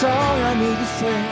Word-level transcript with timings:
song 0.00 0.10
I 0.10 0.52
need 0.60 0.76
to 0.76 0.86
sing. 0.98 1.25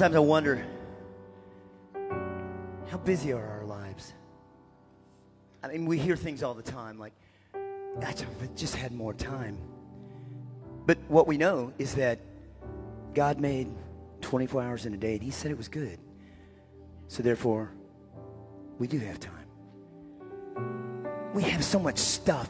Sometimes 0.00 0.16
I 0.16 0.20
wonder 0.20 0.66
how 2.88 2.96
busy 3.04 3.34
are 3.34 3.46
our 3.46 3.66
lives? 3.66 4.14
I 5.62 5.68
mean, 5.68 5.84
we 5.84 5.98
hear 5.98 6.16
things 6.16 6.42
all 6.42 6.54
the 6.54 6.62
time 6.62 6.98
like, 6.98 7.12
I 7.54 8.14
just 8.56 8.76
had 8.76 8.92
more 8.92 9.12
time. 9.12 9.58
But 10.86 10.96
what 11.08 11.26
we 11.26 11.36
know 11.36 11.74
is 11.78 11.96
that 11.96 12.18
God 13.12 13.40
made 13.40 13.68
24 14.22 14.62
hours 14.62 14.86
in 14.86 14.94
a 14.94 14.96
day, 14.96 15.16
and 15.16 15.22
He 15.22 15.30
said 15.30 15.50
it 15.50 15.58
was 15.58 15.68
good. 15.68 15.98
So 17.08 17.22
therefore, 17.22 17.70
we 18.78 18.86
do 18.86 18.98
have 19.00 19.20
time. 19.20 21.10
We 21.34 21.42
have 21.42 21.62
so 21.62 21.78
much 21.78 21.98
stuff 21.98 22.48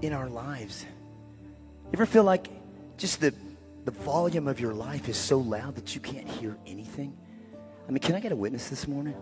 in 0.00 0.12
our 0.12 0.28
lives. 0.28 0.84
You 1.84 1.90
ever 1.92 2.06
feel 2.06 2.24
like 2.24 2.48
just 2.96 3.20
the, 3.20 3.32
the 3.84 3.90
volume 3.90 4.48
of 4.48 4.60
your 4.60 4.74
life 4.74 5.08
is 5.08 5.16
so 5.16 5.38
loud 5.38 5.74
that 5.74 5.94
you 5.94 6.00
can't 6.00 6.28
hear 6.28 6.56
anything? 6.66 7.16
I 7.88 7.90
mean, 7.90 8.00
can 8.00 8.14
I 8.14 8.20
get 8.20 8.32
a 8.32 8.36
witness 8.36 8.68
this 8.68 8.86
morning? 8.86 9.16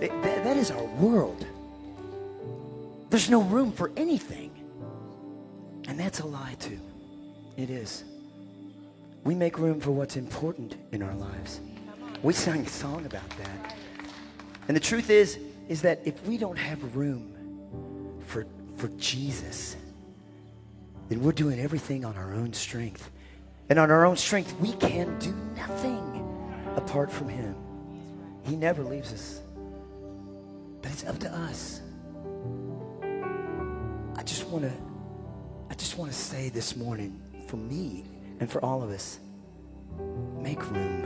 It, 0.00 0.10
that, 0.22 0.44
that 0.44 0.56
is 0.56 0.70
our 0.70 0.84
world. 0.84 1.46
There's 3.10 3.30
no 3.30 3.42
room 3.42 3.72
for 3.72 3.92
anything. 3.96 4.50
And 5.86 5.98
that's 5.98 6.20
a 6.20 6.26
lie, 6.26 6.56
too. 6.58 6.80
It 7.56 7.70
is. 7.70 8.04
We 9.22 9.34
make 9.34 9.58
room 9.58 9.80
for 9.80 9.90
what's 9.90 10.16
important 10.16 10.76
in 10.92 11.02
our 11.02 11.14
lives. 11.14 11.60
We 12.22 12.32
sang 12.32 12.60
a 12.60 12.68
song 12.68 13.06
about 13.06 13.28
that. 13.38 13.76
And 14.66 14.76
the 14.76 14.80
truth 14.80 15.10
is, 15.10 15.38
is 15.68 15.82
that 15.82 16.00
if 16.04 16.26
we 16.26 16.38
don't 16.38 16.56
have 16.56 16.96
room 16.96 18.20
for, 18.26 18.46
for 18.76 18.88
Jesus, 18.98 19.76
then 21.08 21.22
we're 21.22 21.32
doing 21.32 21.60
everything 21.60 22.04
on 22.04 22.16
our 22.16 22.34
own 22.34 22.52
strength. 22.52 23.10
And 23.68 23.78
on 23.78 23.90
our 23.90 24.04
own 24.04 24.16
strength, 24.16 24.54
we 24.60 24.72
can 24.74 25.18
do 25.18 25.32
nothing 25.56 26.02
apart 26.76 27.10
from 27.10 27.28
Him. 27.28 27.56
He 28.42 28.56
never 28.56 28.82
leaves 28.82 29.12
us. 29.12 29.40
But 30.82 30.92
it's 30.92 31.04
up 31.04 31.18
to 31.20 31.32
us. 31.32 31.80
I 34.16 34.22
just 34.22 34.46
want 34.48 34.64
to 34.64 34.72
I 35.70 35.74
just 35.74 35.98
want 35.98 36.12
to 36.12 36.16
say 36.16 36.50
this 36.50 36.76
morning 36.76 37.20
for 37.48 37.56
me 37.56 38.04
and 38.38 38.50
for 38.50 38.64
all 38.64 38.82
of 38.82 38.90
us 38.90 39.18
make 40.38 40.70
room. 40.70 41.04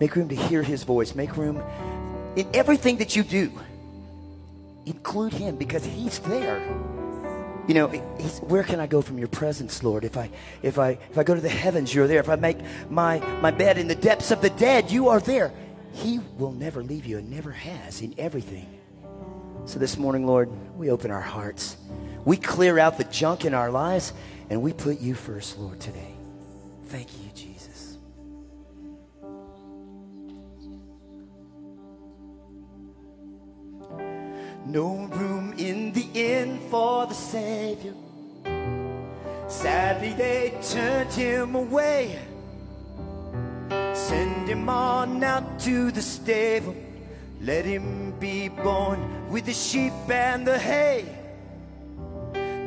Make 0.00 0.16
room 0.16 0.28
to 0.28 0.36
hear 0.36 0.62
his 0.62 0.84
voice. 0.84 1.14
Make 1.14 1.36
room 1.36 1.62
in 2.36 2.48
everything 2.54 2.98
that 2.98 3.16
you 3.16 3.22
do. 3.22 3.52
Include 4.86 5.32
him 5.32 5.56
because 5.56 5.84
he's 5.84 6.18
there. 6.20 6.60
You 7.68 7.74
know, 7.74 7.88
where 7.88 8.62
can 8.62 8.80
I 8.80 8.86
go 8.86 9.02
from 9.02 9.18
your 9.18 9.28
presence, 9.28 9.82
Lord? 9.82 10.02
If 10.02 10.16
I, 10.16 10.30
if 10.62 10.78
I, 10.78 10.92
if 11.10 11.18
I 11.18 11.22
go 11.22 11.34
to 11.34 11.40
the 11.40 11.50
heavens, 11.50 11.94
you're 11.94 12.06
there. 12.06 12.18
If 12.18 12.30
I 12.30 12.36
make 12.36 12.56
my, 12.88 13.18
my 13.42 13.50
bed 13.50 13.76
in 13.76 13.88
the 13.88 13.94
depths 13.94 14.30
of 14.30 14.40
the 14.40 14.48
dead, 14.48 14.90
you 14.90 15.10
are 15.10 15.20
there. 15.20 15.52
He 15.92 16.18
will 16.38 16.52
never 16.52 16.82
leave 16.82 17.04
you 17.04 17.18
and 17.18 17.30
never 17.30 17.52
has 17.52 18.00
in 18.00 18.14
everything. 18.16 18.66
So 19.66 19.78
this 19.78 19.98
morning, 19.98 20.26
Lord, 20.26 20.50
we 20.78 20.90
open 20.90 21.10
our 21.10 21.20
hearts. 21.20 21.76
We 22.24 22.38
clear 22.38 22.78
out 22.78 22.96
the 22.96 23.04
junk 23.04 23.44
in 23.44 23.52
our 23.52 23.70
lives 23.70 24.14
and 24.48 24.62
we 24.62 24.72
put 24.72 25.00
you 25.00 25.14
first, 25.14 25.58
Lord, 25.58 25.78
today. 25.78 26.14
Thank 26.86 27.12
you, 27.18 27.27
No 34.68 35.06
room 35.06 35.54
in 35.56 35.92
the 35.94 36.06
inn 36.12 36.58
for 36.70 37.06
the 37.06 37.14
Savior. 37.14 37.94
Sadly, 39.48 40.12
they 40.12 40.52
turned 40.62 41.10
him 41.10 41.54
away. 41.54 42.18
Send 43.94 44.46
him 44.46 44.68
on 44.68 45.24
out 45.24 45.58
to 45.60 45.90
the 45.90 46.02
stable. 46.02 46.76
Let 47.40 47.64
him 47.64 48.12
be 48.20 48.50
born 48.50 49.30
with 49.30 49.46
the 49.46 49.54
sheep 49.54 49.94
and 50.10 50.46
the 50.46 50.58
hay. 50.58 51.16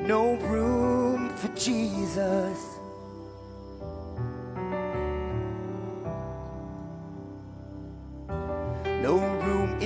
No 0.08 0.38
room 0.38 1.30
for 1.38 1.50
Jesus. 1.50 2.58
No 9.04 9.31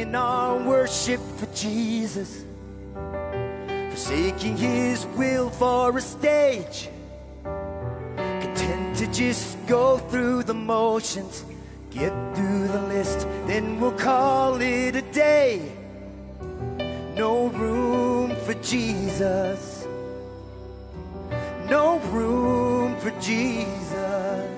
in 0.06 0.14
our 0.14 0.58
worship 0.60 1.20
for 1.38 1.48
Jesus. 1.56 2.46
Forsaking 3.90 4.58
his 4.58 5.06
will 5.18 5.50
for 5.50 5.98
a 5.98 6.02
stage 6.02 6.90
content 7.44 8.98
to 8.98 9.08
just 9.12 9.58
go 9.68 9.98
through 9.98 10.44
the 10.44 10.54
motions, 10.54 11.44
get 11.90 12.14
through 12.36 12.68
the 12.68 12.82
list, 12.94 13.28
then 13.48 13.80
we'll 13.80 13.98
call 13.98 14.62
it 14.62 14.96
a 14.96 15.02
day. 15.02 15.72
No 17.16 17.48
room 17.48 18.36
for 18.46 18.54
Jesus, 18.56 19.88
no 21.70 22.00
room 22.12 22.96
for 23.00 23.12
Jesus. 23.22 24.55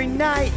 Every 0.00 0.16
night 0.16 0.52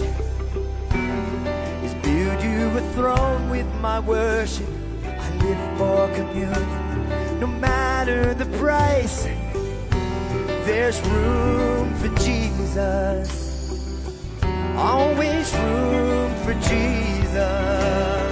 is 1.84 1.94
build 1.96 2.42
you 2.42 2.78
a 2.78 2.82
throne 2.94 3.50
with 3.50 3.68
my 3.82 4.00
worship. 4.00 4.70
I 5.06 5.30
live 5.44 5.78
for 5.78 6.08
communion, 6.16 7.40
no 7.42 7.48
matter 7.48 8.34
the 8.34 8.46
price. 8.58 9.28
There's 10.66 11.02
room 11.10 11.94
for 11.96 12.08
Jesus, 12.24 13.28
always 14.78 15.54
room 15.54 16.34
for 16.46 16.54
Jesus. 16.70 18.23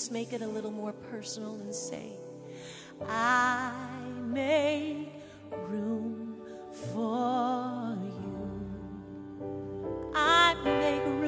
Just 0.00 0.12
make 0.12 0.32
it 0.32 0.40
a 0.40 0.46
little 0.46 0.70
more 0.70 0.94
personal 1.10 1.56
and 1.56 1.74
say, 1.74 2.12
I 3.06 3.70
make 4.18 5.12
room 5.68 6.40
for 6.72 7.98
you. 8.00 8.70
I 10.14 10.54
make 10.64 11.19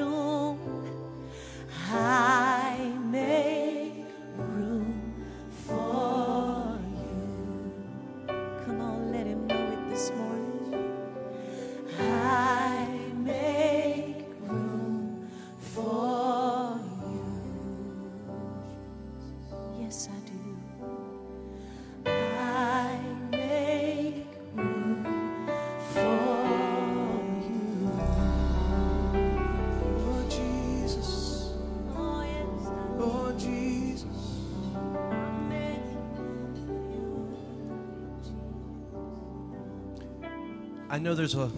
there's 41.23 41.35
a 41.35 41.49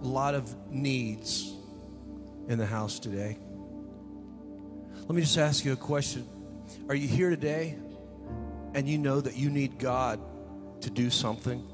lot 0.00 0.34
of 0.34 0.52
needs 0.68 1.54
in 2.48 2.58
the 2.58 2.66
house 2.66 2.98
today. 2.98 3.38
Let 4.96 5.10
me 5.10 5.20
just 5.20 5.38
ask 5.38 5.64
you 5.64 5.72
a 5.72 5.76
question. 5.76 6.26
Are 6.88 6.94
you 6.96 7.06
here 7.06 7.30
today 7.30 7.78
and 8.74 8.88
you 8.88 8.98
know 8.98 9.20
that 9.20 9.36
you 9.36 9.48
need 9.48 9.78
God 9.78 10.18
to 10.80 10.90
do 10.90 11.08
something? 11.08 11.64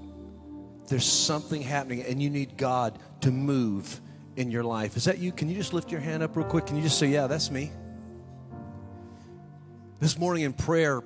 There's 0.89 1.07
something 1.07 1.63
happening 1.63 2.03
and 2.03 2.23
you 2.23 2.29
need 2.29 2.59
God 2.59 2.99
to 3.23 3.31
move 3.31 3.99
in 4.37 4.51
your 4.51 4.63
life. 4.63 4.99
Is 4.99 5.05
that 5.05 5.17
you? 5.17 5.33
Can 5.33 5.49
you 5.49 5.55
just 5.55 5.73
lift 5.73 5.91
your 5.91 6.03
hand 6.03 6.23
up 6.23 6.37
real 6.37 6.45
quick? 6.45 6.67
Can 6.67 6.77
you 6.77 6.83
just 6.83 6.99
say, 6.99 7.07
Yeah, 7.07 7.29
that's 7.29 7.51
me? 7.51 7.71
This 10.01 10.19
morning 10.19 10.43
in 10.43 10.53
prayer, 10.53 11.03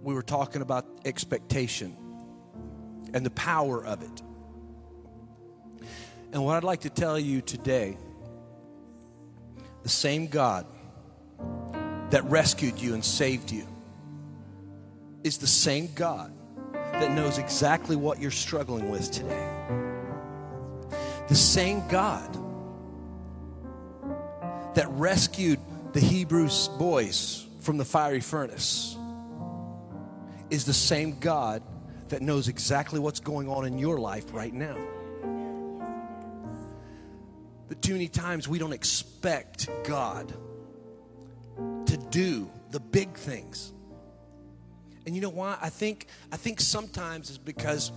we 0.00 0.14
were 0.14 0.22
talking 0.22 0.62
about 0.62 0.86
expectation 1.04 1.96
and 3.12 3.26
the 3.26 3.30
power 3.30 3.84
of 3.84 4.00
it. 4.00 4.22
And 6.34 6.44
what 6.44 6.56
I'd 6.56 6.64
like 6.64 6.80
to 6.80 6.90
tell 6.90 7.16
you 7.16 7.40
today 7.40 7.96
the 9.84 9.88
same 9.88 10.26
God 10.26 10.66
that 12.10 12.24
rescued 12.24 12.80
you 12.80 12.94
and 12.94 13.04
saved 13.04 13.52
you 13.52 13.68
is 15.22 15.38
the 15.38 15.46
same 15.46 15.90
God 15.94 16.32
that 16.72 17.12
knows 17.12 17.38
exactly 17.38 17.94
what 17.94 18.20
you're 18.20 18.32
struggling 18.32 18.90
with 18.90 19.12
today. 19.12 19.48
The 21.28 21.36
same 21.36 21.86
God 21.86 22.36
that 24.74 24.88
rescued 24.90 25.60
the 25.92 26.00
Hebrew 26.00 26.48
boys 26.78 27.46
from 27.60 27.76
the 27.76 27.84
fiery 27.84 28.20
furnace 28.20 28.96
is 30.50 30.64
the 30.64 30.74
same 30.74 31.16
God 31.20 31.62
that 32.08 32.22
knows 32.22 32.48
exactly 32.48 32.98
what's 32.98 33.20
going 33.20 33.48
on 33.48 33.64
in 33.66 33.78
your 33.78 33.98
life 33.98 34.34
right 34.34 34.52
now. 34.52 34.76
But 37.68 37.80
too 37.82 37.92
many 37.92 38.08
times 38.08 38.46
we 38.48 38.58
don't 38.58 38.72
expect 38.72 39.68
God 39.84 40.32
to 41.86 41.96
do 42.10 42.50
the 42.70 42.80
big 42.80 43.16
things. 43.16 43.72
And 45.06 45.14
you 45.14 45.20
know 45.20 45.30
why? 45.30 45.56
I 45.60 45.68
think 45.68 46.06
I 46.32 46.36
think 46.36 46.60
sometimes 46.60 47.28
it's 47.28 47.38
because 47.38 47.92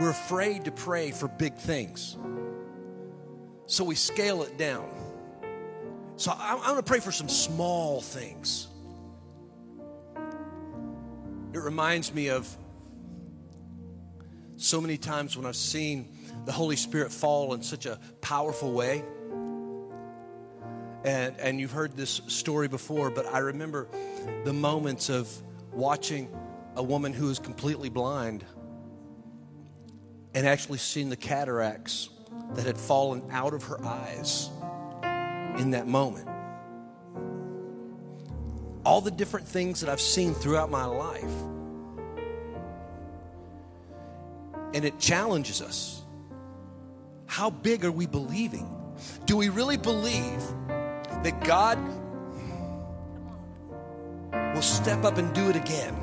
we're 0.00 0.10
afraid 0.10 0.64
to 0.66 0.70
pray 0.70 1.10
for 1.10 1.28
big 1.28 1.56
things. 1.56 2.16
So 3.66 3.84
we 3.84 3.94
scale 3.94 4.42
it 4.42 4.56
down. 4.56 4.88
So 6.16 6.32
I, 6.32 6.54
I'm 6.54 6.62
going 6.62 6.76
to 6.76 6.82
pray 6.82 7.00
for 7.00 7.12
some 7.12 7.28
small 7.28 8.00
things. 8.00 8.68
It 11.52 11.58
reminds 11.58 12.12
me 12.12 12.28
of 12.28 12.48
so 14.68 14.82
many 14.82 14.98
times 14.98 15.34
when 15.34 15.46
I've 15.46 15.56
seen 15.56 16.06
the 16.44 16.52
Holy 16.52 16.76
Spirit 16.76 17.10
fall 17.10 17.54
in 17.54 17.62
such 17.62 17.86
a 17.86 17.98
powerful 18.20 18.72
way. 18.72 19.02
And, 21.04 21.34
and 21.40 21.58
you've 21.58 21.72
heard 21.72 21.96
this 21.96 22.20
story 22.26 22.68
before, 22.68 23.08
but 23.08 23.24
I 23.26 23.38
remember 23.38 23.88
the 24.44 24.52
moments 24.52 25.08
of 25.08 25.30
watching 25.72 26.28
a 26.76 26.82
woman 26.82 27.14
who 27.14 27.28
was 27.28 27.38
completely 27.38 27.88
blind 27.88 28.44
and 30.34 30.46
actually 30.46 30.78
seeing 30.78 31.08
the 31.08 31.16
cataracts 31.16 32.10
that 32.54 32.66
had 32.66 32.76
fallen 32.76 33.22
out 33.30 33.54
of 33.54 33.62
her 33.64 33.82
eyes 33.82 34.50
in 35.58 35.70
that 35.70 35.86
moment. 35.86 36.28
All 38.84 39.00
the 39.00 39.10
different 39.10 39.48
things 39.48 39.80
that 39.80 39.88
I've 39.88 40.00
seen 40.00 40.34
throughout 40.34 40.70
my 40.70 40.84
life. 40.84 41.32
And 44.74 44.84
it 44.84 44.98
challenges 44.98 45.62
us. 45.62 46.02
How 47.26 47.50
big 47.50 47.84
are 47.84 47.92
we 47.92 48.06
believing? 48.06 48.74
Do 49.26 49.36
we 49.36 49.48
really 49.48 49.76
believe 49.76 50.42
that 50.68 51.44
God 51.44 51.78
will 54.54 54.62
step 54.62 55.04
up 55.04 55.18
and 55.18 55.32
do 55.34 55.48
it 55.48 55.56
again? 55.56 55.94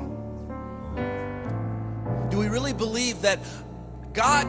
Do 2.30 2.38
we 2.38 2.48
really 2.48 2.72
believe 2.72 3.22
that 3.22 3.38
God, 4.12 4.46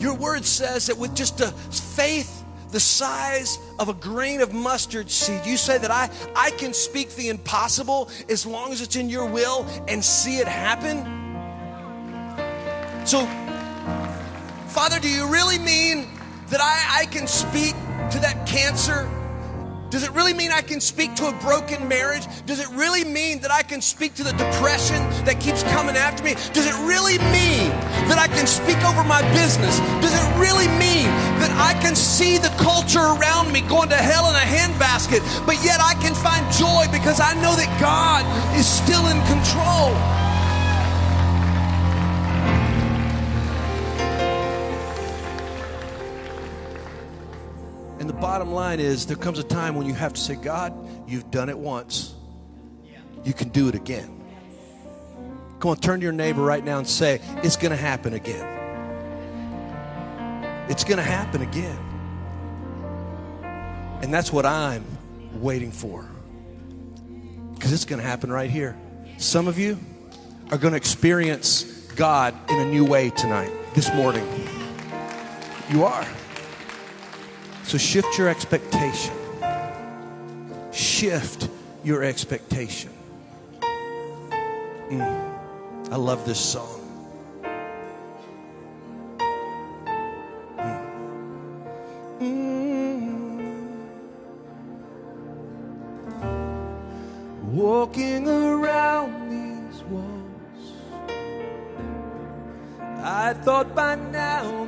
your 0.00 0.14
word 0.14 0.44
says 0.44 0.86
that 0.86 0.96
with 0.96 1.14
just 1.14 1.40
a 1.40 1.48
faith 1.50 2.44
the 2.70 2.80
size 2.80 3.58
of 3.78 3.88
a 3.88 3.94
grain 3.94 4.40
of 4.40 4.52
mustard 4.52 5.10
seed, 5.10 5.40
you 5.46 5.56
say 5.56 5.78
that 5.78 5.90
I, 5.90 6.10
I 6.36 6.50
can 6.52 6.74
speak 6.74 7.14
the 7.14 7.28
impossible 7.28 8.10
as 8.28 8.44
long 8.44 8.72
as 8.72 8.80
it's 8.82 8.96
in 8.96 9.08
your 9.08 9.26
will 9.26 9.66
and 9.88 10.04
see 10.04 10.36
it 10.36 10.46
happen? 10.46 11.17
So, 13.08 13.24
Father, 14.68 15.00
do 15.00 15.08
you 15.08 15.32
really 15.32 15.56
mean 15.58 16.08
that 16.50 16.60
I, 16.60 17.00
I 17.00 17.06
can 17.06 17.26
speak 17.26 17.72
to 18.10 18.18
that 18.20 18.46
cancer? 18.46 19.08
Does 19.88 20.02
it 20.02 20.10
really 20.12 20.34
mean 20.34 20.52
I 20.52 20.60
can 20.60 20.78
speak 20.78 21.14
to 21.14 21.28
a 21.28 21.32
broken 21.40 21.88
marriage? 21.88 22.26
Does 22.44 22.60
it 22.60 22.68
really 22.76 23.04
mean 23.04 23.40
that 23.40 23.50
I 23.50 23.62
can 23.62 23.80
speak 23.80 24.12
to 24.16 24.24
the 24.24 24.32
depression 24.32 25.00
that 25.24 25.40
keeps 25.40 25.62
coming 25.72 25.96
after 25.96 26.22
me? 26.22 26.34
Does 26.52 26.66
it 26.68 26.76
really 26.84 27.16
mean 27.32 27.72
that 28.12 28.18
I 28.20 28.28
can 28.28 28.46
speak 28.46 28.76
over 28.84 29.02
my 29.02 29.22
business? 29.32 29.80
Does 30.04 30.12
it 30.12 30.28
really 30.36 30.68
mean 30.76 31.08
that 31.40 31.48
I 31.56 31.80
can 31.80 31.96
see 31.96 32.36
the 32.36 32.52
culture 32.60 33.00
around 33.00 33.50
me 33.50 33.62
going 33.62 33.88
to 33.88 33.96
hell 33.96 34.28
in 34.28 34.36
a 34.36 34.44
handbasket, 34.44 35.24
but 35.46 35.56
yet 35.64 35.80
I 35.80 35.94
can 35.94 36.12
find 36.12 36.44
joy 36.52 36.84
because 36.92 37.20
I 37.24 37.32
know 37.40 37.56
that 37.56 37.72
God 37.80 38.28
is 38.52 38.68
still 38.68 39.08
in 39.08 39.16
control? 39.24 39.96
Bottom 48.20 48.52
line 48.52 48.80
is 48.80 49.06
there 49.06 49.16
comes 49.16 49.38
a 49.38 49.44
time 49.44 49.74
when 49.74 49.86
you 49.86 49.94
have 49.94 50.12
to 50.14 50.20
say, 50.20 50.34
God, 50.34 50.74
you've 51.08 51.30
done 51.30 51.48
it 51.48 51.58
once. 51.58 52.14
You 53.24 53.32
can 53.32 53.48
do 53.48 53.68
it 53.68 53.74
again. 53.74 54.14
Come 55.60 55.72
on, 55.72 55.76
turn 55.76 56.00
to 56.00 56.04
your 56.04 56.12
neighbor 56.12 56.42
right 56.42 56.64
now 56.64 56.78
and 56.78 56.88
say, 56.88 57.20
It's 57.42 57.56
going 57.56 57.70
to 57.70 57.76
happen 57.76 58.14
again. 58.14 58.56
It's 60.68 60.84
going 60.84 60.98
to 60.98 61.02
happen 61.02 61.42
again. 61.42 61.78
And 64.02 64.14
that's 64.14 64.32
what 64.32 64.46
I'm 64.46 64.84
waiting 65.34 65.72
for. 65.72 66.08
Because 67.54 67.72
it's 67.72 67.84
going 67.84 68.00
to 68.00 68.06
happen 68.06 68.30
right 68.30 68.50
here. 68.50 68.76
Some 69.16 69.48
of 69.48 69.58
you 69.58 69.78
are 70.52 70.58
going 70.58 70.72
to 70.72 70.76
experience 70.76 71.64
God 71.96 72.34
in 72.48 72.60
a 72.60 72.64
new 72.66 72.84
way 72.84 73.10
tonight, 73.10 73.50
this 73.74 73.92
morning. 73.92 74.26
You 75.70 75.84
are. 75.84 76.06
So 77.68 77.76
shift 77.76 78.16
your 78.16 78.30
expectation. 78.30 79.14
Shift 80.72 81.50
your 81.84 82.02
expectation. 82.02 82.90
Mm. 84.88 85.92
I 85.92 85.96
love 85.96 86.24
this 86.24 86.40
song. 86.40 86.80
Mm. 90.56 90.80
Mm. 92.22 93.68
Walking 97.52 98.26
around 98.26 99.28
these 99.28 99.82
walls, 99.82 100.72
I 103.02 103.34
thought 103.34 103.74
by 103.74 103.96
now 103.96 104.58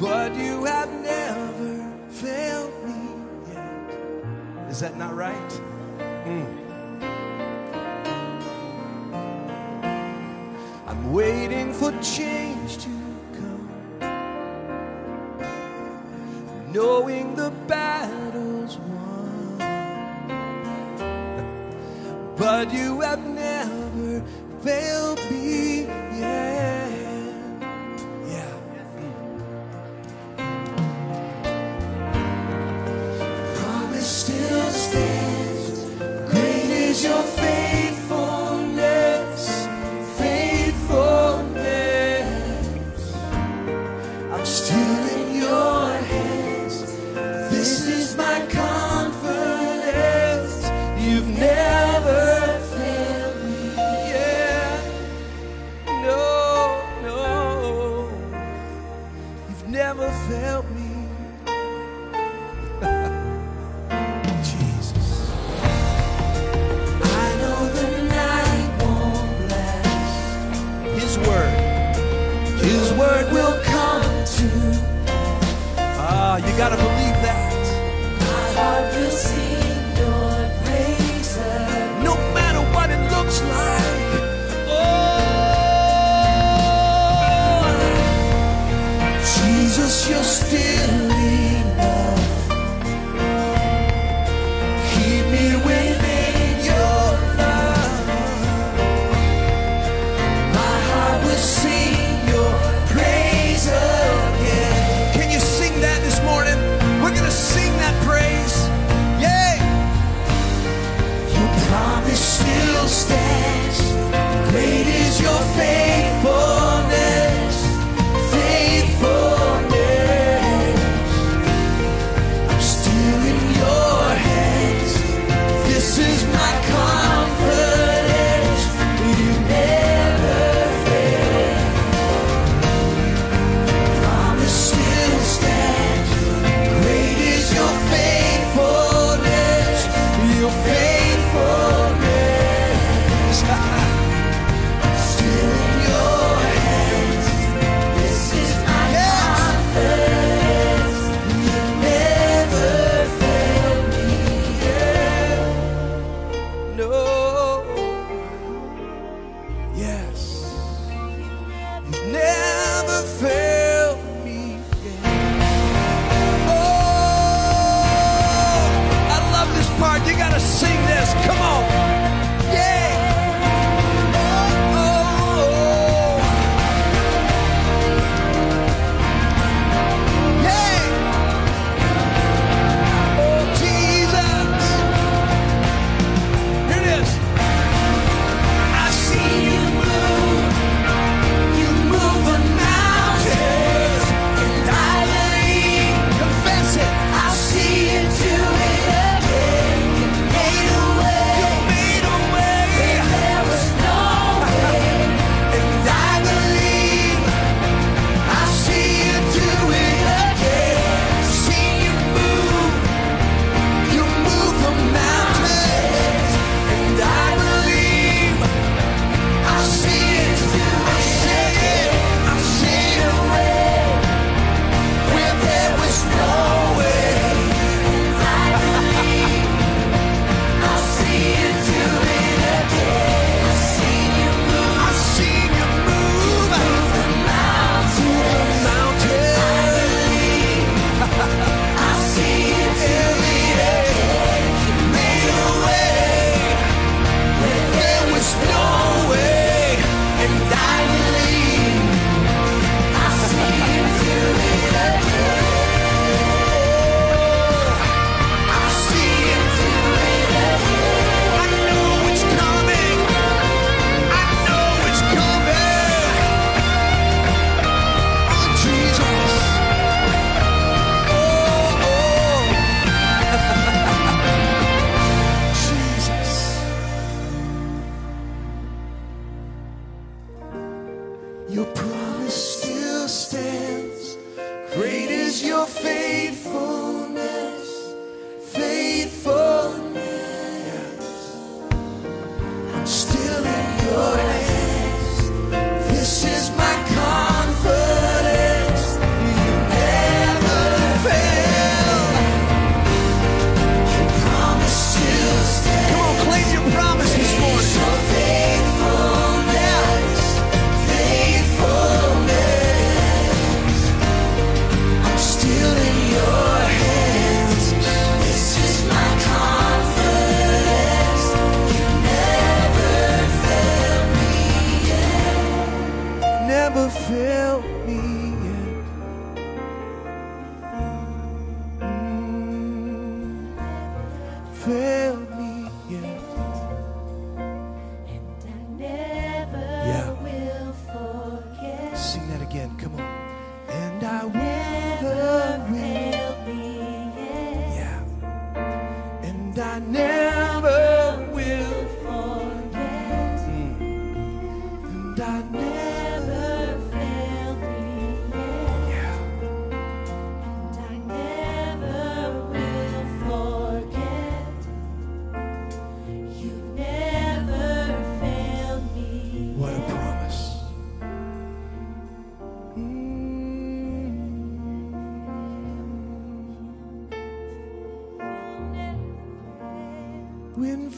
but 0.00 0.34
you 0.34 0.64
have 0.64 0.90
never 1.02 1.92
failed 2.08 2.72
me 2.86 3.52
yet. 3.52 4.70
Is 4.70 4.80
that 4.80 4.96
not 4.96 5.14
right? 5.14 5.60
Mm. 6.24 6.56
I'm 10.86 11.12
waiting 11.12 11.74
for 11.74 11.92
change 12.00 12.78
to 12.78 12.88
come, 13.36 13.68
knowing 16.72 17.34
the 17.34 17.50
battle's 17.66 18.78
won, 18.78 19.58
but 22.38 22.72
you 22.72 23.02
have 23.02 23.22
never 23.26 24.22
failed. 24.62 25.19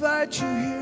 Invite 0.02 0.40
you 0.40 0.48
here 0.48 0.81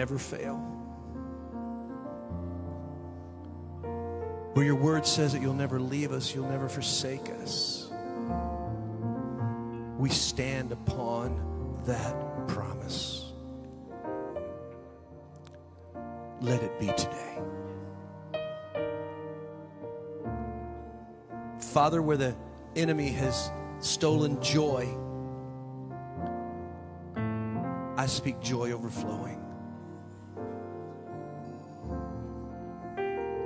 never 0.00 0.16
fail. 0.16 0.56
Where 4.54 4.64
your 4.64 4.76
word 4.76 5.04
says 5.04 5.34
that 5.34 5.42
you'll 5.42 5.52
never 5.52 5.78
leave 5.78 6.10
us, 6.10 6.34
you'll 6.34 6.48
never 6.48 6.70
forsake 6.70 7.28
us. 7.42 7.92
We 9.98 10.08
stand 10.08 10.72
upon 10.72 11.82
that 11.84 12.48
promise. 12.48 13.30
Let 16.40 16.62
it 16.62 16.80
be 16.80 16.86
today. 16.86 17.42
Father, 21.58 22.00
where 22.00 22.16
the 22.16 22.34
enemy 22.74 23.10
has 23.10 23.50
stolen 23.80 24.42
joy, 24.42 24.88
I 27.98 28.06
speak 28.06 28.40
joy 28.40 28.72
overflowing. 28.72 29.49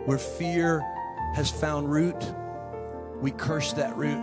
Where 0.04 0.18
fear 0.18 0.80
has 1.34 1.50
found 1.50 1.90
root, 1.90 2.22
we 3.20 3.30
curse 3.30 3.72
that 3.74 3.96
root 3.96 4.22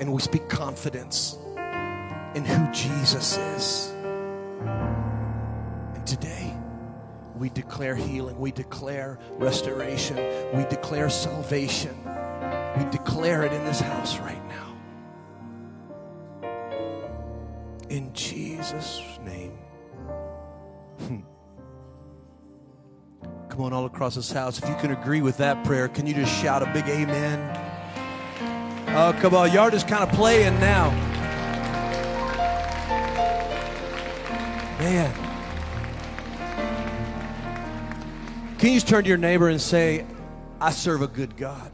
and 0.00 0.12
we 0.12 0.20
speak 0.20 0.48
confidence 0.48 1.36
in 2.34 2.44
who 2.44 2.72
Jesus 2.72 3.36
is. 3.36 3.92
And 5.94 6.06
today, 6.06 6.54
we 7.36 7.50
declare 7.50 7.94
healing, 7.94 8.38
we 8.38 8.52
declare 8.52 9.18
restoration, 9.38 10.16
we 10.56 10.64
declare 10.64 11.10
salvation. 11.10 11.94
We 12.76 12.84
declare 12.90 13.42
it 13.44 13.52
in 13.52 13.64
this 13.64 13.80
house 13.80 14.18
right 14.18 14.42
now. 14.48 14.76
In 17.88 18.12
Jesus' 18.12 19.00
name. 19.24 19.45
Come 23.56 23.64
on, 23.64 23.72
all 23.72 23.86
across 23.86 24.16
this 24.16 24.30
house. 24.30 24.62
If 24.62 24.68
you 24.68 24.74
can 24.74 24.90
agree 24.90 25.22
with 25.22 25.38
that 25.38 25.64
prayer, 25.64 25.88
can 25.88 26.06
you 26.06 26.12
just 26.12 26.30
shout 26.42 26.62
a 26.62 26.66
big 26.74 26.86
amen? 26.88 27.40
Oh, 28.88 29.16
come 29.18 29.34
on. 29.34 29.50
Y'all 29.50 29.70
just 29.70 29.88
kind 29.88 30.02
of 30.02 30.14
playing 30.14 30.60
now. 30.60 30.90
Man. 34.78 35.10
Can 38.58 38.68
you 38.68 38.74
just 38.74 38.88
turn 38.88 39.04
to 39.04 39.08
your 39.08 39.16
neighbor 39.16 39.48
and 39.48 39.58
say, 39.58 40.04
I 40.60 40.70
serve 40.70 41.00
a 41.00 41.06
good 41.06 41.38
God? 41.38 41.72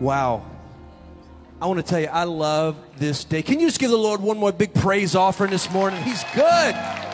Wow. 0.00 0.46
I 1.60 1.66
want 1.66 1.80
to 1.80 1.82
tell 1.82 2.00
you, 2.00 2.06
I 2.06 2.24
love 2.24 2.76
this 2.96 3.24
day. 3.24 3.42
Can 3.42 3.60
you 3.60 3.66
just 3.66 3.78
give 3.78 3.90
the 3.90 3.98
Lord 3.98 4.22
one 4.22 4.38
more 4.38 4.52
big 4.52 4.72
praise 4.72 5.14
offering 5.14 5.50
this 5.50 5.70
morning? 5.70 6.02
He's 6.02 6.24
good. 6.34 7.09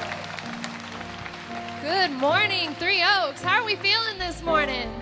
Good 1.87 2.11
morning, 2.11 2.75
Three 2.81 3.01
Oaks. 3.01 3.41
How 3.41 3.61
are 3.61 3.65
we 3.65 3.77
feeling 3.77 4.19
this 4.19 4.43
morning? 4.43 4.93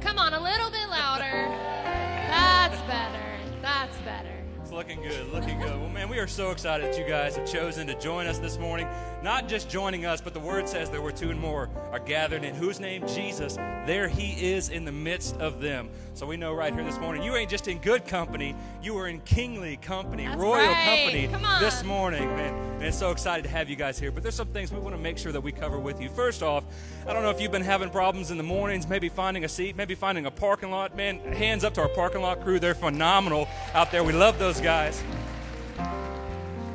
Come 0.00 0.18
on, 0.18 0.32
a 0.32 0.42
little 0.42 0.70
bit 0.70 0.88
louder. 0.88 1.54
That's 1.84 2.80
better. 2.88 3.38
That's 3.60 3.94
better. 3.98 4.32
It's 4.62 4.72
looking 4.72 5.02
good, 5.02 5.30
looking 5.34 5.60
good. 5.60 5.78
Well, 5.78 5.90
man, 5.90 6.08
we 6.08 6.18
are 6.18 6.26
so 6.26 6.50
excited 6.50 6.90
that 6.90 6.98
you 6.98 7.06
guys 7.06 7.36
have 7.36 7.46
chosen 7.46 7.86
to 7.88 8.00
join 8.00 8.26
us 8.26 8.38
this 8.38 8.56
morning. 8.56 8.88
Not 9.22 9.48
just 9.48 9.68
joining 9.68 10.06
us, 10.06 10.20
but 10.20 10.32
the 10.32 10.40
word 10.40 10.68
says 10.68 10.90
there 10.90 11.02
were 11.02 11.10
two 11.10 11.30
and 11.30 11.40
more 11.40 11.68
are 11.90 11.98
gathered 11.98 12.44
in 12.44 12.54
whose 12.54 12.78
name? 12.78 13.04
Jesus. 13.08 13.56
There 13.56 14.06
he 14.06 14.52
is 14.52 14.68
in 14.68 14.84
the 14.84 14.92
midst 14.92 15.36
of 15.38 15.60
them. 15.60 15.90
So 16.14 16.24
we 16.24 16.36
know 16.36 16.52
right 16.54 16.72
here 16.72 16.84
this 16.84 16.98
morning, 16.98 17.24
you 17.24 17.34
ain't 17.34 17.50
just 17.50 17.66
in 17.66 17.78
good 17.78 18.06
company, 18.06 18.54
you 18.80 18.96
are 18.98 19.08
in 19.08 19.20
kingly 19.20 19.76
company, 19.76 20.26
That's 20.26 20.40
royal 20.40 20.68
right. 20.68 21.02
company 21.02 21.26
this 21.58 21.82
morning, 21.82 22.28
man. 22.36 22.54
And 22.74 22.84
it's 22.84 22.98
so 22.98 23.10
excited 23.10 23.42
to 23.42 23.50
have 23.50 23.68
you 23.68 23.74
guys 23.74 23.98
here. 23.98 24.12
But 24.12 24.22
there's 24.22 24.36
some 24.36 24.48
things 24.48 24.70
we 24.70 24.78
want 24.78 24.94
to 24.94 25.02
make 25.02 25.18
sure 25.18 25.32
that 25.32 25.40
we 25.40 25.50
cover 25.50 25.80
with 25.80 26.00
you. 26.00 26.08
First 26.10 26.44
off, 26.44 26.64
I 27.04 27.12
don't 27.12 27.24
know 27.24 27.30
if 27.30 27.40
you've 27.40 27.50
been 27.50 27.62
having 27.62 27.90
problems 27.90 28.30
in 28.30 28.36
the 28.36 28.44
mornings, 28.44 28.88
maybe 28.88 29.08
finding 29.08 29.44
a 29.44 29.48
seat, 29.48 29.74
maybe 29.74 29.96
finding 29.96 30.26
a 30.26 30.30
parking 30.30 30.70
lot. 30.70 30.94
Man, 30.94 31.18
hands 31.32 31.64
up 31.64 31.74
to 31.74 31.80
our 31.80 31.88
parking 31.88 32.22
lot 32.22 32.40
crew. 32.42 32.60
They're 32.60 32.74
phenomenal 32.74 33.48
out 33.74 33.90
there. 33.90 34.04
We 34.04 34.12
love 34.12 34.38
those 34.38 34.60
guys. 34.60 35.02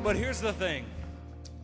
But 0.02 0.16
here's 0.16 0.42
the 0.42 0.52
thing 0.52 0.84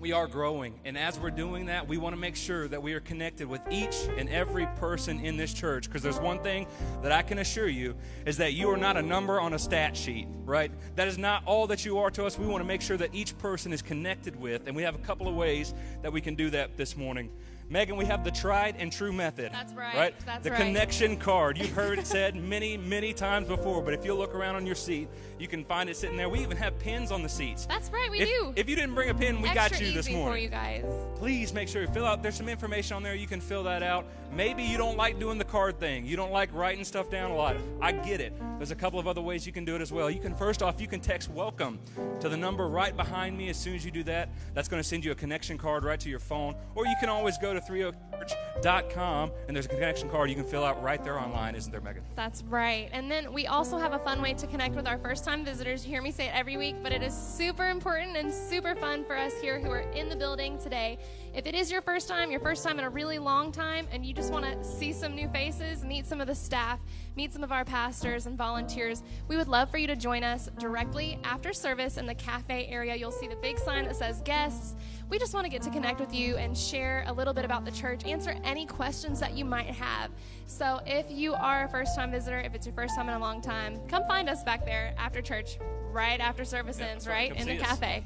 we 0.00 0.12
are 0.12 0.26
growing. 0.26 0.80
And 0.84 0.96
as 0.96 1.20
we're 1.20 1.30
doing 1.30 1.66
that, 1.66 1.86
we 1.86 1.98
want 1.98 2.14
to 2.14 2.20
make 2.20 2.34
sure 2.34 2.66
that 2.68 2.82
we 2.82 2.94
are 2.94 3.00
connected 3.00 3.46
with 3.46 3.60
each 3.70 4.08
and 4.16 4.28
every 4.30 4.66
person 4.76 5.20
in 5.20 5.36
this 5.36 5.52
church. 5.52 5.86
Because 5.86 6.02
there's 6.02 6.18
one 6.18 6.42
thing 6.42 6.66
that 7.02 7.12
I 7.12 7.22
can 7.22 7.38
assure 7.38 7.68
you 7.68 7.94
is 8.24 8.38
that 8.38 8.54
you 8.54 8.70
are 8.70 8.78
not 8.78 8.96
a 8.96 9.02
number 9.02 9.38
on 9.38 9.52
a 9.52 9.58
stat 9.58 9.96
sheet, 9.96 10.26
right? 10.44 10.72
That 10.96 11.06
is 11.06 11.18
not 11.18 11.44
all 11.44 11.66
that 11.66 11.84
you 11.84 11.98
are 11.98 12.10
to 12.12 12.24
us. 12.24 12.38
We 12.38 12.46
want 12.46 12.62
to 12.62 12.66
make 12.66 12.80
sure 12.80 12.96
that 12.96 13.14
each 13.14 13.36
person 13.38 13.72
is 13.72 13.82
connected 13.82 14.40
with. 14.40 14.66
And 14.66 14.74
we 14.74 14.82
have 14.84 14.94
a 14.94 14.98
couple 14.98 15.28
of 15.28 15.34
ways 15.34 15.74
that 16.02 16.12
we 16.12 16.22
can 16.22 16.34
do 16.34 16.48
that 16.50 16.78
this 16.78 16.96
morning. 16.96 17.30
Megan, 17.70 17.96
we 17.96 18.04
have 18.06 18.24
the 18.24 18.32
tried 18.32 18.74
and 18.80 18.90
true 18.90 19.12
method. 19.12 19.52
That's 19.52 19.72
right. 19.74 19.94
Right? 19.94 20.14
That's 20.26 20.42
the 20.42 20.50
right. 20.50 20.60
connection 20.60 21.16
card. 21.16 21.56
You've 21.56 21.72
heard 21.72 22.00
it 22.00 22.06
said 22.06 22.34
many, 22.48 22.76
many 22.76 23.12
times 23.12 23.46
before, 23.46 23.80
but 23.80 23.94
if 23.94 24.04
you 24.04 24.12
look 24.12 24.34
around 24.34 24.56
on 24.56 24.66
your 24.66 24.74
seat, 24.74 25.08
you 25.40 25.48
can 25.48 25.64
find 25.64 25.88
it 25.88 25.96
sitting 25.96 26.16
there. 26.16 26.28
We 26.28 26.40
even 26.40 26.56
have 26.58 26.78
pins 26.78 27.10
on 27.10 27.22
the 27.22 27.28
seats. 27.28 27.64
That's 27.64 27.90
right, 27.90 28.10
we 28.10 28.20
if, 28.20 28.28
do. 28.28 28.52
If 28.56 28.68
you 28.68 28.76
didn't 28.76 28.94
bring 28.94 29.08
a 29.08 29.14
pin, 29.14 29.40
we 29.40 29.48
Extra 29.48 29.78
got 29.78 29.80
you 29.80 29.92
this 29.92 30.10
morning. 30.10 30.32
for 30.32 30.36
you 30.36 30.48
guys. 30.48 30.84
Please 31.16 31.54
make 31.54 31.68
sure 31.68 31.80
you 31.80 31.88
fill 31.88 32.04
out. 32.04 32.22
There's 32.22 32.34
some 32.34 32.48
information 32.48 32.96
on 32.96 33.02
there. 33.02 33.14
You 33.14 33.26
can 33.26 33.40
fill 33.40 33.62
that 33.64 33.82
out. 33.82 34.04
Maybe 34.32 34.62
you 34.62 34.76
don't 34.76 34.96
like 34.96 35.18
doing 35.18 35.38
the 35.38 35.44
card 35.44 35.80
thing. 35.80 36.04
You 36.06 36.16
don't 36.16 36.30
like 36.30 36.54
writing 36.54 36.84
stuff 36.84 37.10
down 37.10 37.30
a 37.30 37.34
lot. 37.34 37.56
I 37.80 37.92
get 37.92 38.20
it. 38.20 38.32
There's 38.58 38.70
a 38.70 38.76
couple 38.76 39.00
of 39.00 39.08
other 39.08 39.20
ways 39.20 39.46
you 39.46 39.52
can 39.52 39.64
do 39.64 39.74
it 39.74 39.80
as 39.80 39.90
well. 39.90 40.10
You 40.10 40.20
can 40.20 40.34
first 40.34 40.62
off, 40.62 40.80
you 40.80 40.86
can 40.86 41.00
text 41.00 41.30
welcome 41.30 41.80
to 42.20 42.28
the 42.28 42.36
number 42.36 42.68
right 42.68 42.96
behind 42.96 43.36
me. 43.36 43.48
As 43.48 43.56
soon 43.56 43.74
as 43.74 43.84
you 43.84 43.90
do 43.90 44.04
that, 44.04 44.28
that's 44.54 44.68
going 44.68 44.80
to 44.80 44.88
send 44.88 45.04
you 45.04 45.10
a 45.10 45.14
connection 45.14 45.58
card 45.58 45.84
right 45.84 45.98
to 45.98 46.08
your 46.08 46.18
phone. 46.18 46.54
Or 46.74 46.86
you 46.86 46.94
can 47.00 47.08
always 47.08 47.38
go 47.38 47.54
to 47.54 47.60
30church.com 47.60 49.32
and 49.48 49.56
there's 49.56 49.66
a 49.66 49.70
connection 49.70 50.08
card 50.10 50.28
you 50.28 50.36
can 50.36 50.44
fill 50.44 50.64
out 50.64 50.80
right 50.82 51.02
there 51.02 51.18
online, 51.18 51.54
isn't 51.54 51.72
there, 51.72 51.80
Megan? 51.80 52.04
That's 52.14 52.42
right. 52.44 52.88
And 52.92 53.10
then 53.10 53.32
we 53.32 53.46
also 53.46 53.78
have 53.78 53.94
a 53.94 53.98
fun 53.98 54.22
way 54.22 54.34
to 54.34 54.46
connect 54.46 54.74
with 54.74 54.86
our 54.86 54.98
first 54.98 55.24
time 55.24 55.29
visitors. 55.38 55.86
You 55.86 55.92
hear 55.92 56.02
me 56.02 56.10
say 56.10 56.26
it 56.26 56.34
every 56.34 56.56
week, 56.56 56.76
but 56.82 56.92
it 56.92 57.02
is 57.02 57.14
super 57.14 57.68
important 57.68 58.16
and 58.16 58.32
super 58.32 58.74
fun 58.74 59.04
for 59.04 59.16
us 59.16 59.32
here 59.40 59.60
who 59.60 59.70
are 59.70 59.88
in 59.92 60.08
the 60.08 60.16
building 60.16 60.58
today. 60.58 60.98
If 61.32 61.46
it 61.46 61.54
is 61.54 61.70
your 61.70 61.80
first 61.80 62.08
time, 62.08 62.32
your 62.32 62.40
first 62.40 62.64
time 62.64 62.80
in 62.80 62.84
a 62.84 62.90
really 62.90 63.20
long 63.20 63.52
time, 63.52 63.86
and 63.92 64.04
you 64.04 64.12
just 64.12 64.32
want 64.32 64.44
to 64.44 64.64
see 64.64 64.92
some 64.92 65.14
new 65.14 65.28
faces, 65.28 65.84
meet 65.84 66.04
some 66.04 66.20
of 66.20 66.26
the 66.26 66.34
staff, 66.34 66.80
meet 67.14 67.32
some 67.32 67.44
of 67.44 67.52
our 67.52 67.64
pastors 67.64 68.26
and 68.26 68.36
volunteers, 68.36 69.04
we 69.28 69.36
would 69.36 69.46
love 69.46 69.70
for 69.70 69.78
you 69.78 69.86
to 69.86 69.94
join 69.94 70.24
us 70.24 70.50
directly 70.58 71.20
after 71.22 71.52
service 71.52 71.96
in 71.96 72.06
the 72.06 72.14
cafe 72.14 72.66
area. 72.66 72.96
You'll 72.96 73.12
see 73.12 73.28
the 73.28 73.36
big 73.36 73.58
sign 73.60 73.84
that 73.84 73.94
says 73.94 74.20
guests. 74.24 74.74
We 75.10 75.18
just 75.18 75.34
want 75.34 75.44
to 75.44 75.50
get 75.50 75.62
to 75.62 75.70
connect 75.70 75.98
with 75.98 76.14
you 76.14 76.36
and 76.36 76.56
share 76.56 77.02
a 77.08 77.12
little 77.12 77.34
bit 77.34 77.44
about 77.44 77.64
the 77.64 77.72
church, 77.72 78.04
answer 78.06 78.32
any 78.44 78.64
questions 78.64 79.18
that 79.18 79.36
you 79.36 79.44
might 79.44 79.66
have. 79.66 80.12
So 80.46 80.80
if 80.86 81.10
you 81.10 81.34
are 81.34 81.64
a 81.64 81.68
first 81.68 81.96
time 81.96 82.12
visitor, 82.12 82.38
if 82.38 82.54
it's 82.54 82.64
your 82.64 82.74
first 82.76 82.94
time 82.94 83.08
in 83.08 83.16
a 83.16 83.18
long 83.18 83.40
time, 83.40 83.80
come 83.88 84.04
find 84.04 84.28
us 84.28 84.44
back 84.44 84.64
there 84.64 84.94
after 84.96 85.20
church, 85.20 85.58
right 85.90 86.20
after 86.20 86.44
service 86.44 86.78
Yeah, 86.78 86.86
ends, 86.86 87.08
right. 87.08 87.30
right? 87.32 87.40
In 87.40 87.48
the 87.48 87.56
see 87.56 87.60
us. 87.60 87.66
cafe. 87.68 88.04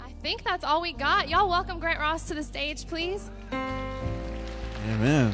I 0.00 0.10
think 0.20 0.42
that's 0.42 0.64
all 0.64 0.82
we 0.82 0.92
got. 0.92 1.28
Y'all 1.28 1.48
welcome 1.48 1.78
Grant 1.78 2.00
Ross 2.00 2.26
to 2.26 2.34
the 2.34 2.42
stage, 2.42 2.88
please. 2.88 3.30
Amen. 3.52 5.32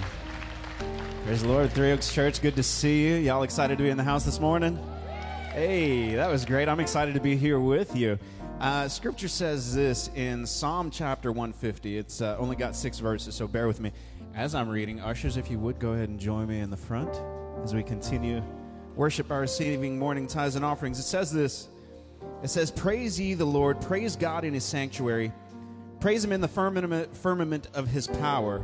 Praise 1.25 1.41
the 1.41 1.49
Lord, 1.49 1.71
Three 1.73 1.93
Oaks 1.93 2.13
Church. 2.13 2.43
Good 2.43 2.57
to 2.57 2.63
see 2.63 3.07
you. 3.07 3.15
Y'all 3.15 3.45
excited 3.45 3.79
to 3.79 3.85
be 3.85 3.89
in 3.89 3.97
the 3.97 4.03
house 4.05 4.25
this 4.27 4.41
morning? 4.41 4.79
Hey, 5.55 6.17
that 6.17 6.29
was 6.31 6.45
great. 6.45 6.69
I'm 6.69 6.81
excited 6.81 7.15
to 7.15 7.21
be 7.21 7.37
here 7.37 7.61
with 7.61 7.97
you. 7.97 8.19
Uh, 8.63 8.87
scripture 8.87 9.27
says 9.27 9.75
this 9.75 10.09
in 10.15 10.47
Psalm 10.47 10.89
chapter 10.93 11.33
150. 11.33 11.99
It's 11.99 12.21
uh, 12.21 12.37
only 12.39 12.55
got 12.55 12.77
six 12.77 13.01
verses, 13.01 13.35
so 13.35 13.49
bear 13.49 13.67
with 13.67 13.81
me. 13.81 13.91
As 14.37 14.55
I'm 14.55 14.69
reading, 14.69 15.01
ushers, 15.01 15.37
if 15.37 15.51
you 15.51 15.59
would 15.59 15.81
go 15.81 15.95
ahead 15.95 16.11
and 16.11 16.21
join 16.21 16.47
me 16.47 16.61
in 16.61 16.71
the 16.71 16.77
front 16.77 17.11
as 17.65 17.75
we 17.75 17.83
continue 17.83 18.41
worship 18.95 19.27
by 19.27 19.39
receiving 19.39 19.99
morning 19.99 20.29
tithes 20.29 20.55
and 20.55 20.65
offerings. 20.65 21.01
It 21.01 21.03
says 21.03 21.33
this 21.33 21.71
It 22.45 22.51
says, 22.51 22.71
Praise 22.71 23.19
ye 23.19 23.35
the 23.35 23.45
Lord, 23.45 23.81
praise 23.81 24.15
God 24.15 24.45
in 24.45 24.55
his 24.55 24.63
sanctuary, 24.63 25.33
praise 25.99 26.25
him 26.25 26.31
in 26.31 26.41
the 26.41 26.47
firmament, 26.47 27.17
firmament 27.17 27.67
of 27.75 27.89
his 27.89 28.07
power, 28.07 28.63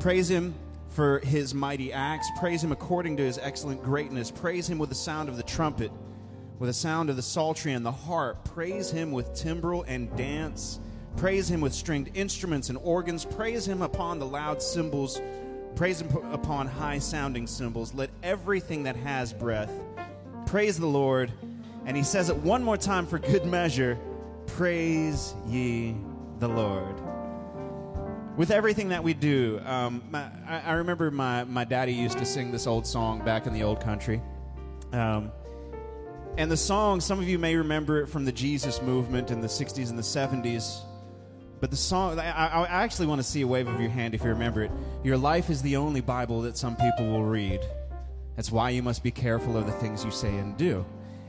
praise 0.00 0.30
him 0.30 0.54
for 0.88 1.18
his 1.18 1.52
mighty 1.52 1.92
acts. 1.92 2.26
Praise 2.38 2.64
him 2.64 2.72
according 2.72 3.18
to 3.18 3.22
his 3.22 3.36
excellent 3.36 3.82
greatness. 3.82 4.30
Praise 4.30 4.66
him 4.66 4.78
with 4.78 4.88
the 4.88 4.94
sound 4.94 5.28
of 5.28 5.36
the 5.36 5.42
trumpet, 5.42 5.92
with 6.58 6.68
the 6.68 6.74
sound 6.74 7.10
of 7.10 7.16
the 7.16 7.22
psaltery 7.22 7.72
and 7.72 7.84
the 7.84 7.92
harp. 7.92 8.44
Praise 8.44 8.90
him 8.90 9.12
with 9.12 9.34
timbrel 9.34 9.84
and 9.84 10.14
dance. 10.16 10.80
Praise 11.16 11.50
him 11.50 11.60
with 11.60 11.72
stringed 11.72 12.10
instruments 12.14 12.68
and 12.68 12.78
organs. 12.82 13.24
Praise 13.24 13.66
him 13.66 13.82
upon 13.82 14.18
the 14.18 14.26
loud 14.26 14.62
cymbals. 14.62 15.20
Praise 15.74 16.00
him 16.00 16.08
upon 16.32 16.66
high 16.66 16.98
sounding 16.98 17.46
cymbals. 17.46 17.94
Let 17.94 18.10
everything 18.22 18.84
that 18.84 18.96
has 18.96 19.32
breath 19.32 19.70
praise 20.46 20.78
the 20.78 20.86
Lord. 20.86 21.32
And 21.84 21.96
he 21.96 22.02
says 22.02 22.30
it 22.30 22.36
one 22.36 22.62
more 22.62 22.76
time 22.76 23.06
for 23.06 23.18
good 23.18 23.44
measure 23.44 23.98
Praise 24.46 25.34
ye 25.46 25.96
the 26.38 26.48
Lord 26.48 26.94
with 28.36 28.50
everything 28.50 28.90
that 28.90 29.02
we 29.02 29.14
do, 29.14 29.60
um, 29.64 30.02
my, 30.10 30.28
I, 30.46 30.60
I, 30.66 30.72
remember 30.74 31.10
my, 31.10 31.44
my 31.44 31.64
daddy 31.64 31.92
used 31.92 32.18
to 32.18 32.26
sing 32.26 32.52
this 32.52 32.66
old 32.66 32.86
song 32.86 33.24
back 33.24 33.46
in 33.46 33.54
the 33.54 33.62
old 33.62 33.80
country. 33.80 34.20
Um, 34.92 35.32
and 36.36 36.50
the 36.50 36.56
song, 36.56 37.00
some 37.00 37.18
of 37.18 37.28
you 37.28 37.38
may 37.38 37.56
remember 37.56 38.00
it 38.00 38.08
from 38.08 38.24
the 38.24 38.32
Jesus 38.32 38.82
movement 38.82 39.30
in 39.30 39.40
the 39.40 39.46
60s 39.46 39.90
and 39.90 39.98
the 39.98 40.02
70s. 40.02 40.80
But 41.60 41.70
the 41.70 41.76
song, 41.76 42.18
I, 42.18 42.30
I 42.30 42.66
actually 42.84 43.06
want 43.06 43.20
to 43.20 43.26
see 43.26 43.40
a 43.40 43.46
wave 43.46 43.66
of 43.66 43.80
your 43.80 43.90
hand 43.90 44.14
if 44.14 44.22
you 44.22 44.28
remember 44.28 44.62
it. 44.62 44.70
Your 45.02 45.16
life 45.16 45.48
is 45.48 45.62
the 45.62 45.76
only 45.76 46.02
Bible 46.02 46.42
that 46.42 46.56
some 46.56 46.76
people 46.76 47.10
will 47.10 47.24
read. 47.24 47.60
That's 48.36 48.52
why 48.52 48.70
you 48.70 48.82
must 48.82 49.02
be 49.02 49.10
careful 49.10 49.56
of 49.56 49.66
the 49.66 49.72
things 49.72 50.04
you 50.04 50.10
say 50.10 50.36
and 50.36 50.56
do. 50.56 50.84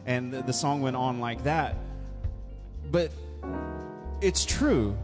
And 0.05 0.33
the, 0.33 0.41
the 0.41 0.53
song 0.53 0.81
went 0.81 0.97
on 0.97 1.19
like 1.19 1.43
that. 1.43 1.75
But 2.91 3.11
it's 4.21 4.45
true 4.45 4.97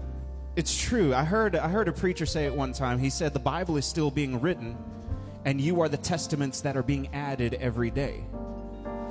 it's 0.56 0.80
true. 0.80 1.16
I 1.16 1.24
heard 1.24 1.56
I 1.56 1.68
heard 1.68 1.88
a 1.88 1.92
preacher 1.92 2.26
say 2.26 2.46
it 2.46 2.54
one 2.54 2.74
time. 2.74 3.00
He 3.00 3.10
said 3.10 3.34
the 3.34 3.40
Bible 3.40 3.78
is 3.78 3.86
still 3.86 4.12
being 4.12 4.40
written 4.40 4.78
and 5.46 5.60
you 5.60 5.82
are 5.82 5.90
the 5.90 5.98
testaments 5.98 6.62
that 6.62 6.78
are 6.78 6.84
being 6.84 7.10
added 7.14 7.56
every 7.56 7.90
day. 7.90 8.24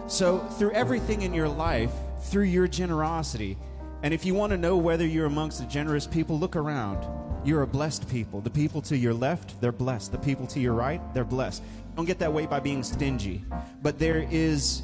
So, 0.07 0.39
through 0.39 0.73
everything 0.73 1.23
in 1.23 1.33
your 1.33 1.49
life, 1.49 1.93
through 2.23 2.45
your 2.45 2.69
generosity, 2.69 3.57
and 4.03 4.13
if 4.13 4.27
you 4.27 4.35
want 4.35 4.51
to 4.51 4.59
know 4.59 4.77
whether 4.77 5.07
you're 5.07 5.27
amongst 5.27 5.61
the 5.61 5.67
generous 5.67 6.07
people, 6.07 6.39
look 6.39 6.57
around. 6.57 7.07
You're 7.45 7.63
a 7.63 7.67
blessed 7.67 8.09
people. 8.09 8.41
The 8.41 8.51
people 8.51 8.83
to 8.83 8.97
your 8.97 9.15
left, 9.15 9.61
they're 9.61 9.73
blessed. 9.73 10.13
The 10.13 10.19
people 10.19 10.47
to 10.49 10.61
your 10.61 10.75
right, 10.75 11.01
they're 11.15 11.25
blessed. 11.25 11.63
Don't 11.97 12.05
get 12.05 12.19
that 12.19 12.33
way 12.33 12.47
by 12.47 12.61
being 12.61 12.83
stingy. 12.83 13.45
But 13.83 13.99
there 13.99 14.27
is 14.31 14.83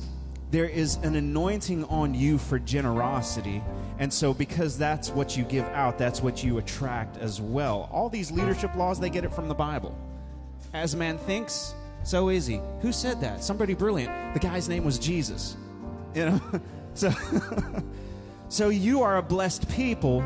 there 0.51 0.65
is 0.65 0.97
an 0.97 1.15
anointing 1.15 1.85
on 1.85 2.15
you 2.15 2.39
for 2.39 2.59
generosity. 2.59 3.63
And 3.99 4.13
so, 4.13 4.33
because 4.33 4.79
that's 4.79 5.11
what 5.11 5.37
you 5.37 5.45
give 5.45 5.67
out, 5.67 5.99
that's 5.99 6.23
what 6.23 6.43
you 6.43 6.59
attract 6.59 7.19
as 7.19 7.41
well. 7.41 7.89
All 7.93 8.09
these 8.09 8.31
leadership 8.31 8.75
laws, 8.75 8.99
they 8.99 9.11
get 9.11 9.25
it 9.25 9.33
from 9.33 9.49
the 9.49 9.55
Bible. 9.55 9.99
As 10.73 10.97
man 10.97 11.19
thinks, 11.19 11.75
so 12.09 12.29
he. 12.29 12.59
Who 12.81 12.91
said 12.91 13.21
that? 13.21 13.45
Somebody 13.45 13.75
brilliant. 13.75 14.33
The 14.33 14.41
guy's 14.41 14.67
name 14.67 14.83
was 14.83 14.99
Jesus. 14.99 15.59
You 16.15 16.31
know? 16.31 16.41
so, 16.95 17.13
so 18.49 18.71
you 18.71 19.03
are 19.03 19.19
a 19.19 19.23
blessed 19.23 19.69
people 19.69 20.25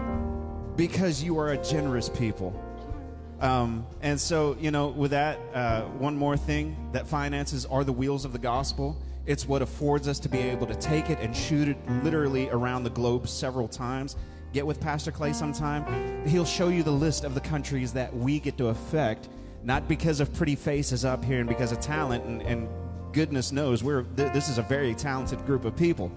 because 0.77 1.25
you 1.25 1.41
are 1.41 1.51
a 1.51 1.57
generous 1.57 2.09
people. 2.09 2.55
Um, 3.41 3.85
and 4.01 4.21
so, 4.21 4.57
you 4.61 4.71
know, 4.71 4.91
with 4.91 5.11
that, 5.11 5.41
uh, 5.55 5.83
one 5.99 6.17
more 6.17 6.37
thing 6.37 6.77
that 6.93 7.09
finances 7.09 7.67
are 7.67 7.83
the 7.83 7.93
wheels 7.93 8.25
of 8.25 8.33
the 8.33 8.39
gospel. 8.39 8.97
It's 9.27 9.49
what 9.49 9.61
affords 9.61 10.07
us 10.07 10.21
to 10.21 10.29
be 10.29 10.39
able 10.39 10.69
to 10.69 10.77
take 10.77 11.11
it 11.11 11.19
and 11.19 11.37
shoot 11.37 11.67
it 11.67 11.77
literally 12.05 12.49
around 12.51 12.85
the 12.85 12.91
globe 12.91 13.27
several 13.27 13.67
times. 13.67 14.15
Get 14.53 14.65
with 14.65 14.81
Pastor 14.81 15.11
Clay 15.11 15.33
sometime. 15.33 16.25
He'll 16.29 16.45
show 16.45 16.69
you 16.69 16.85
the 16.85 16.93
list 16.93 17.25
of 17.25 17.35
the 17.35 17.41
countries 17.41 17.93
that 17.95 18.15
we 18.15 18.39
get 18.39 18.57
to 18.59 18.69
affect, 18.69 19.29
not 19.65 19.89
because 19.89 20.21
of 20.21 20.33
pretty 20.35 20.57
faces 20.57 21.05
up 21.05 21.25
here 21.25 21.41
and 21.41 21.49
because 21.49 21.73
of 21.73 21.81
talent, 21.81 22.25
and, 22.25 22.43
and 22.43 22.69
goodness 23.13 23.53
knows 23.53 23.83
we're 23.83 24.03
th- 24.03 24.33
this 24.33 24.49
is 24.49 24.59
a 24.59 24.63
very 24.63 24.95
talented 24.95 25.45
group 25.47 25.65
of 25.65 25.77
people. 25.77 26.11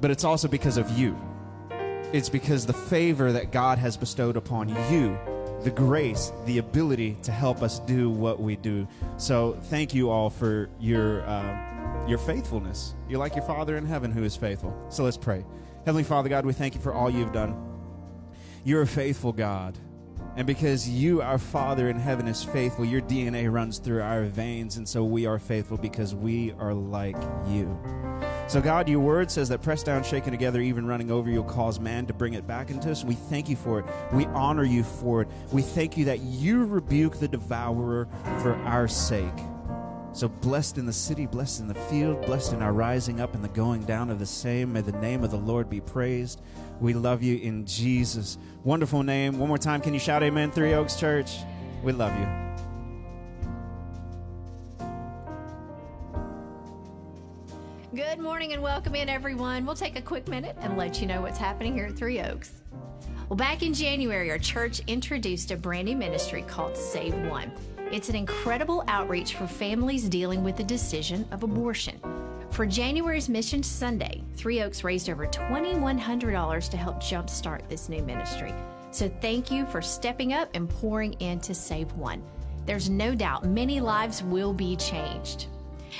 But 0.00 0.10
it's 0.10 0.24
also 0.24 0.48
because 0.48 0.76
of 0.76 0.90
you. 0.98 1.16
It's 2.12 2.28
because 2.28 2.66
the 2.66 2.72
favor 2.72 3.32
that 3.32 3.52
God 3.52 3.78
has 3.78 3.96
bestowed 3.96 4.36
upon 4.36 4.68
you 4.90 5.16
the 5.62 5.70
grace, 5.70 6.32
the 6.46 6.58
ability 6.58 7.16
to 7.22 7.32
help 7.32 7.62
us 7.62 7.80
do 7.80 8.10
what 8.10 8.40
we 8.40 8.56
do. 8.56 8.88
So 9.18 9.58
thank 9.64 9.94
you 9.94 10.10
all 10.10 10.30
for 10.30 10.70
your 10.80 11.22
uh, 11.22 12.06
your 12.06 12.18
faithfulness. 12.18 12.94
You're 13.08 13.18
like 13.18 13.36
your 13.36 13.44
Father 13.44 13.76
in 13.76 13.84
heaven 13.84 14.10
who 14.10 14.24
is 14.24 14.36
faithful. 14.36 14.74
So 14.88 15.04
let's 15.04 15.16
pray. 15.18 15.44
Heavenly 15.84 16.04
Father 16.04 16.28
God, 16.28 16.46
we 16.46 16.52
thank 16.52 16.74
you 16.74 16.80
for 16.80 16.92
all 16.92 17.10
you've 17.10 17.32
done. 17.32 17.54
You're 18.64 18.82
a 18.82 18.86
faithful 18.86 19.32
God. 19.32 19.76
And 20.36 20.46
because 20.46 20.88
you, 20.88 21.22
our 21.22 21.38
Father 21.38 21.88
in 21.88 21.98
heaven, 21.98 22.28
is 22.28 22.42
faithful, 22.42 22.84
your 22.84 23.00
DNA 23.00 23.50
runs 23.50 23.78
through 23.78 24.02
our 24.02 24.24
veins. 24.24 24.76
And 24.76 24.88
so 24.88 25.04
we 25.04 25.26
are 25.26 25.38
faithful 25.38 25.76
because 25.76 26.14
we 26.14 26.52
are 26.58 26.72
like 26.72 27.16
you. 27.48 27.78
So, 28.46 28.60
God, 28.60 28.88
your 28.88 29.00
word 29.00 29.30
says 29.30 29.48
that 29.50 29.62
pressed 29.62 29.86
down, 29.86 30.02
shaken 30.02 30.32
together, 30.32 30.60
even 30.60 30.86
running 30.86 31.10
over, 31.10 31.30
you'll 31.30 31.44
cause 31.44 31.78
man 31.78 32.06
to 32.06 32.12
bring 32.12 32.34
it 32.34 32.46
back 32.46 32.70
into 32.70 32.90
us. 32.90 33.04
We 33.04 33.14
thank 33.14 33.48
you 33.48 33.56
for 33.56 33.80
it. 33.80 33.84
We 34.12 34.26
honor 34.26 34.64
you 34.64 34.82
for 34.82 35.22
it. 35.22 35.28
We 35.52 35.62
thank 35.62 35.96
you 35.96 36.06
that 36.06 36.20
you 36.20 36.64
rebuke 36.64 37.20
the 37.20 37.28
devourer 37.28 38.08
for 38.40 38.54
our 38.64 38.88
sake. 38.88 39.28
So 40.12 40.28
blessed 40.28 40.76
in 40.76 40.86
the 40.86 40.92
city, 40.92 41.26
blessed 41.26 41.60
in 41.60 41.68
the 41.68 41.74
field, 41.74 42.26
blessed 42.26 42.52
in 42.52 42.62
our 42.62 42.72
rising 42.72 43.20
up 43.20 43.34
and 43.34 43.44
the 43.44 43.48
going 43.48 43.84
down 43.84 44.10
of 44.10 44.18
the 44.18 44.26
same. 44.26 44.72
May 44.72 44.80
the 44.80 44.92
name 44.92 45.22
of 45.22 45.30
the 45.30 45.38
Lord 45.38 45.70
be 45.70 45.80
praised. 45.80 46.42
We 46.80 46.94
love 46.94 47.22
you 47.22 47.38
in 47.38 47.64
Jesus' 47.64 48.36
wonderful 48.64 49.02
name. 49.02 49.38
One 49.38 49.48
more 49.48 49.58
time, 49.58 49.80
can 49.80 49.94
you 49.94 50.00
shout 50.00 50.22
amen, 50.22 50.50
Three 50.50 50.74
Oaks 50.74 50.96
Church? 50.96 51.36
We 51.84 51.92
love 51.92 52.12
you. 52.18 52.26
Good 57.94 58.18
morning 58.18 58.52
and 58.52 58.62
welcome 58.62 58.94
in, 58.94 59.08
everyone. 59.08 59.64
We'll 59.64 59.74
take 59.74 59.98
a 59.98 60.02
quick 60.02 60.28
minute 60.28 60.56
and 60.60 60.76
let 60.76 61.00
you 61.00 61.06
know 61.06 61.22
what's 61.22 61.38
happening 61.38 61.72
here 61.72 61.86
at 61.86 61.96
Three 61.96 62.20
Oaks. 62.20 62.52
Well, 63.28 63.36
back 63.36 63.62
in 63.62 63.72
January, 63.72 64.30
our 64.30 64.38
church 64.38 64.80
introduced 64.86 65.50
a 65.52 65.56
brand 65.56 65.86
new 65.86 65.96
ministry 65.96 66.42
called 66.42 66.76
Save 66.76 67.14
One. 67.26 67.52
It's 67.90 68.08
an 68.08 68.14
incredible 68.14 68.84
outreach 68.86 69.34
for 69.34 69.48
families 69.48 70.08
dealing 70.08 70.44
with 70.44 70.56
the 70.56 70.62
decision 70.62 71.26
of 71.32 71.42
abortion. 71.42 72.00
For 72.50 72.64
January's 72.64 73.28
Mission 73.28 73.64
Sunday, 73.64 74.22
Three 74.36 74.62
Oaks 74.62 74.84
raised 74.84 75.10
over 75.10 75.26
$2,100 75.26 76.70
to 76.70 76.76
help 76.76 76.96
jumpstart 76.96 77.68
this 77.68 77.88
new 77.88 78.02
ministry. 78.02 78.54
So 78.92 79.10
thank 79.20 79.50
you 79.50 79.66
for 79.66 79.82
stepping 79.82 80.34
up 80.34 80.48
and 80.54 80.68
pouring 80.68 81.14
in 81.14 81.40
to 81.40 81.52
Save 81.52 81.92
One. 81.94 82.22
There's 82.64 82.88
no 82.88 83.12
doubt 83.12 83.44
many 83.44 83.80
lives 83.80 84.22
will 84.22 84.52
be 84.52 84.76
changed. 84.76 85.46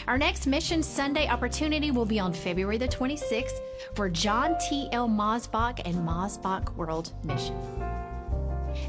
Our 0.07 0.16
next 0.18 0.47
Mission 0.47 0.84
Sunday 0.84 1.26
opportunity 1.26 1.91
will 1.91 2.07
be 2.07 2.20
on 2.20 2.32
February 2.32 2.78
the 2.78 2.86
26th 2.86 3.61
for 3.97 4.09
John 4.09 4.57
T. 4.68 4.88
L. 4.93 5.09
Mosbach 5.09 5.80
and 5.84 5.97
Mosbach 5.97 6.72
World 6.76 7.12
Mission. 7.24 7.57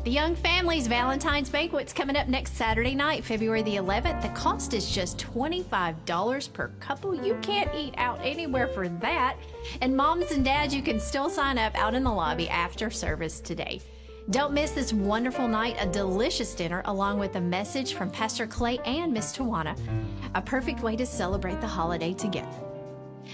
The 0.03 0.09
Young 0.09 0.35
Families 0.35 0.87
Valentine's 0.87 1.49
Banquet's 1.49 1.93
coming 1.93 2.15
up 2.15 2.27
next 2.27 2.55
Saturday 2.55 2.95
night, 2.95 3.23
February 3.23 3.61
the 3.61 3.75
11th. 3.75 4.23
The 4.23 4.29
cost 4.29 4.73
is 4.73 4.89
just 4.89 5.19
$25 5.19 6.53
per 6.53 6.69
couple. 6.79 7.13
You 7.13 7.37
can't 7.43 7.69
eat 7.75 7.93
out 7.97 8.19
anywhere 8.23 8.67
for 8.67 8.89
that. 8.89 9.37
And 9.81 9.95
moms 9.95 10.31
and 10.31 10.43
dads, 10.43 10.73
you 10.73 10.81
can 10.81 10.99
still 10.99 11.29
sign 11.29 11.59
up 11.59 11.75
out 11.75 11.93
in 11.93 12.03
the 12.03 12.11
lobby 12.11 12.49
after 12.49 12.89
service 12.89 13.39
today. 13.39 13.79
Don't 14.31 14.53
miss 14.53 14.71
this 14.71 14.91
wonderful 14.91 15.47
night, 15.47 15.75
a 15.79 15.85
delicious 15.85 16.55
dinner, 16.55 16.81
along 16.85 17.19
with 17.19 17.35
a 17.35 17.41
message 17.41 17.93
from 17.93 18.09
Pastor 18.09 18.47
Clay 18.47 18.79
and 18.85 19.13
Miss 19.13 19.37
Tawana. 19.37 19.77
A 20.33 20.41
perfect 20.41 20.81
way 20.81 20.95
to 20.95 21.05
celebrate 21.05 21.61
the 21.61 21.67
holiday 21.67 22.13
together. 22.13 22.49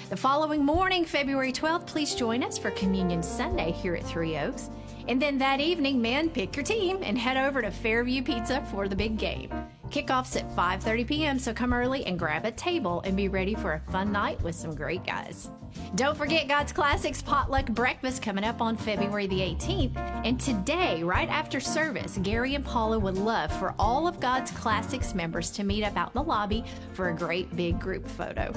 The 0.10 0.18
following 0.18 0.66
morning, 0.66 1.06
February 1.06 1.54
12th, 1.54 1.88
please 1.88 2.14
join 2.14 2.44
us 2.44 2.58
for 2.58 2.72
Communion 2.72 3.24
Sunday 3.24 3.72
here 3.72 3.96
at 3.96 4.04
Three 4.04 4.38
Oaks. 4.38 4.70
And 5.08 5.22
then 5.22 5.38
that 5.38 5.62
evening, 5.62 6.02
men, 6.02 6.30
pick 6.30 6.56
your 6.56 6.66
team 6.66 7.00
and 7.02 7.18
head 7.18 7.38
over 7.38 7.62
to 7.62 7.72
Fairview 7.72 8.22
Pizza 8.24 8.62
for 8.72 8.88
the 8.88 8.96
big 8.96 9.18
game. 9.18 9.50
Kickoff's 9.90 10.36
at 10.36 10.54
5:30 10.54 11.08
p.m., 11.08 11.40
so 11.40 11.54
come 11.54 11.74
early 11.74 12.06
and 12.06 12.20
grab 12.20 12.44
a 12.44 12.52
table 12.52 13.02
and 13.06 13.16
be 13.16 13.30
ready 13.30 13.56
for 13.56 13.74
a 13.74 13.92
fun 13.92 14.12
night 14.12 14.42
with 14.42 14.54
some 14.56 14.76
great 14.76 15.06
guys. 15.06 15.50
Don't 15.96 16.18
forget 16.18 16.50
God's 16.50 16.74
Classics 16.74 17.22
Potluck 17.22 17.68
Breakfast 17.68 18.22
coming 18.22 18.44
up 18.44 18.62
on 18.62 18.76
February 18.76 19.28
the 19.28 19.40
18th. 19.40 19.96
And 20.26 20.40
today, 20.40 21.04
right 21.04 21.30
after 21.30 21.62
service, 21.62 22.20
Gary 22.22 22.56
and 22.56 22.66
Paula 22.66 23.00
would 23.00 23.18
love 23.18 23.52
for 23.54 23.74
all 23.80 24.08
of 24.08 24.20
God's 24.20 24.52
Classics 24.52 25.16
members 25.16 25.52
to 25.52 25.64
meet 25.64 25.84
up 25.84 25.96
out 25.96 26.10
in 26.14 26.22
the 26.22 26.28
lobby 26.28 26.66
for 26.94 27.10
a 27.10 27.16
great 27.16 27.56
big 27.56 27.80
group 27.80 28.06
photo. 28.08 28.52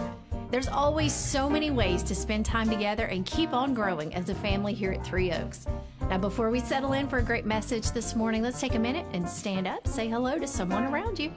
There's 0.50 0.66
always 0.66 1.12
so 1.12 1.48
many 1.48 1.70
ways 1.70 2.02
to 2.02 2.14
spend 2.14 2.44
time 2.44 2.68
together 2.68 3.06
and 3.06 3.24
keep 3.24 3.52
on 3.52 3.72
growing 3.72 4.12
as 4.14 4.28
a 4.30 4.34
family 4.34 4.74
here 4.74 4.90
at 4.90 5.06
Three 5.06 5.30
Oaks. 5.30 5.66
Now, 6.08 6.18
before 6.18 6.50
we 6.50 6.58
settle 6.58 6.92
in 6.94 7.06
for 7.08 7.18
a 7.18 7.22
great 7.22 7.46
message 7.46 7.92
this 7.92 8.16
morning, 8.16 8.42
let's 8.42 8.60
take 8.60 8.74
a 8.74 8.78
minute 8.78 9.06
and 9.12 9.28
stand 9.28 9.68
up, 9.68 9.86
say 9.86 10.08
hello 10.08 10.38
to 10.38 10.48
someone 10.48 10.84
around 10.84 11.20
you. 11.20 11.32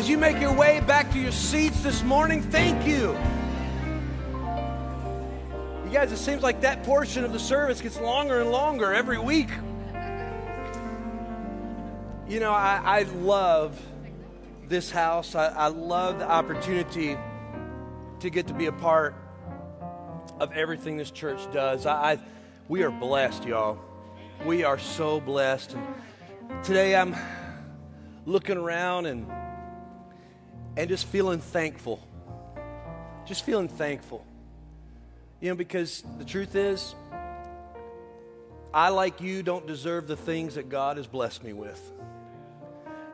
As 0.00 0.08
you 0.08 0.16
make 0.16 0.40
your 0.40 0.54
way 0.54 0.80
back 0.80 1.12
to 1.12 1.18
your 1.18 1.30
seats 1.30 1.82
this 1.82 2.02
morning, 2.02 2.40
thank 2.40 2.86
you. 2.86 3.14
You 5.84 5.90
guys, 5.92 6.10
it 6.10 6.16
seems 6.16 6.42
like 6.42 6.62
that 6.62 6.84
portion 6.84 7.22
of 7.22 7.34
the 7.34 7.38
service 7.38 7.82
gets 7.82 8.00
longer 8.00 8.40
and 8.40 8.50
longer 8.50 8.94
every 8.94 9.18
week. 9.18 9.50
You 12.26 12.40
know, 12.40 12.50
I, 12.50 12.80
I 12.82 13.02
love 13.18 13.78
this 14.68 14.90
house. 14.90 15.34
I, 15.34 15.48
I 15.48 15.66
love 15.66 16.18
the 16.18 16.30
opportunity 16.30 17.18
to 18.20 18.30
get 18.30 18.46
to 18.46 18.54
be 18.54 18.66
a 18.66 18.72
part 18.72 19.14
of 20.38 20.50
everything 20.52 20.96
this 20.96 21.10
church 21.10 21.40
does. 21.52 21.84
I, 21.84 22.12
I 22.12 22.18
we 22.68 22.84
are 22.84 22.90
blessed, 22.90 23.44
y'all. 23.44 23.78
We 24.46 24.64
are 24.64 24.78
so 24.78 25.20
blessed. 25.20 25.74
And 25.74 26.64
today 26.64 26.96
I'm 26.96 27.14
looking 28.24 28.56
around 28.56 29.04
and 29.04 29.30
and 30.76 30.88
just 30.88 31.06
feeling 31.06 31.40
thankful. 31.40 32.06
Just 33.26 33.44
feeling 33.44 33.68
thankful. 33.68 34.24
You 35.40 35.50
know, 35.50 35.54
because 35.54 36.02
the 36.18 36.24
truth 36.24 36.54
is, 36.54 36.94
I, 38.72 38.90
like 38.90 39.20
you, 39.20 39.42
don't 39.42 39.66
deserve 39.66 40.06
the 40.06 40.16
things 40.16 40.54
that 40.54 40.68
God 40.68 40.96
has 40.96 41.06
blessed 41.06 41.42
me 41.42 41.52
with. 41.52 41.80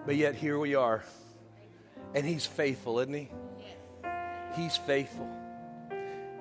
But 0.05 0.17
yet, 0.17 0.35
here 0.35 0.59
we 0.59 0.75
are. 0.75 1.03
And 2.15 2.27
He's 2.27 2.47
faithful, 2.47 3.01
isn't 3.01 3.15
He? 3.15 3.29
He's 4.55 4.77
faithful. 4.77 5.29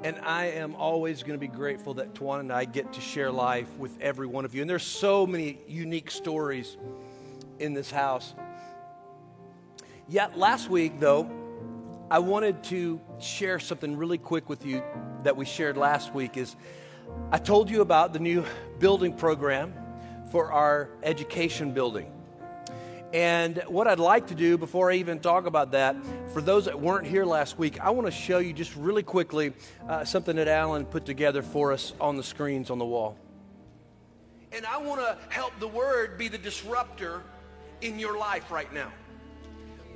And 0.03 0.19
I 0.19 0.45
am 0.47 0.75
always 0.75 1.23
going 1.23 1.33
to 1.33 1.39
be 1.39 1.47
grateful 1.47 1.95
that 1.95 2.13
Tawana 2.13 2.41
and 2.41 2.53
I 2.53 2.65
get 2.65 2.93
to 2.93 3.01
share 3.01 3.31
life 3.31 3.73
with 3.77 3.99
every 4.01 4.27
one 4.27 4.45
of 4.45 4.53
you. 4.53 4.61
And 4.61 4.69
there's 4.69 4.83
so 4.83 5.25
many 5.25 5.59
unique 5.67 6.11
stories 6.11 6.77
in 7.59 7.73
this 7.73 7.89
house. 7.89 8.33
Yet, 10.07 10.37
last 10.37 10.69
week, 10.69 10.99
though, 10.99 11.27
I 12.11 12.19
wanted 12.19 12.63
to 12.65 13.01
share 13.19 13.57
something 13.57 13.97
really 13.97 14.19
quick 14.19 14.49
with 14.49 14.63
you 14.63 14.83
that 15.23 15.35
we 15.35 15.45
shared 15.45 15.77
last 15.77 16.13
week 16.13 16.37
is 16.37 16.55
I 17.31 17.39
told 17.39 17.71
you 17.71 17.81
about 17.81 18.13
the 18.13 18.19
new 18.19 18.45
building 18.77 19.13
program 19.13 19.73
for 20.31 20.51
our 20.51 20.91
education 21.01 21.73
building. 21.73 22.11
And 23.13 23.63
what 23.67 23.87
I'd 23.87 23.97
like 23.97 24.27
to 24.27 24.35
do 24.35 24.59
before 24.59 24.91
I 24.91 24.95
even 24.95 25.19
talk 25.19 25.47
about 25.47 25.71
that, 25.71 25.95
for 26.33 26.41
those 26.41 26.65
that 26.65 26.79
weren't 26.79 27.07
here 27.07 27.25
last 27.25 27.57
week, 27.57 27.79
I 27.79 27.89
want 27.89 28.05
to 28.05 28.11
show 28.11 28.37
you 28.37 28.53
just 28.53 28.75
really 28.75 29.03
quickly 29.03 29.53
uh, 29.89 30.05
something 30.05 30.35
that 30.35 30.47
Alan 30.47 30.85
put 30.85 31.05
together 31.05 31.41
for 31.41 31.71
us 31.73 31.93
on 31.99 32.15
the 32.15 32.23
screens 32.23 32.69
on 32.69 32.77
the 32.77 32.85
wall. 32.85 33.17
And 34.51 34.67
I 34.67 34.77
want 34.77 35.01
to 35.01 35.17
help 35.29 35.59
the 35.59 35.67
word 35.67 36.19
be 36.19 36.27
the 36.27 36.37
disruptor 36.37 37.23
in 37.81 37.97
your 37.97 38.19
life 38.19 38.51
right 38.51 38.71
now 38.71 38.91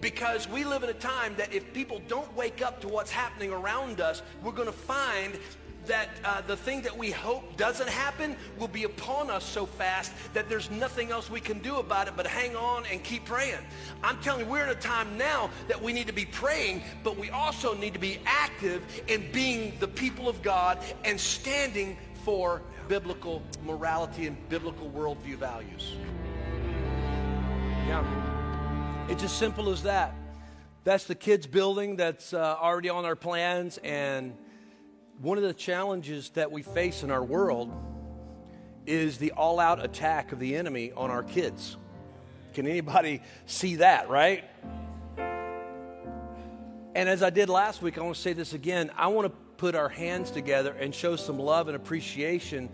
because 0.02 0.48
we 0.48 0.64
live 0.64 0.84
in 0.84 0.90
a 0.90 0.94
time 0.94 1.36
that 1.38 1.54
if 1.54 1.74
people 1.74 2.02
don't 2.08 2.34
wake 2.36 2.62
up 2.62 2.82
to 2.82 2.88
what's 2.88 3.12
happening 3.12 3.52
around 3.52 4.02
us, 4.02 4.22
we're 4.44 4.52
going 4.52 4.68
to 4.68 4.72
find 4.72 5.38
that 5.86 6.10
uh, 6.24 6.42
the 6.42 6.56
thing 6.56 6.82
that 6.84 6.96
we 6.96 7.10
hope 7.10 7.58
doesn't 7.58 7.90
happen 7.90 8.36
will 8.58 8.68
be 8.68 8.84
upon 8.84 9.30
us 9.30 9.44
so 9.44 9.66
fast 9.66 10.14
that 10.34 10.48
there's 10.48 10.70
nothing 10.70 11.10
else 11.10 11.30
we 11.30 11.40
can 11.40 11.60
do 11.60 11.78
about 11.78 12.08
it 12.08 12.14
but 12.16 12.28
hang 12.28 12.56
on 12.56 12.84
and 12.92 13.04
keep 13.04 13.26
praying. 13.26 13.60
I'm 14.04 14.18
telling 14.22 14.46
you, 14.46 14.52
we're 14.52 14.64
in 14.64 14.70
a 14.70 14.76
time 14.76 15.18
now 15.18 15.50
that 15.68 15.82
we 15.82 15.92
need 15.92 16.08
to 16.08 16.14
be 16.14 16.26
praying, 16.26 16.84
but 17.04 17.18
we 17.18 17.32
also 17.32 17.74
need 17.74 17.94
to 17.94 18.00
be 18.00 18.20
active 18.26 18.84
in 19.08 19.32
being 19.32 19.74
the 19.80 19.88
people 19.88 20.30
of 20.30 20.42
God 20.44 20.78
and 21.04 21.20
standing 21.20 21.98
for 22.24 22.62
biblical 22.88 23.42
morality 23.66 24.28
and 24.28 24.50
biblical 24.50 24.90
worldview 24.90 25.38
values. 25.38 25.96
Yeah. 27.88 28.29
It's 29.10 29.24
as 29.24 29.32
simple 29.32 29.72
as 29.72 29.82
that. 29.84 30.14
That's 30.84 31.06
the 31.06 31.16
kids' 31.16 31.48
building 31.48 31.96
that's 31.96 32.32
uh, 32.32 32.58
already 32.62 32.90
on 32.90 33.06
our 33.06 33.16
plans. 33.16 33.80
And 33.84 34.38
one 35.20 35.40
of 35.40 35.44
the 35.44 35.54
challenges 35.54 36.30
that 36.36 36.52
we 36.52 36.62
face 36.62 37.02
in 37.02 37.10
our 37.10 37.24
world 37.24 37.74
is 38.86 39.18
the 39.18 39.32
all 39.32 39.60
out 39.60 39.84
attack 39.84 40.32
of 40.32 40.38
the 40.38 40.56
enemy 40.56 40.92
on 40.96 41.10
our 41.10 41.24
kids. 41.24 41.76
Can 42.54 42.68
anybody 42.68 43.24
see 43.48 43.78
that, 43.78 44.10
right? 44.10 44.44
And 46.94 47.10
as 47.10 47.24
I 47.24 47.32
did 47.32 47.50
last 47.50 47.82
week, 47.82 47.98
I 47.98 48.02
want 48.02 48.16
to 48.16 48.22
say 48.22 48.34
this 48.34 48.54
again. 48.54 48.92
I 48.96 49.08
want 49.08 49.26
to 49.26 49.34
put 49.58 49.74
our 49.74 49.90
hands 49.90 50.30
together 50.30 50.74
and 50.74 50.94
show 50.94 51.16
some 51.16 51.40
love 51.40 51.68
and 51.68 51.76
appreciation 51.76 52.70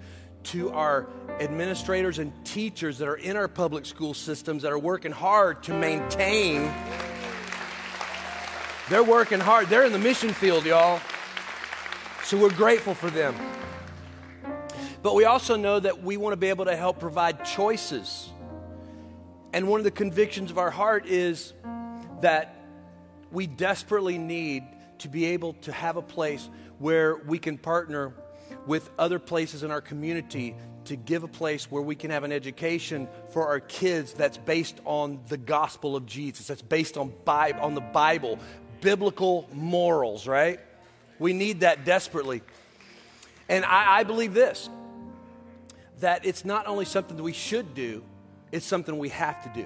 to 0.46 0.72
our 0.72 1.08
administrators 1.40 2.20
and 2.20 2.34
teachers 2.46 2.98
that 3.00 3.08
are 3.08 3.16
in 3.16 3.36
our 3.36 3.48
public 3.48 3.86
school 3.86 4.14
systems 4.14 4.64
that 4.64 4.72
are 4.72 4.80
working 4.80 5.12
hard 5.12 5.64
to 5.64 5.74
maintain. 5.74 6.72
They're 8.90 9.04
working 9.04 9.40
hard. 9.40 9.68
They're 9.68 9.86
in 9.86 9.92
the 9.92 10.00
mission 10.00 10.32
field, 10.32 10.66
y'all. 10.66 11.00
So 12.24 12.38
we're 12.38 12.54
grateful 12.54 12.94
for 12.94 13.10
them. 13.10 13.36
But 15.02 15.16
we 15.16 15.26
also 15.26 15.56
know 15.56 15.80
that 15.80 16.04
we 16.04 16.18
want 16.18 16.34
to 16.34 16.38
be 16.38 16.48
able 16.50 16.66
to 16.66 16.76
help 16.76 17.00
provide 17.00 17.46
choices. 17.46 18.30
And 19.54 19.68
one 19.68 19.80
of 19.80 19.84
the 19.84 19.92
convictions 19.92 20.52
of 20.52 20.58
our 20.58 20.72
heart 20.72 21.06
is 21.06 21.54
that 22.22 22.56
we 23.32 23.48
desperately 23.48 24.18
need 24.18 24.64
to 25.00 25.10
be 25.10 25.26
able 25.26 25.54
to 25.54 25.72
have 25.72 25.98
a 25.98 26.02
place 26.02 26.50
where 26.80 27.16
we 27.16 27.38
can 27.38 27.58
partner 27.58 28.14
with 28.66 28.90
other 28.98 29.20
places 29.20 29.64
in 29.64 29.72
our 29.72 29.82
community 29.82 30.56
to 30.86 30.96
give 30.96 31.24
a 31.24 31.28
place 31.28 31.70
where 31.72 31.82
we 31.82 31.96
can 31.96 32.12
have 32.12 32.24
an 32.24 32.32
education 32.32 33.08
for 33.32 33.48
our 33.48 33.60
kids 33.60 34.14
that's 34.14 34.38
based 34.38 34.80
on 34.86 35.20
the 35.30 35.38
gospel 35.38 35.96
of 35.96 36.06
Jesus, 36.06 36.48
that's 36.48 36.62
based 36.62 36.98
on, 36.98 37.14
Bible, 37.26 37.62
on 37.62 37.74
the 37.74 37.82
Bible, 37.82 38.40
biblical 38.82 39.50
morals, 39.52 40.28
right? 40.28 40.60
We 41.20 41.34
need 41.34 41.62
that 41.62 41.86
desperately. 41.86 42.42
And 43.50 43.66
I, 43.66 44.00
I 44.00 44.04
believe 44.04 44.34
this 44.34 44.70
that 46.00 46.26
it's 46.26 46.44
not 46.44 46.68
only 46.68 46.84
something 46.84 47.16
that 47.16 47.24
we 47.24 47.32
should 47.32 47.74
do, 47.74 48.04
it's 48.52 48.66
something 48.66 48.98
we 48.98 49.10
have 49.10 49.42
to 49.44 49.62
do. 49.62 49.66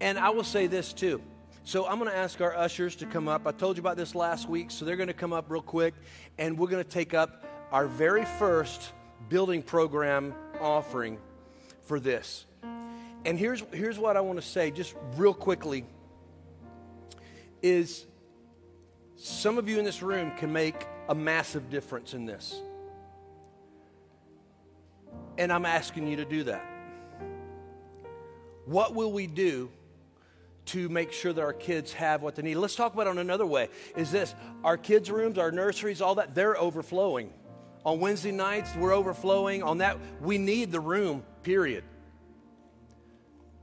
And 0.00 0.18
I 0.18 0.30
will 0.30 0.44
say 0.44 0.66
this 0.66 0.92
too 0.92 1.22
So 1.66 1.84
I'm 1.84 1.98
going 1.98 2.08
to 2.08 2.16
ask 2.16 2.40
our 2.40 2.54
ushers 2.56 2.94
to 2.94 3.06
come 3.06 3.26
up. 3.26 3.44
I 3.44 3.50
told 3.50 3.76
you 3.76 3.80
about 3.80 3.96
this 3.96 4.14
last 4.14 4.48
week, 4.48 4.70
so 4.70 4.84
they're 4.84 4.94
going 4.94 5.08
to 5.08 5.12
come 5.12 5.32
up 5.32 5.46
real 5.48 5.60
quick, 5.60 5.94
and 6.38 6.56
we're 6.56 6.68
going 6.68 6.84
to 6.84 6.88
take 6.88 7.12
up 7.12 7.44
our 7.72 7.88
very 7.88 8.24
first 8.24 8.92
building 9.28 9.64
program 9.64 10.32
offering 10.60 11.18
for 11.82 11.98
this. 11.98 12.46
And 13.24 13.36
here's, 13.36 13.64
here's 13.72 13.98
what 13.98 14.16
I 14.16 14.20
want 14.20 14.40
to 14.40 14.46
say 14.46 14.70
just 14.70 14.94
real 15.16 15.34
quickly 15.34 15.84
is 17.62 18.06
some 19.16 19.58
of 19.58 19.68
you 19.68 19.80
in 19.80 19.84
this 19.84 20.02
room 20.02 20.30
can 20.36 20.52
make 20.52 20.86
a 21.08 21.16
massive 21.16 21.68
difference 21.68 22.14
in 22.14 22.26
this. 22.26 22.60
And 25.36 25.52
I'm 25.52 25.66
asking 25.66 26.06
you 26.06 26.14
to 26.14 26.24
do 26.24 26.44
that. 26.44 26.64
What 28.66 28.94
will 28.94 29.10
we 29.10 29.26
do 29.26 29.68
to 30.66 30.88
make 30.88 31.12
sure 31.12 31.32
that 31.32 31.42
our 31.42 31.52
kids 31.52 31.92
have 31.92 32.22
what 32.22 32.34
they 32.34 32.42
need? 32.42 32.56
Let's 32.56 32.76
talk 32.76 32.94
about 32.94 33.06
it 33.06 33.10
in 33.10 33.18
another 33.18 33.46
way. 33.46 33.68
Is 33.96 34.10
this 34.10 34.34
our 34.64 34.76
kids' 34.76 35.10
rooms, 35.10 35.38
our 35.38 35.52
nurseries, 35.52 36.00
all 36.00 36.16
that, 36.16 36.34
they're 36.34 36.58
overflowing. 36.58 37.32
On 37.84 38.00
Wednesday 38.00 38.32
nights, 38.32 38.74
we're 38.76 38.92
overflowing. 38.92 39.62
On 39.62 39.78
that, 39.78 39.98
we 40.20 40.38
need 40.38 40.72
the 40.72 40.80
room, 40.80 41.22
period. 41.42 41.84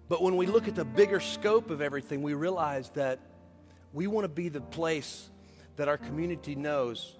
But 0.07 0.21
when 0.21 0.37
we 0.37 0.45
look 0.45 0.67
at 0.67 0.75
the 0.75 0.85
bigger 0.85 1.19
scope 1.19 1.69
of 1.69 1.81
everything, 1.81 2.21
we 2.21 2.33
realize 2.33 2.89
that 2.91 3.19
we 3.91 4.07
want 4.07 4.25
to 4.25 4.29
be 4.29 4.49
the 4.49 4.61
place 4.61 5.29
that 5.75 5.87
our 5.87 5.97
community 5.97 6.55
knows 6.55 7.15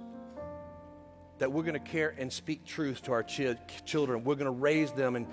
that 1.39 1.51
we're 1.51 1.63
going 1.63 1.73
to 1.73 1.79
care 1.79 2.15
and 2.17 2.31
speak 2.31 2.65
truth 2.65 3.01
to 3.03 3.11
our 3.11 3.23
ch- 3.23 3.57
children. 3.85 4.23
We're 4.23 4.35
going 4.35 4.45
to 4.45 4.51
raise 4.51 4.91
them 4.91 5.15
and 5.15 5.27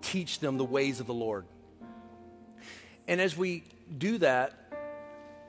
teach 0.00 0.38
them 0.38 0.58
the 0.58 0.64
ways 0.64 1.00
of 1.00 1.06
the 1.06 1.14
Lord. 1.14 1.46
And 3.08 3.20
as 3.20 3.36
we 3.36 3.64
do 3.98 4.18
that, 4.18 4.52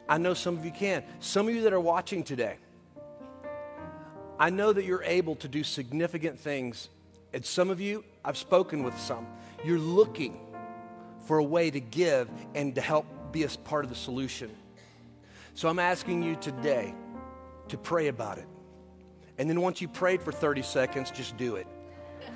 I 0.10 0.18
know 0.18 0.34
some 0.34 0.58
of 0.58 0.66
you 0.66 0.72
can. 0.72 1.04
Some 1.20 1.48
of 1.48 1.56
you 1.56 1.62
that 1.64 1.74
are 1.74 1.80
watching 1.80 2.24
today, 2.24 2.56
I 4.40 4.50
know 4.50 4.72
that 4.72 4.86
you're 4.86 5.04
able 5.04 5.36
to 5.38 5.48
do 5.48 5.64
significant 5.64 6.40
things. 6.40 6.90
And 7.34 7.46
some 7.46 7.70
of 7.70 7.82
you, 7.82 8.04
I've 8.24 8.38
spoken 8.38 8.84
with 8.84 8.98
some, 8.98 9.28
you're 9.64 9.80
looking 9.80 10.40
for 11.26 11.40
a 11.40 11.44
way 11.44 11.70
to 11.70 11.80
give 11.80 12.30
and 12.56 12.74
to 12.76 12.82
help 12.82 13.06
be 13.32 13.44
a 13.44 13.50
part 13.50 13.84
of 13.84 13.90
the 13.90 13.96
solution. 13.96 14.50
So 15.56 15.68
I'm 15.68 15.80
asking 15.80 16.24
you 16.24 16.36
today 16.36 16.94
to 17.68 17.78
pray 17.78 18.08
about 18.08 18.38
it. 18.38 18.48
And 19.38 19.50
then 19.50 19.60
once 19.62 19.82
you 19.82 19.88
prayed 19.88 20.22
for 20.22 20.32
30 20.32 20.62
seconds, 20.62 21.12
just 21.12 21.36
do 21.38 21.56
it. 21.56 21.68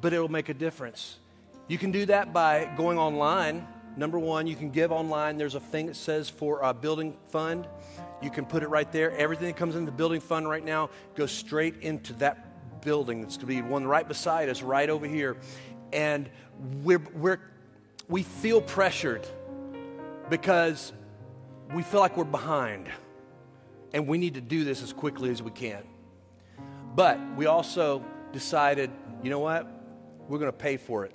but 0.00 0.12
it'll 0.12 0.28
make 0.28 0.48
a 0.48 0.54
difference. 0.54 1.18
You 1.68 1.76
can 1.76 1.90
do 1.90 2.06
that 2.06 2.32
by 2.32 2.64
going 2.76 2.98
online. 2.98 3.68
Number 3.96 4.18
one, 4.18 4.46
you 4.46 4.56
can 4.56 4.70
give 4.70 4.90
online. 4.90 5.36
There's 5.36 5.54
a 5.54 5.60
thing 5.60 5.86
that 5.86 5.96
says 5.96 6.30
for 6.30 6.60
a 6.62 6.72
building 6.72 7.14
fund. 7.28 7.68
You 8.22 8.30
can 8.30 8.46
put 8.46 8.62
it 8.62 8.68
right 8.68 8.90
there. 8.90 9.10
Everything 9.12 9.48
that 9.48 9.56
comes 9.56 9.76
in 9.76 9.84
the 9.84 9.92
building 9.92 10.20
fund 10.20 10.48
right 10.48 10.64
now 10.64 10.88
goes 11.14 11.30
straight 11.30 11.82
into 11.82 12.14
that 12.14 12.80
building. 12.80 13.20
That's 13.20 13.36
going 13.36 13.48
to 13.48 13.62
be 13.62 13.62
one 13.62 13.86
right 13.86 14.06
beside 14.08 14.48
us, 14.48 14.62
right 14.62 14.88
over 14.88 15.06
here. 15.06 15.36
And 15.92 16.30
we're, 16.82 17.02
we're, 17.14 17.40
we 18.08 18.22
feel 18.22 18.62
pressured 18.62 19.26
because 20.30 20.94
we 21.74 21.82
feel 21.82 22.00
like 22.00 22.16
we're 22.16 22.24
behind 22.24 22.88
and 23.92 24.06
we 24.06 24.16
need 24.16 24.34
to 24.34 24.40
do 24.40 24.64
this 24.64 24.82
as 24.82 24.94
quickly 24.94 25.30
as 25.30 25.42
we 25.42 25.50
can. 25.50 25.82
But 26.94 27.20
we 27.36 27.44
also 27.44 28.02
decided, 28.32 28.90
you 29.22 29.28
know 29.28 29.40
what? 29.40 29.66
We're 30.28 30.38
going 30.38 30.50
to 30.50 30.56
pay 30.56 30.78
for 30.78 31.04
it. 31.04 31.12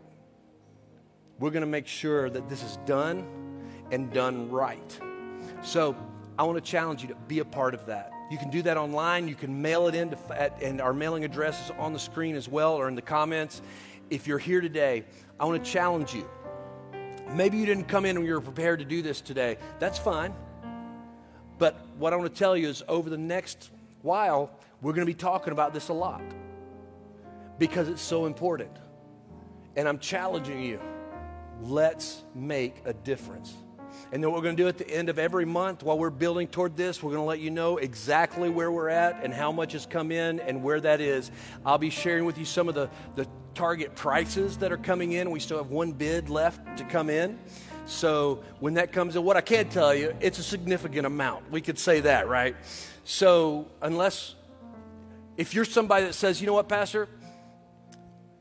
We're 1.44 1.52
going 1.52 1.60
to 1.60 1.68
make 1.68 1.88
sure 1.88 2.30
that 2.30 2.48
this 2.48 2.64
is 2.64 2.78
done 2.86 3.28
and 3.92 4.14
done 4.14 4.50
right. 4.50 4.98
So 5.62 5.94
I 6.40 6.44
want 6.44 6.56
to 6.56 6.64
challenge 6.64 7.02
you 7.02 7.10
to 7.10 7.16
be 7.28 7.40
a 7.40 7.46
part 7.46 7.74
of 7.74 7.86
that. 7.88 8.14
You 8.32 8.38
can 8.38 8.50
do 8.50 8.62
that 8.62 8.78
online. 8.78 9.28
You 9.28 9.36
can 9.36 9.62
mail 9.62 9.88
it 9.88 9.94
in, 9.94 10.12
to, 10.12 10.18
at, 10.42 10.64
and 10.64 10.80
our 10.80 10.94
mailing 10.94 11.26
address 11.26 11.66
is 11.66 11.72
on 11.78 11.92
the 11.92 12.00
screen 12.00 12.38
as 12.38 12.48
well 12.48 12.76
or 12.76 12.88
in 12.88 12.96
the 12.96 13.02
comments. 13.02 13.62
If 14.10 14.26
you're 14.26 14.40
here 14.40 14.62
today, 14.62 15.04
I 15.38 15.44
want 15.44 15.62
to 15.62 15.70
challenge 15.70 16.14
you. 16.14 16.26
Maybe 17.34 17.58
you 17.58 17.66
didn't 17.66 17.90
come 17.90 18.06
in 18.06 18.16
and 18.16 18.26
you 18.26 18.36
were 18.36 18.40
prepared 18.40 18.80
to 18.80 18.86
do 18.86 19.02
this 19.02 19.20
today. 19.20 19.58
That's 19.80 20.00
fine. 20.00 20.34
But 21.58 21.78
what 21.98 22.14
I 22.14 22.16
want 22.16 22.34
to 22.34 22.40
tell 22.40 22.56
you 22.56 22.70
is 22.70 22.84
over 22.88 23.10
the 23.10 23.18
next 23.18 23.70
while, 24.02 24.50
we're 24.82 24.94
going 24.94 25.06
to 25.06 25.14
be 25.14 25.14
talking 25.14 25.52
about 25.52 25.74
this 25.74 25.90
a 25.90 25.94
lot 25.94 26.24
because 27.60 27.90
it's 27.90 28.02
so 28.02 28.28
important. 28.28 28.72
And 29.76 29.90
I'm 29.90 30.00
challenging 30.00 30.62
you 30.62 30.80
let's 31.64 32.24
make 32.36 32.82
a 32.86 32.94
difference. 32.94 33.54
And 34.12 34.24
then 34.24 34.30
what 34.30 34.38
we're 34.38 34.44
going 34.44 34.58
to 34.58 34.64
do 34.64 34.68
at 34.68 34.78
the 34.78 34.90
end 34.90 35.10
of 35.10 35.18
every 35.18 35.46
month 35.46 35.82
while 35.82 35.98
we're 35.98 36.12
building 36.12 36.48
toward 36.48 36.78
this, 36.78 37.02
we're 37.02 37.12
going 37.12 37.22
to 37.22 37.28
let 37.28 37.40
you 37.40 37.50
know 37.50 37.78
exactly 37.78 38.50
where 38.50 38.72
we're 38.72 38.90
at 38.90 39.24
and 39.24 39.34
how 39.34 39.52
much 39.52 39.74
has 39.74 39.86
come 39.86 40.12
in 40.12 40.40
and 40.42 40.62
where 40.62 40.80
that 40.80 41.02
is. 41.02 41.32
I'll 41.66 41.80
be 41.80 41.90
sharing 41.90 42.26
with 42.26 42.38
you 42.38 42.46
some 42.46 42.70
of 42.70 42.76
the, 42.76 42.90
the 43.16 43.28
target 43.56 43.96
prices 43.96 44.58
that 44.58 44.72
are 44.72 44.78
coming 44.78 45.14
in. 45.14 45.32
We 45.32 45.40
still 45.40 45.58
have 45.58 45.72
one 45.72 45.94
bid 45.94 46.30
left 46.30 46.78
to 46.78 46.84
come 46.84 47.10
in. 47.10 47.40
So 47.86 48.44
when 48.60 48.76
that 48.76 48.92
comes 48.92 49.16
in, 49.16 49.24
what 49.24 49.36
I 49.36 49.42
can 49.42 49.70
tell 49.70 49.94
you, 49.96 50.16
it's 50.20 50.40
a 50.40 50.44
significant 50.44 51.06
amount. 51.06 51.50
We 51.52 51.62
could 51.62 51.80
say 51.80 52.02
that, 52.02 52.28
right? 52.28 52.56
So 53.04 53.68
unless, 53.82 54.36
if 55.38 55.54
you're 55.54 55.66
somebody 55.66 56.06
that 56.06 56.14
says, 56.14 56.40
you 56.40 56.48
know 56.48 56.54
what, 56.54 56.70
Pastor, 56.70 57.10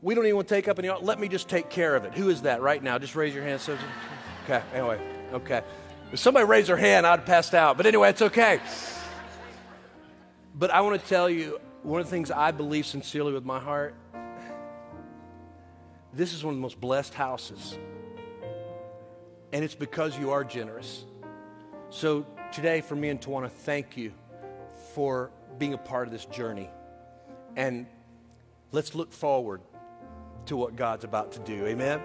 we 0.03 0.13
don't 0.13 0.25
even 0.25 0.35
want 0.35 0.47
to 0.49 0.53
take 0.53 0.67
up 0.67 0.77
any, 0.77 0.91
let 0.91 1.19
me 1.19 1.27
just 1.27 1.49
take 1.49 1.71
care 1.71 1.95
of 1.95 2.05
it. 2.05 2.13
Who 2.13 2.29
is 2.29 2.43
that 2.43 2.61
right 2.61 2.83
now? 2.83 2.99
Just 2.99 3.15
raise 3.15 3.33
your 3.33 3.43
hand. 3.43 3.59
So, 3.61 3.75
okay, 4.43 4.61
anyway. 4.73 4.99
Okay. 5.33 5.63
If 6.11 6.19
somebody 6.19 6.45
raised 6.45 6.69
their 6.69 6.77
hand, 6.77 7.07
I'd 7.07 7.19
have 7.19 7.25
passed 7.25 7.55
out. 7.55 7.77
But 7.77 7.87
anyway, 7.87 8.09
it's 8.09 8.21
okay. 8.21 8.59
But 10.53 10.69
I 10.69 10.81
want 10.81 11.01
to 11.01 11.07
tell 11.07 11.27
you 11.27 11.59
one 11.81 11.99
of 11.99 12.05
the 12.05 12.11
things 12.11 12.29
I 12.29 12.51
believe 12.51 12.85
sincerely 12.85 13.33
with 13.33 13.45
my 13.45 13.59
heart 13.59 13.95
this 16.15 16.33
is 16.33 16.43
one 16.43 16.53
of 16.53 16.57
the 16.57 16.61
most 16.61 16.79
blessed 16.79 17.13
houses. 17.13 17.77
And 19.51 19.63
it's 19.63 19.75
because 19.75 20.17
you 20.17 20.31
are 20.31 20.43
generous. 20.43 21.05
So 21.89 22.25
today, 22.51 22.81
for 22.81 22.95
me 22.95 23.09
and 23.09 23.19
Tawana, 23.19 23.49
thank 23.49 23.97
you 23.97 24.13
for 24.93 25.31
being 25.57 25.73
a 25.73 25.77
part 25.77 26.07
of 26.07 26.13
this 26.13 26.25
journey. 26.25 26.69
And 27.55 27.87
let's 28.71 28.93
look 28.93 29.11
forward 29.11 29.61
to 30.47 30.55
what 30.55 30.75
God's 30.75 31.03
about 31.03 31.33
to 31.33 31.39
do. 31.39 31.65
Amen. 31.65 32.01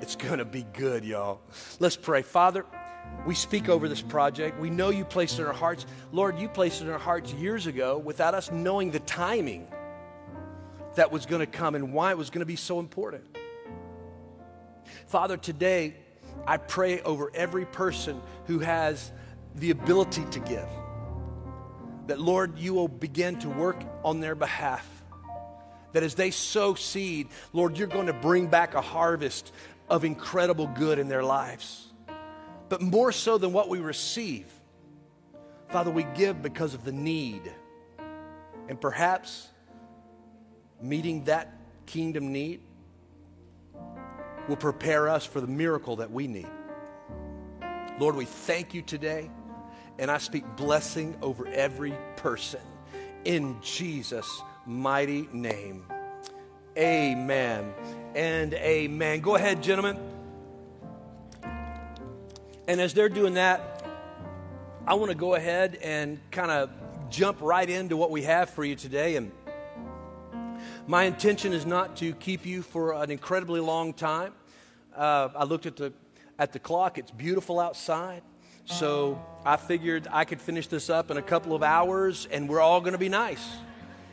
It's 0.00 0.16
going 0.16 0.38
to 0.38 0.44
be 0.44 0.64
good, 0.74 1.04
y'all. 1.04 1.40
Let's 1.80 1.96
pray. 1.96 2.22
Father, 2.22 2.64
we 3.26 3.34
speak 3.34 3.68
over 3.68 3.88
this 3.88 4.02
project. 4.02 4.58
We 4.60 4.70
know 4.70 4.90
you 4.90 5.04
placed 5.04 5.38
it 5.38 5.42
in 5.42 5.48
our 5.48 5.54
hearts. 5.54 5.86
Lord, 6.12 6.38
you 6.38 6.48
placed 6.48 6.82
it 6.82 6.84
in 6.84 6.90
our 6.90 6.98
hearts 6.98 7.32
years 7.32 7.66
ago 7.66 7.98
without 7.98 8.34
us 8.34 8.50
knowing 8.50 8.90
the 8.90 9.00
timing 9.00 9.68
that 10.96 11.10
was 11.10 11.26
going 11.26 11.40
to 11.40 11.46
come 11.46 11.74
and 11.74 11.92
why 11.92 12.10
it 12.10 12.18
was 12.18 12.30
going 12.30 12.40
to 12.40 12.46
be 12.46 12.56
so 12.56 12.78
important. 12.78 13.24
Father, 15.06 15.36
today 15.36 15.94
I 16.46 16.56
pray 16.58 17.00
over 17.02 17.30
every 17.34 17.64
person 17.64 18.20
who 18.46 18.60
has 18.60 19.12
the 19.54 19.70
ability 19.70 20.24
to 20.32 20.40
give. 20.40 20.68
That, 22.06 22.20
Lord, 22.20 22.58
you 22.58 22.74
will 22.74 22.88
begin 22.88 23.38
to 23.40 23.48
work 23.48 23.82
on 24.04 24.20
their 24.20 24.34
behalf. 24.34 24.88
That 25.92 26.02
as 26.02 26.14
they 26.14 26.30
sow 26.30 26.74
seed, 26.74 27.28
Lord, 27.52 27.78
you're 27.78 27.86
going 27.86 28.06
to 28.06 28.12
bring 28.12 28.48
back 28.48 28.74
a 28.74 28.80
harvest 28.80 29.52
of 29.88 30.04
incredible 30.04 30.66
good 30.66 30.98
in 30.98 31.08
their 31.08 31.22
lives. 31.22 31.92
But 32.68 32.82
more 32.82 33.12
so 33.12 33.38
than 33.38 33.52
what 33.52 33.68
we 33.68 33.78
receive, 33.78 34.46
Father, 35.68 35.90
we 35.90 36.04
give 36.14 36.42
because 36.42 36.74
of 36.74 36.84
the 36.84 36.92
need. 36.92 37.42
And 38.68 38.80
perhaps 38.80 39.48
meeting 40.80 41.24
that 41.24 41.52
kingdom 41.86 42.32
need 42.32 42.60
will 44.48 44.56
prepare 44.56 45.08
us 45.08 45.24
for 45.24 45.40
the 45.40 45.46
miracle 45.46 45.96
that 45.96 46.10
we 46.10 46.26
need. 46.26 46.48
Lord, 47.98 48.16
we 48.16 48.24
thank 48.26 48.74
you 48.74 48.82
today, 48.82 49.30
and 49.98 50.10
I 50.10 50.18
speak 50.18 50.44
blessing 50.56 51.16
over 51.22 51.46
every 51.46 51.94
person 52.16 52.60
in 53.24 53.56
Jesus' 53.62 54.42
mighty 54.66 55.28
name. 55.32 55.84
Amen 56.76 57.72
and 58.14 58.52
amen. 58.54 59.20
Go 59.20 59.36
ahead, 59.36 59.62
gentlemen. 59.62 59.98
And 62.68 62.80
as 62.80 62.92
they're 62.92 63.08
doing 63.08 63.34
that, 63.34 63.84
I 64.86 64.94
want 64.94 65.10
to 65.10 65.16
go 65.16 65.34
ahead 65.34 65.78
and 65.82 66.18
kind 66.30 66.50
of 66.50 66.70
jump 67.10 67.38
right 67.40 67.68
into 67.68 67.96
what 67.96 68.10
we 68.10 68.22
have 68.22 68.50
for 68.50 68.64
you 68.64 68.74
today. 68.74 69.16
And 69.16 69.30
my 70.86 71.04
intention 71.04 71.52
is 71.52 71.64
not 71.64 71.96
to 71.96 72.12
keep 72.12 72.44
you 72.44 72.62
for 72.62 72.94
an 72.94 73.10
incredibly 73.10 73.60
long 73.60 73.92
time. 73.92 74.32
Uh, 74.94 75.28
I 75.36 75.44
looked 75.44 75.66
at 75.66 75.76
the 75.76 75.92
at 76.38 76.52
the 76.52 76.58
clock; 76.58 76.98
it's 76.98 77.10
beautiful 77.10 77.58
outside, 77.58 78.22
so 78.64 79.22
I 79.44 79.56
figured 79.56 80.06
I 80.10 80.24
could 80.24 80.40
finish 80.40 80.66
this 80.66 80.90
up 80.90 81.10
in 81.10 81.16
a 81.16 81.22
couple 81.22 81.54
of 81.54 81.62
hours, 81.62 82.26
and 82.30 82.48
we're 82.48 82.60
all 82.60 82.80
going 82.80 82.92
to 82.92 82.98
be 82.98 83.08
nice. 83.08 83.46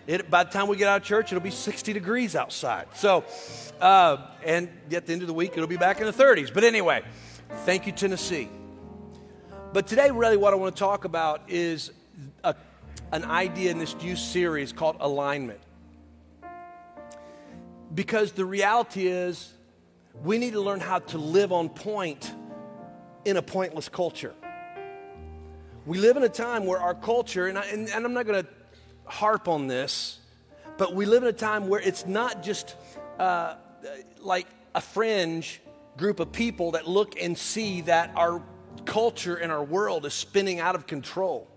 It, 0.06 0.30
by 0.30 0.44
the 0.44 0.52
time 0.52 0.68
we 0.68 0.78
get 0.78 0.88
out 0.88 1.02
of 1.02 1.08
church, 1.08 1.32
it'll 1.32 1.44
be 1.44 1.52
60 1.52 1.94
degrees 1.94 2.36
outside. 2.36 2.88
So, 2.94 3.24
uh, 3.80 4.18
and 4.44 4.70
at 4.92 5.06
the 5.06 5.14
end 5.14 5.22
of 5.22 5.28
the 5.28 5.34
week, 5.34 5.54
it'll 5.54 5.68
be 5.68 5.78
back 5.78 6.00
in 6.00 6.06
the 6.06 6.14
30s. 6.14 6.54
But 6.54 6.64
anyway, 6.64 7.04
Thank 7.66 7.86
you, 7.86 7.94
Tennessee. 7.94 8.50
But 9.72 9.88
today, 9.88 10.12
really, 10.12 10.36
what 10.36 10.52
I 10.52 10.58
want 10.58 10.76
to 10.76 10.80
talk 10.80 11.06
about 11.06 11.44
is 11.48 11.92
a, 12.44 12.54
an 13.14 13.24
idea 13.24 13.72
in 13.72 13.78
this 13.78 13.96
youth 14.02 14.20
series 14.20 14.74
called 14.74 14.98
alignment. 15.00 15.62
Because 17.94 18.34
the 18.34 18.44
reality 18.44 19.08
is, 19.08 19.54
we 20.24 20.38
need 20.38 20.54
to 20.54 20.60
learn 20.60 20.82
how 20.82 21.00
to 21.00 21.18
live 21.18 21.54
on 21.54 21.70
point 21.70 22.34
in 23.24 23.38
a 23.38 23.42
pointless 23.42 23.88
culture. 23.88 24.34
We 25.86 26.00
live 26.00 26.18
in 26.18 26.24
a 26.24 26.30
time 26.30 26.66
where 26.66 26.80
our 26.80 26.96
culture, 26.96 27.48
and, 27.48 27.58
I, 27.58 27.66
and, 27.68 27.88
and 27.88 28.06
I'm 28.06 28.14
not 28.14 28.26
going 28.26 28.44
to 28.44 28.50
harp 29.06 29.48
on 29.48 29.68
this, 29.68 30.20
but 30.78 30.96
we 30.96 31.06
live 31.06 31.24
in 31.24 31.30
a 31.30 31.34
time 31.34 31.68
where 31.68 31.80
it's 31.80 32.06
not 32.06 32.44
just 32.44 32.76
uh, 33.20 33.56
like 34.20 34.48
a 34.76 34.82
fringe 34.82 35.62
group 35.98 36.20
of 36.20 36.32
people 36.32 36.72
that 36.72 36.88
look 36.88 37.16
and 37.22 37.38
see 37.38 37.82
that 37.82 38.12
our 38.16 38.42
culture 38.86 39.36
and 39.36 39.52
our 39.52 39.64
world 39.64 40.06
is 40.06 40.14
spinning 40.14 40.60
out 40.60 40.76
of 40.76 40.88
control. 40.88 41.48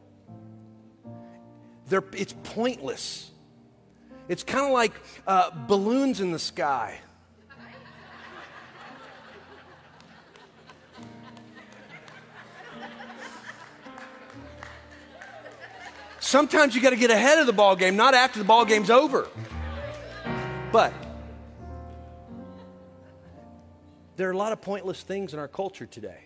They're, 1.89 2.05
it's 2.13 2.35
pointless. 2.43 3.31
It's 4.29 4.43
kind 4.43 4.67
of 4.67 4.73
like 4.73 4.93
uh, 5.27 5.51
balloons 5.67 6.21
in 6.21 6.33
the 6.33 6.39
sky. 6.39 7.01
Sometimes 16.27 16.75
you 16.75 16.83
got 16.83 16.91
to 16.91 16.97
get 16.97 17.13
ahead 17.13 17.39
of 17.39 17.47
the 17.47 17.53
ball 17.53 17.77
game, 17.77 17.95
not 17.95 18.13
after 18.13 18.41
the 18.41 18.45
ball 18.45 18.65
game's 18.65 18.91
over. 18.91 19.29
But 20.73 20.93
there 24.17 24.29
are 24.29 24.33
a 24.33 24.37
lot 24.37 24.51
of 24.51 24.61
pointless 24.61 25.01
things 25.03 25.35
in 25.35 25.39
our 25.39 25.47
culture 25.47 25.87
today. 25.87 26.19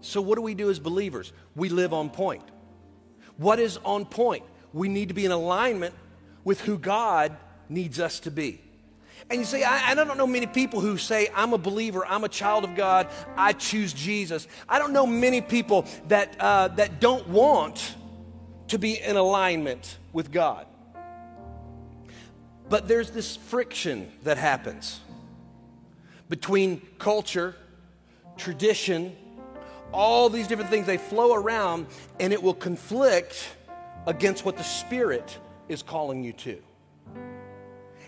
So, 0.00 0.20
what 0.20 0.34
do 0.34 0.42
we 0.42 0.54
do 0.54 0.68
as 0.68 0.80
believers? 0.80 1.32
We 1.54 1.68
live 1.68 1.92
on 1.92 2.10
point. 2.10 2.42
What 3.36 3.60
is 3.60 3.78
on 3.84 4.04
point? 4.04 4.42
We 4.72 4.88
need 4.88 5.10
to 5.10 5.14
be 5.14 5.24
in 5.24 5.30
alignment 5.30 5.94
with 6.42 6.60
who 6.62 6.76
God 6.76 7.36
needs 7.68 8.00
us 8.00 8.18
to 8.20 8.32
be. 8.32 8.60
And 9.30 9.38
you 9.38 9.46
say, 9.46 9.62
I, 9.62 9.92
I, 9.92 9.94
don't 9.94 10.18
know 10.18 10.26
many 10.26 10.46
people 10.46 10.80
who 10.80 10.96
say, 10.96 11.28
I'm 11.36 11.52
a 11.52 11.58
believer, 11.58 12.04
I'm 12.04 12.24
a 12.24 12.28
child 12.28 12.64
of 12.64 12.74
God, 12.74 13.06
I 13.36 13.52
choose 13.52 13.92
Jesus. 13.92 14.48
I 14.68 14.80
don't 14.80 14.92
know 14.92 15.06
many 15.06 15.40
people 15.40 15.86
that, 16.08 16.34
uh, 16.40 16.68
that 16.68 16.98
don't 16.98 17.28
want 17.28 17.94
to 18.68 18.78
be 18.78 19.00
in 19.00 19.16
alignment 19.16 19.98
with 20.12 20.30
God. 20.30 20.66
But 22.68 22.86
there's 22.86 23.10
this 23.10 23.36
friction 23.36 24.12
that 24.24 24.36
happens 24.36 25.00
between 26.28 26.82
culture, 26.98 27.56
tradition, 28.36 29.16
all 29.92 30.28
these 30.28 30.46
different 30.46 30.70
things, 30.70 30.86
they 30.86 30.98
flow 30.98 31.34
around 31.34 31.86
and 32.20 32.32
it 32.32 32.42
will 32.42 32.54
conflict 32.54 33.48
against 34.06 34.44
what 34.44 34.56
the 34.56 34.64
Spirit 34.64 35.38
is 35.68 35.82
calling 35.82 36.22
you 36.22 36.32
to. 36.34 36.58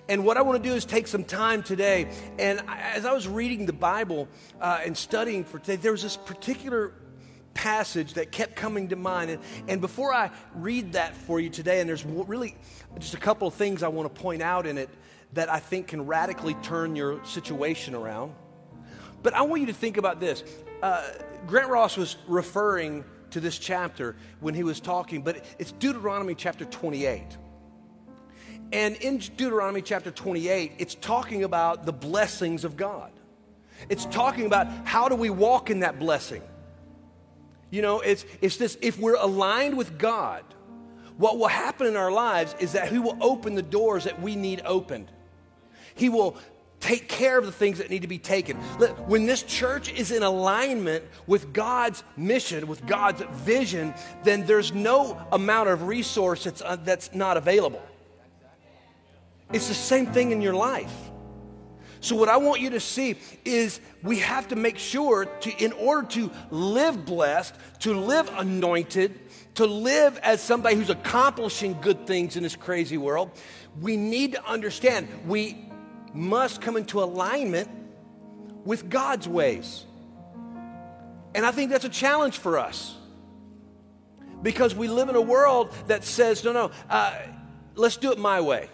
And 0.08 0.24
what 0.24 0.36
I 0.36 0.42
want 0.42 0.62
to 0.62 0.68
do 0.68 0.74
is 0.74 0.84
take 0.84 1.06
some 1.06 1.24
time 1.24 1.62
today. 1.62 2.10
And 2.38 2.60
as 2.68 3.06
I 3.06 3.12
was 3.12 3.28
reading 3.28 3.64
the 3.64 3.72
Bible 3.72 4.28
uh, 4.60 4.80
and 4.84 4.96
studying 4.96 5.44
for 5.44 5.58
today, 5.60 5.76
there 5.76 5.92
was 5.92 6.02
this 6.02 6.16
particular 6.16 6.92
passage 7.60 8.14
that 8.14 8.32
kept 8.32 8.56
coming 8.56 8.88
to 8.88 8.96
mind. 8.96 9.30
And, 9.30 9.42
and 9.68 9.80
before 9.82 10.14
I 10.14 10.30
read 10.54 10.94
that 10.94 11.14
for 11.14 11.38
you 11.38 11.50
today, 11.50 11.80
and 11.80 11.88
there's 11.88 12.06
really 12.06 12.56
just 12.98 13.12
a 13.12 13.18
couple 13.18 13.46
of 13.46 13.52
things 13.52 13.82
I 13.82 13.88
want 13.88 14.12
to 14.12 14.20
point 14.22 14.40
out 14.40 14.66
in 14.66 14.78
it 14.78 14.88
that 15.34 15.50
I 15.50 15.58
think 15.58 15.88
can 15.88 16.06
radically 16.06 16.54
turn 16.62 16.96
your 16.96 17.22
situation 17.22 17.94
around. 17.94 18.34
But 19.22 19.34
I 19.34 19.42
want 19.42 19.60
you 19.60 19.66
to 19.66 19.74
think 19.74 19.98
about 19.98 20.20
this. 20.20 20.42
Uh, 20.82 21.06
Grant 21.46 21.68
Ross 21.68 21.98
was 21.98 22.16
referring 22.26 23.04
to 23.32 23.40
this 23.40 23.58
chapter 23.58 24.16
when 24.40 24.54
he 24.54 24.62
was 24.62 24.80
talking, 24.80 25.20
but 25.20 25.44
it's 25.58 25.72
Deuteronomy 25.72 26.34
chapter 26.34 26.64
28. 26.64 27.36
And 28.72 28.96
in 28.96 29.18
Deuteronomy 29.18 29.82
chapter 29.82 30.10
28, 30.10 30.72
it's 30.78 30.94
talking 30.94 31.44
about 31.44 31.84
the 31.84 31.92
blessings 31.92 32.64
of 32.64 32.78
God. 32.78 33.12
It's 33.90 34.06
talking 34.06 34.46
about 34.46 34.66
how 34.86 35.10
do 35.10 35.14
we 35.14 35.28
walk 35.28 35.68
in 35.68 35.80
that 35.80 35.98
blessing. 35.98 36.42
You 37.70 37.82
know, 37.82 38.00
it's, 38.00 38.24
it's 38.40 38.56
this 38.56 38.76
if 38.80 38.98
we're 38.98 39.16
aligned 39.16 39.76
with 39.76 39.98
God, 39.98 40.44
what 41.16 41.38
will 41.38 41.48
happen 41.48 41.86
in 41.86 41.96
our 41.96 42.10
lives 42.10 42.54
is 42.58 42.72
that 42.72 42.90
He 42.90 42.98
will 42.98 43.16
open 43.20 43.54
the 43.54 43.62
doors 43.62 44.04
that 44.04 44.20
we 44.20 44.36
need 44.36 44.62
opened. 44.64 45.10
He 45.94 46.08
will 46.08 46.36
take 46.80 47.08
care 47.08 47.38
of 47.38 47.44
the 47.44 47.52
things 47.52 47.78
that 47.78 47.90
need 47.90 48.02
to 48.02 48.08
be 48.08 48.18
taken. 48.18 48.56
When 49.06 49.26
this 49.26 49.42
church 49.42 49.92
is 49.92 50.10
in 50.10 50.22
alignment 50.22 51.04
with 51.26 51.52
God's 51.52 52.02
mission, 52.16 52.66
with 52.66 52.86
God's 52.86 53.22
vision, 53.44 53.94
then 54.24 54.46
there's 54.46 54.72
no 54.72 55.20
amount 55.30 55.68
of 55.68 55.82
resource 55.82 56.44
that's, 56.44 56.62
uh, 56.62 56.76
that's 56.76 57.14
not 57.14 57.36
available. 57.36 57.82
It's 59.52 59.68
the 59.68 59.74
same 59.74 60.06
thing 60.06 60.30
in 60.30 60.40
your 60.40 60.54
life. 60.54 61.09
So, 62.00 62.16
what 62.16 62.30
I 62.30 62.38
want 62.38 62.60
you 62.60 62.70
to 62.70 62.80
see 62.80 63.16
is 63.44 63.80
we 64.02 64.20
have 64.20 64.48
to 64.48 64.56
make 64.56 64.78
sure 64.78 65.26
to, 65.26 65.64
in 65.64 65.72
order 65.72 66.06
to 66.08 66.30
live 66.50 67.04
blessed, 67.04 67.54
to 67.80 67.94
live 67.94 68.30
anointed, 68.36 69.20
to 69.54 69.66
live 69.66 70.18
as 70.22 70.42
somebody 70.42 70.76
who's 70.76 70.88
accomplishing 70.88 71.78
good 71.82 72.06
things 72.06 72.36
in 72.36 72.42
this 72.42 72.56
crazy 72.56 72.96
world, 72.96 73.30
we 73.80 73.96
need 73.96 74.32
to 74.32 74.44
understand 74.46 75.08
we 75.26 75.68
must 76.14 76.62
come 76.62 76.76
into 76.76 77.02
alignment 77.02 77.68
with 78.64 78.88
God's 78.88 79.28
ways. 79.28 79.84
And 81.34 81.44
I 81.44 81.52
think 81.52 81.70
that's 81.70 81.84
a 81.84 81.90
challenge 81.90 82.38
for 82.38 82.58
us 82.58 82.96
because 84.42 84.74
we 84.74 84.88
live 84.88 85.10
in 85.10 85.16
a 85.16 85.20
world 85.20 85.72
that 85.86 86.02
says, 86.04 86.42
no, 86.44 86.52
no, 86.52 86.70
uh, 86.88 87.14
let's 87.74 87.96
do 87.96 88.10
it 88.10 88.18
my 88.18 88.40
way. 88.40 88.68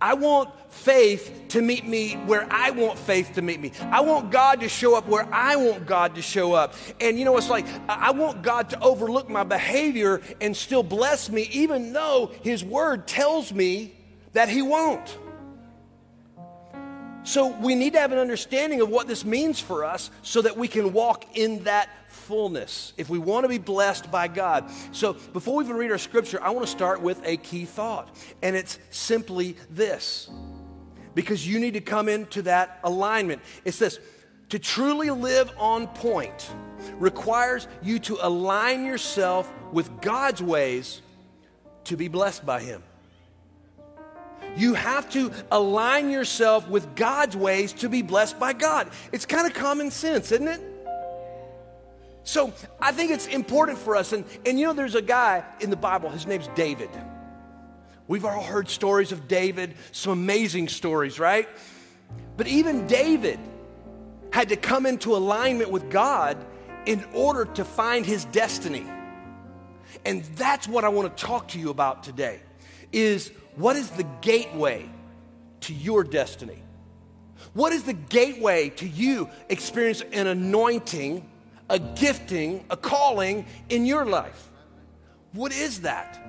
I 0.00 0.14
want 0.14 0.50
faith 0.70 1.46
to 1.48 1.62
meet 1.62 1.86
me 1.86 2.14
where 2.26 2.46
I 2.50 2.70
want 2.70 2.98
faith 2.98 3.32
to 3.34 3.42
meet 3.42 3.60
me. 3.60 3.72
I 3.80 4.00
want 4.02 4.30
God 4.30 4.60
to 4.60 4.68
show 4.68 4.94
up 4.94 5.08
where 5.08 5.26
I 5.32 5.56
want 5.56 5.86
God 5.86 6.16
to 6.16 6.22
show 6.22 6.52
up. 6.52 6.74
And 7.00 7.18
you 7.18 7.24
know, 7.24 7.36
it's 7.38 7.48
like 7.48 7.66
I 7.88 8.10
want 8.10 8.42
God 8.42 8.70
to 8.70 8.80
overlook 8.80 9.30
my 9.30 9.42
behavior 9.42 10.20
and 10.40 10.54
still 10.54 10.82
bless 10.82 11.30
me, 11.30 11.48
even 11.52 11.94
though 11.94 12.30
His 12.42 12.62
Word 12.62 13.08
tells 13.08 13.52
me 13.52 13.94
that 14.34 14.50
He 14.50 14.60
won't. 14.60 15.16
So 17.26 17.48
we 17.48 17.74
need 17.74 17.94
to 17.94 17.98
have 17.98 18.12
an 18.12 18.18
understanding 18.18 18.80
of 18.82 18.88
what 18.88 19.08
this 19.08 19.24
means 19.24 19.58
for 19.58 19.84
us 19.84 20.10
so 20.22 20.42
that 20.42 20.56
we 20.56 20.68
can 20.68 20.92
walk 20.92 21.36
in 21.36 21.64
that 21.64 21.88
fullness 22.26 22.92
if 22.96 23.08
we 23.08 23.18
want 23.18 23.44
to 23.44 23.48
be 23.48 23.58
blessed 23.58 24.10
by 24.10 24.28
God. 24.28 24.70
So 24.92 25.14
before 25.14 25.56
we 25.56 25.64
even 25.64 25.76
read 25.76 25.90
our 25.92 25.98
scripture, 25.98 26.42
I 26.42 26.50
want 26.50 26.66
to 26.66 26.70
start 26.70 27.00
with 27.00 27.20
a 27.24 27.36
key 27.36 27.64
thought, 27.64 28.14
and 28.42 28.56
it's 28.56 28.78
simply 28.90 29.56
this 29.70 30.28
because 31.14 31.48
you 31.48 31.60
need 31.60 31.74
to 31.74 31.80
come 31.80 32.08
into 32.08 32.42
that 32.42 32.80
alignment. 32.84 33.40
It's 33.64 33.78
this 33.78 33.98
to 34.50 34.58
truly 34.58 35.10
live 35.10 35.50
on 35.56 35.86
point 35.88 36.50
requires 36.98 37.68
you 37.82 37.98
to 38.00 38.18
align 38.20 38.84
yourself 38.84 39.50
with 39.72 40.00
God's 40.00 40.42
ways 40.42 41.02
to 41.84 41.96
be 41.96 42.08
blessed 42.08 42.44
by 42.44 42.60
Him. 42.60 42.82
You 44.56 44.74
have 44.74 45.10
to 45.10 45.32
align 45.50 46.10
yourself 46.10 46.68
with 46.68 46.94
God's 46.96 47.36
ways 47.36 47.72
to 47.74 47.88
be 47.88 48.02
blessed 48.02 48.38
by 48.38 48.52
God. 48.52 48.90
It's 49.12 49.26
kind 49.26 49.46
of 49.46 49.54
common 49.54 49.90
sense, 49.90 50.32
isn't 50.32 50.48
it? 50.48 50.75
So 52.26 52.52
I 52.80 52.90
think 52.90 53.12
it's 53.12 53.28
important 53.28 53.78
for 53.78 53.94
us. 53.94 54.12
And, 54.12 54.24
and 54.44 54.58
you 54.58 54.66
know, 54.66 54.72
there's 54.72 54.96
a 54.96 55.00
guy 55.00 55.44
in 55.60 55.70
the 55.70 55.76
Bible, 55.76 56.10
his 56.10 56.26
name's 56.26 56.48
David. 56.56 56.90
We've 58.08 58.24
all 58.24 58.42
heard 58.42 58.68
stories 58.68 59.12
of 59.12 59.28
David, 59.28 59.74
some 59.92 60.12
amazing 60.12 60.66
stories, 60.66 61.20
right? 61.20 61.48
But 62.36 62.48
even 62.48 62.88
David 62.88 63.38
had 64.32 64.48
to 64.48 64.56
come 64.56 64.86
into 64.86 65.14
alignment 65.14 65.70
with 65.70 65.88
God 65.88 66.36
in 66.84 67.04
order 67.14 67.44
to 67.44 67.64
find 67.64 68.04
his 68.04 68.24
destiny. 68.26 68.86
And 70.04 70.24
that's 70.34 70.66
what 70.66 70.84
I 70.84 70.88
want 70.88 71.16
to 71.16 71.24
talk 71.24 71.46
to 71.48 71.60
you 71.60 71.70
about 71.70 72.02
today 72.02 72.40
is 72.90 73.30
what 73.54 73.76
is 73.76 73.88
the 73.90 74.06
gateway 74.20 74.90
to 75.60 75.72
your 75.72 76.02
destiny? 76.02 76.60
What 77.54 77.72
is 77.72 77.84
the 77.84 77.92
gateway 77.92 78.70
to 78.70 78.88
you 78.88 79.30
experience 79.48 80.02
an 80.12 80.26
anointing, 80.26 81.28
a 81.68 81.78
gifting, 81.78 82.64
a 82.70 82.76
calling 82.76 83.46
in 83.68 83.86
your 83.86 84.04
life? 84.04 84.50
What 85.32 85.52
is 85.52 85.82
that? 85.82 86.20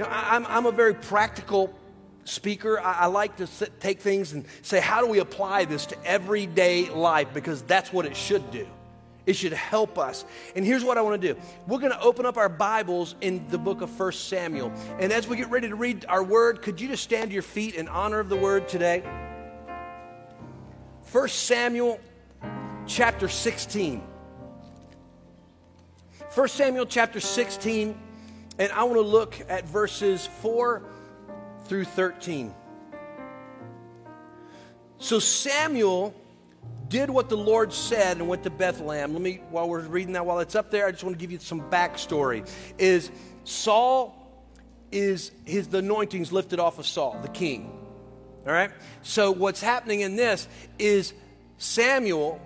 I, 0.00 0.36
am 0.36 0.46
I'm 0.46 0.66
a 0.66 0.72
very 0.72 0.94
practical 0.94 1.72
speaker. 2.24 2.80
I, 2.80 3.00
I 3.00 3.06
like 3.06 3.36
to 3.36 3.46
sit, 3.46 3.80
take 3.80 4.00
things 4.00 4.32
and 4.32 4.44
say, 4.62 4.80
how 4.80 5.00
do 5.00 5.06
we 5.06 5.18
apply 5.18 5.66
this 5.66 5.86
to 5.86 6.04
everyday 6.04 6.88
life? 6.90 7.28
Because 7.34 7.62
that's 7.62 7.92
what 7.92 8.06
it 8.06 8.16
should 8.16 8.50
do. 8.50 8.66
It 9.26 9.36
should 9.36 9.52
help 9.54 9.98
us. 9.98 10.24
And 10.54 10.66
here's 10.66 10.84
what 10.84 10.98
I 10.98 11.00
want 11.00 11.20
to 11.20 11.34
do 11.34 11.40
we're 11.66 11.78
going 11.78 11.92
to 11.92 12.00
open 12.00 12.26
up 12.26 12.36
our 12.36 12.48
Bibles 12.48 13.14
in 13.20 13.46
the 13.48 13.58
book 13.58 13.80
of 13.80 13.98
1 13.98 14.12
Samuel. 14.12 14.72
And 14.98 15.12
as 15.12 15.26
we 15.26 15.36
get 15.36 15.50
ready 15.50 15.68
to 15.68 15.76
read 15.76 16.04
our 16.08 16.22
word, 16.22 16.62
could 16.62 16.80
you 16.80 16.88
just 16.88 17.02
stand 17.02 17.30
to 17.30 17.34
your 17.34 17.42
feet 17.42 17.74
in 17.74 17.88
honor 17.88 18.20
of 18.20 18.28
the 18.28 18.36
word 18.36 18.68
today? 18.68 19.02
1 21.10 21.28
Samuel 21.28 22.00
chapter 22.86 23.28
16. 23.28 24.02
1 26.34 26.48
Samuel 26.48 26.84
chapter 26.84 27.20
16, 27.20 27.96
and 28.58 28.72
I 28.72 28.82
want 28.82 28.96
to 28.96 29.02
look 29.02 29.40
at 29.48 29.68
verses 29.68 30.26
4 30.42 30.82
through 31.66 31.84
13. 31.84 32.52
So 34.98 35.20
Samuel 35.20 36.12
did 36.88 37.08
what 37.08 37.28
the 37.28 37.36
Lord 37.36 37.72
said 37.72 38.16
and 38.16 38.26
went 38.26 38.42
to 38.42 38.50
Bethlehem. 38.50 39.12
Let 39.12 39.22
me, 39.22 39.42
while 39.50 39.68
we're 39.68 39.82
reading 39.82 40.14
that, 40.14 40.26
while 40.26 40.40
it's 40.40 40.56
up 40.56 40.72
there, 40.72 40.88
I 40.88 40.90
just 40.90 41.04
want 41.04 41.14
to 41.14 41.20
give 41.20 41.30
you 41.30 41.38
some 41.38 41.70
backstory. 41.70 42.50
Is 42.78 43.12
Saul 43.44 44.20
is 44.90 45.30
his 45.44 45.68
the 45.68 45.78
anointing's 45.78 46.32
lifted 46.32 46.58
off 46.58 46.80
of 46.80 46.86
Saul, 46.86 47.16
the 47.22 47.28
king. 47.28 47.78
All 48.44 48.52
right? 48.52 48.72
So 49.02 49.30
what's 49.30 49.60
happening 49.60 50.00
in 50.00 50.16
this 50.16 50.48
is 50.80 51.14
Samuel, 51.58 52.40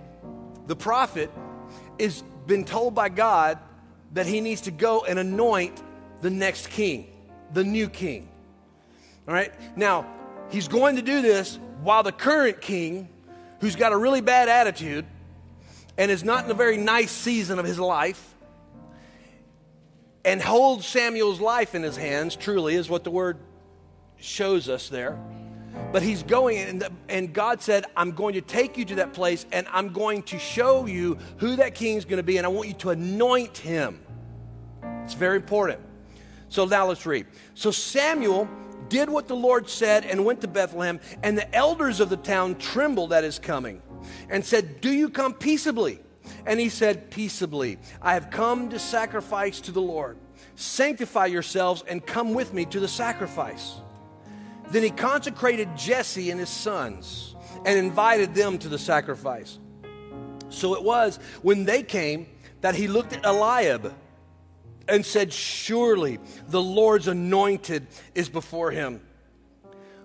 the 0.66 0.76
prophet, 0.76 1.30
is 1.98 2.22
been 2.46 2.66
told 2.66 2.94
by 2.94 3.08
God 3.08 3.58
that 4.12 4.26
he 4.26 4.40
needs 4.40 4.62
to 4.62 4.70
go 4.70 5.04
and 5.04 5.18
anoint 5.18 5.82
the 6.20 6.30
next 6.30 6.70
king, 6.70 7.08
the 7.52 7.64
new 7.64 7.88
king. 7.88 8.28
All 9.26 9.34
right? 9.34 9.52
Now, 9.76 10.06
he's 10.50 10.68
going 10.68 10.96
to 10.96 11.02
do 11.02 11.22
this 11.22 11.58
while 11.82 12.02
the 12.02 12.12
current 12.12 12.60
king, 12.60 13.08
who's 13.60 13.76
got 13.76 13.92
a 13.92 13.96
really 13.96 14.20
bad 14.20 14.48
attitude 14.48 15.04
and 15.96 16.10
is 16.10 16.24
not 16.24 16.44
in 16.44 16.50
a 16.50 16.54
very 16.54 16.76
nice 16.76 17.10
season 17.10 17.58
of 17.58 17.64
his 17.64 17.78
life, 17.78 18.34
and 20.24 20.40
holds 20.40 20.86
Samuel's 20.86 21.40
life 21.40 21.74
in 21.74 21.82
his 21.82 21.96
hands, 21.96 22.36
truly, 22.36 22.74
is 22.74 22.88
what 22.88 23.02
the 23.02 23.10
word 23.10 23.38
shows 24.18 24.68
us 24.68 24.88
there. 24.88 25.18
But 25.92 26.02
he's 26.02 26.22
going, 26.22 26.58
and, 26.58 26.88
and 27.08 27.32
God 27.32 27.62
said, 27.62 27.86
I'm 27.96 28.12
going 28.12 28.34
to 28.34 28.40
take 28.40 28.76
you 28.76 28.84
to 28.86 28.96
that 28.96 29.12
place, 29.12 29.46
and 29.52 29.66
I'm 29.72 29.92
going 29.92 30.22
to 30.24 30.38
show 30.38 30.86
you 30.86 31.18
who 31.38 31.56
that 31.56 31.74
king's 31.74 32.04
going 32.04 32.18
to 32.18 32.22
be, 32.22 32.36
and 32.36 32.46
I 32.46 32.50
want 32.50 32.68
you 32.68 32.74
to 32.74 32.90
anoint 32.90 33.56
him. 33.56 34.00
It's 35.04 35.14
very 35.14 35.36
important. 35.36 35.80
So 36.48 36.64
now 36.64 36.86
let's 36.86 37.06
read. 37.06 37.26
So 37.54 37.70
Samuel 37.70 38.48
did 38.88 39.08
what 39.08 39.28
the 39.28 39.36
Lord 39.36 39.68
said 39.68 40.04
and 40.04 40.24
went 40.24 40.40
to 40.42 40.48
Bethlehem, 40.48 41.00
and 41.22 41.36
the 41.36 41.54
elders 41.54 42.00
of 42.00 42.10
the 42.10 42.16
town 42.16 42.56
trembled 42.56 43.12
at 43.12 43.24
his 43.24 43.38
coming 43.38 43.82
and 44.28 44.44
said, 44.44 44.80
Do 44.80 44.90
you 44.90 45.08
come 45.08 45.34
peaceably? 45.34 46.00
And 46.46 46.60
he 46.60 46.68
said, 46.68 47.10
Peaceably, 47.10 47.78
I 48.00 48.14
have 48.14 48.30
come 48.30 48.68
to 48.70 48.78
sacrifice 48.78 49.60
to 49.62 49.72
the 49.72 49.82
Lord. 49.82 50.18
Sanctify 50.54 51.26
yourselves 51.26 51.82
and 51.86 52.04
come 52.04 52.34
with 52.34 52.52
me 52.52 52.64
to 52.66 52.80
the 52.80 52.88
sacrifice. 52.88 53.80
Then 54.70 54.82
he 54.82 54.90
consecrated 54.90 55.76
Jesse 55.76 56.30
and 56.30 56.38
his 56.38 56.50
sons 56.50 57.34
and 57.64 57.78
invited 57.78 58.34
them 58.34 58.58
to 58.58 58.68
the 58.68 58.78
sacrifice. 58.78 59.58
So 60.50 60.74
it 60.74 60.82
was 60.82 61.18
when 61.42 61.64
they 61.64 61.82
came 61.82 62.26
that 62.60 62.74
he 62.74 62.88
looked 62.88 63.12
at 63.12 63.24
Eliab 63.24 63.94
and 64.88 65.04
said, 65.04 65.32
Surely 65.32 66.18
the 66.48 66.62
Lord's 66.62 67.08
anointed 67.08 67.86
is 68.14 68.28
before 68.28 68.70
him. 68.70 69.00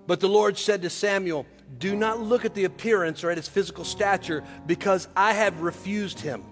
But 0.06 0.20
the 0.20 0.28
Lord 0.28 0.58
said 0.58 0.82
to 0.82 0.90
Samuel, 0.90 1.46
Do 1.78 1.96
not 1.96 2.20
look 2.20 2.46
at 2.46 2.54
the 2.54 2.66
appearance 2.66 3.24
or 3.24 3.32
at 3.32 3.38
his 3.38 3.48
physical 3.48 3.86
stature, 3.86 4.44
because 4.68 5.08
I 5.16 5.34
have 5.34 5.62
refused 5.62 6.20
him. 6.20 6.44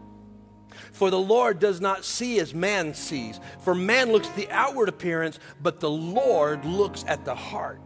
For 0.94 1.10
the 1.10 1.20
Lord 1.20 1.60
does 1.60 1.82
not 1.82 2.06
see 2.06 2.40
as 2.40 2.54
man 2.54 2.94
sees. 2.94 3.40
For 3.60 3.76
man 3.76 4.12
looks 4.12 4.30
at 4.30 4.36
the 4.38 4.50
outward 4.50 4.88
appearance, 4.88 5.38
but 5.62 5.82
the 5.82 5.90
Lord 5.90 6.64
looks 6.64 7.04
at 7.08 7.26
the 7.26 7.36
heart. 7.36 7.82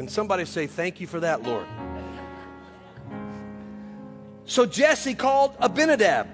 Can 0.00 0.08
somebody 0.08 0.46
say, 0.46 0.66
Thank 0.66 0.98
you 0.98 1.06
for 1.06 1.20
that, 1.20 1.42
Lord? 1.42 1.66
So 4.46 4.64
Jesse 4.64 5.14
called 5.14 5.54
Abinadab 5.60 6.26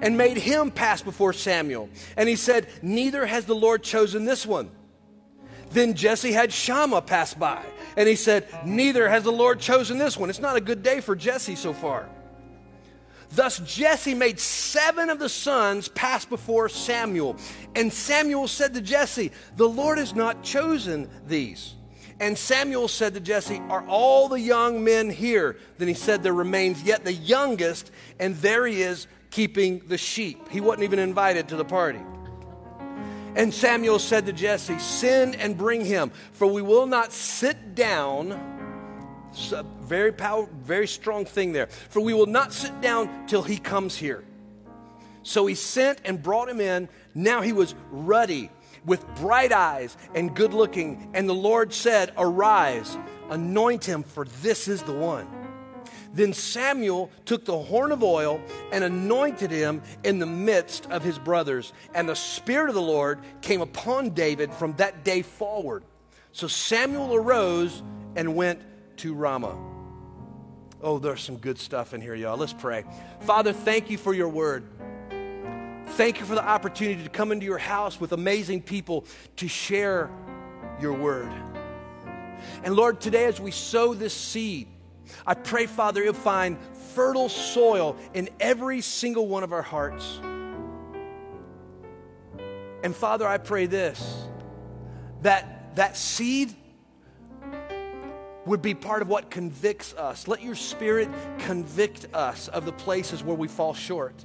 and 0.00 0.16
made 0.16 0.38
him 0.38 0.70
pass 0.70 1.02
before 1.02 1.34
Samuel. 1.34 1.90
And 2.16 2.26
he 2.26 2.36
said, 2.36 2.68
Neither 2.80 3.26
has 3.26 3.44
the 3.44 3.54
Lord 3.54 3.82
chosen 3.82 4.24
this 4.24 4.46
one. 4.46 4.70
Then 5.72 5.92
Jesse 5.92 6.32
had 6.32 6.50
Shammah 6.50 7.02
pass 7.02 7.34
by, 7.34 7.62
and 7.98 8.08
he 8.08 8.16
said, 8.16 8.48
Neither 8.64 9.10
has 9.10 9.24
the 9.24 9.30
Lord 9.30 9.60
chosen 9.60 9.98
this 9.98 10.16
one. 10.16 10.30
It's 10.30 10.40
not 10.40 10.56
a 10.56 10.60
good 10.62 10.82
day 10.82 11.02
for 11.02 11.14
Jesse 11.14 11.54
so 11.54 11.74
far. 11.74 12.08
Thus 13.32 13.58
Jesse 13.58 14.14
made 14.14 14.40
seven 14.40 15.10
of 15.10 15.18
the 15.18 15.28
sons 15.28 15.88
pass 15.88 16.24
before 16.24 16.70
Samuel. 16.70 17.36
And 17.74 17.92
Samuel 17.92 18.48
said 18.48 18.72
to 18.72 18.80
Jesse, 18.80 19.32
The 19.56 19.68
Lord 19.68 19.98
has 19.98 20.14
not 20.14 20.42
chosen 20.42 21.10
these. 21.26 21.75
And 22.18 22.36
Samuel 22.36 22.88
said 22.88 23.14
to 23.14 23.20
Jesse, 23.20 23.60
Are 23.68 23.86
all 23.86 24.28
the 24.28 24.40
young 24.40 24.82
men 24.82 25.10
here? 25.10 25.56
Then 25.78 25.88
he 25.88 25.94
said, 25.94 26.22
There 26.22 26.32
remains 26.32 26.82
yet 26.82 27.04
the 27.04 27.12
youngest, 27.12 27.90
and 28.18 28.34
there 28.36 28.66
he 28.66 28.82
is 28.82 29.06
keeping 29.30 29.80
the 29.86 29.98
sheep. 29.98 30.48
He 30.48 30.60
wasn't 30.60 30.84
even 30.84 30.98
invited 30.98 31.48
to 31.48 31.56
the 31.56 31.64
party. 31.64 32.00
And 33.34 33.52
Samuel 33.52 33.98
said 33.98 34.24
to 34.26 34.32
Jesse, 34.32 34.78
Send 34.78 35.36
and 35.36 35.58
bring 35.58 35.84
him, 35.84 36.10
for 36.32 36.46
we 36.46 36.62
will 36.62 36.86
not 36.86 37.12
sit 37.12 37.74
down. 37.74 38.54
Very 39.82 40.12
power, 40.12 40.48
very 40.62 40.88
strong 40.88 41.26
thing 41.26 41.52
there. 41.52 41.66
For 41.66 42.00
we 42.00 42.14
will 42.14 42.26
not 42.26 42.54
sit 42.54 42.80
down 42.80 43.26
till 43.26 43.42
he 43.42 43.58
comes 43.58 43.94
here. 43.94 44.24
So 45.22 45.44
he 45.44 45.54
sent 45.54 46.00
and 46.06 46.22
brought 46.22 46.48
him 46.48 46.62
in. 46.62 46.88
Now 47.14 47.42
he 47.42 47.52
was 47.52 47.74
ruddy, 47.90 48.50
with 48.86 49.06
bright 49.16 49.52
eyes 49.52 49.96
and 50.14 50.34
good 50.34 50.54
looking. 50.54 51.10
And 51.12 51.28
the 51.28 51.34
Lord 51.34 51.74
said, 51.74 52.12
Arise, 52.16 52.96
anoint 53.28 53.84
him, 53.84 54.02
for 54.02 54.24
this 54.42 54.68
is 54.68 54.82
the 54.82 54.94
one. 54.94 55.26
Then 56.14 56.32
Samuel 56.32 57.10
took 57.26 57.44
the 57.44 57.58
horn 57.58 57.92
of 57.92 58.02
oil 58.02 58.40
and 58.72 58.82
anointed 58.82 59.50
him 59.50 59.82
in 60.02 60.18
the 60.18 60.26
midst 60.26 60.90
of 60.90 61.04
his 61.04 61.18
brothers. 61.18 61.74
And 61.94 62.08
the 62.08 62.16
Spirit 62.16 62.70
of 62.70 62.74
the 62.74 62.80
Lord 62.80 63.20
came 63.42 63.60
upon 63.60 64.10
David 64.10 64.54
from 64.54 64.72
that 64.76 65.04
day 65.04 65.20
forward. 65.20 65.84
So 66.32 66.48
Samuel 66.48 67.14
arose 67.14 67.82
and 68.14 68.34
went 68.34 68.62
to 68.98 69.12
Ramah. 69.14 69.58
Oh, 70.82 70.98
there's 70.98 71.22
some 71.22 71.36
good 71.36 71.58
stuff 71.58 71.92
in 71.92 72.00
here, 72.00 72.14
y'all. 72.14 72.36
Let's 72.36 72.52
pray. 72.52 72.84
Father, 73.20 73.52
thank 73.52 73.90
you 73.90 73.98
for 73.98 74.14
your 74.14 74.28
word. 74.28 74.64
Thank 75.90 76.20
you 76.20 76.26
for 76.26 76.34
the 76.34 76.46
opportunity 76.46 77.02
to 77.02 77.08
come 77.08 77.32
into 77.32 77.46
your 77.46 77.58
house 77.58 78.00
with 78.00 78.12
amazing 78.12 78.62
people 78.62 79.06
to 79.36 79.48
share 79.48 80.10
your 80.80 80.92
word. 80.92 81.30
And 82.64 82.74
Lord, 82.74 83.00
today 83.00 83.24
as 83.24 83.40
we 83.40 83.50
sow 83.50 83.94
this 83.94 84.12
seed, 84.12 84.68
I 85.26 85.34
pray, 85.34 85.66
Father, 85.66 86.02
you'll 86.02 86.12
find 86.12 86.58
fertile 86.94 87.28
soil 87.28 87.96
in 88.12 88.28
every 88.40 88.80
single 88.80 89.26
one 89.28 89.42
of 89.42 89.52
our 89.52 89.62
hearts. 89.62 90.20
And 92.82 92.94
Father, 92.94 93.26
I 93.26 93.38
pray 93.38 93.66
this 93.66 94.28
that 95.22 95.76
that 95.76 95.96
seed 95.96 96.54
would 98.44 98.62
be 98.62 98.74
part 98.74 99.02
of 99.02 99.08
what 99.08 99.30
convicts 99.30 99.94
us. 99.94 100.28
Let 100.28 100.42
your 100.42 100.54
spirit 100.54 101.08
convict 101.38 102.06
us 102.14 102.48
of 102.48 102.64
the 102.64 102.72
places 102.72 103.24
where 103.24 103.34
we 103.34 103.48
fall 103.48 103.74
short 103.74 104.24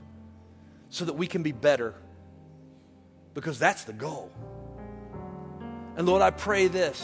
so 0.91 1.05
that 1.05 1.13
we 1.13 1.25
can 1.25 1.41
be 1.41 1.53
better. 1.53 1.95
Because 3.33 3.57
that's 3.57 3.85
the 3.85 3.93
goal. 3.93 4.29
And 5.95 6.05
Lord, 6.05 6.21
I 6.21 6.29
pray 6.29 6.67
this 6.67 7.03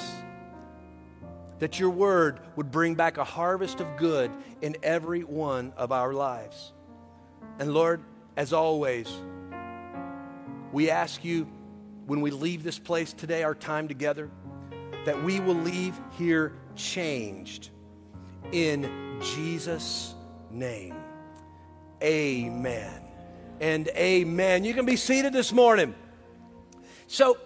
that 1.59 1.79
your 1.79 1.89
word 1.89 2.39
would 2.55 2.69
bring 2.69 2.93
back 2.93 3.17
a 3.17 3.23
harvest 3.23 3.79
of 3.79 3.97
good 3.97 4.29
in 4.61 4.77
every 4.83 5.21
one 5.21 5.73
of 5.75 5.91
our 5.91 6.13
lives. 6.13 6.71
And 7.57 7.73
Lord, 7.73 7.99
as 8.35 8.53
always, 8.53 9.11
we 10.71 10.91
ask 10.91 11.25
you 11.25 11.47
when 12.05 12.21
we 12.21 12.29
leave 12.29 12.61
this 12.61 12.77
place 12.77 13.11
today, 13.11 13.41
our 13.41 13.55
time 13.55 13.87
together, 13.87 14.29
that 15.05 15.23
we 15.23 15.39
will 15.39 15.55
leave 15.55 15.99
here 16.19 16.53
changed 16.75 17.71
in 18.51 19.19
Jesus' 19.19 20.13
name. 20.51 20.95
Amen 22.03 23.06
and 23.59 23.87
amen. 23.89 24.63
You 24.63 24.73
can 24.73 24.85
be 24.85 24.95
seated 24.95 25.33
this 25.33 25.51
morning. 25.51 25.95
So, 27.07 27.37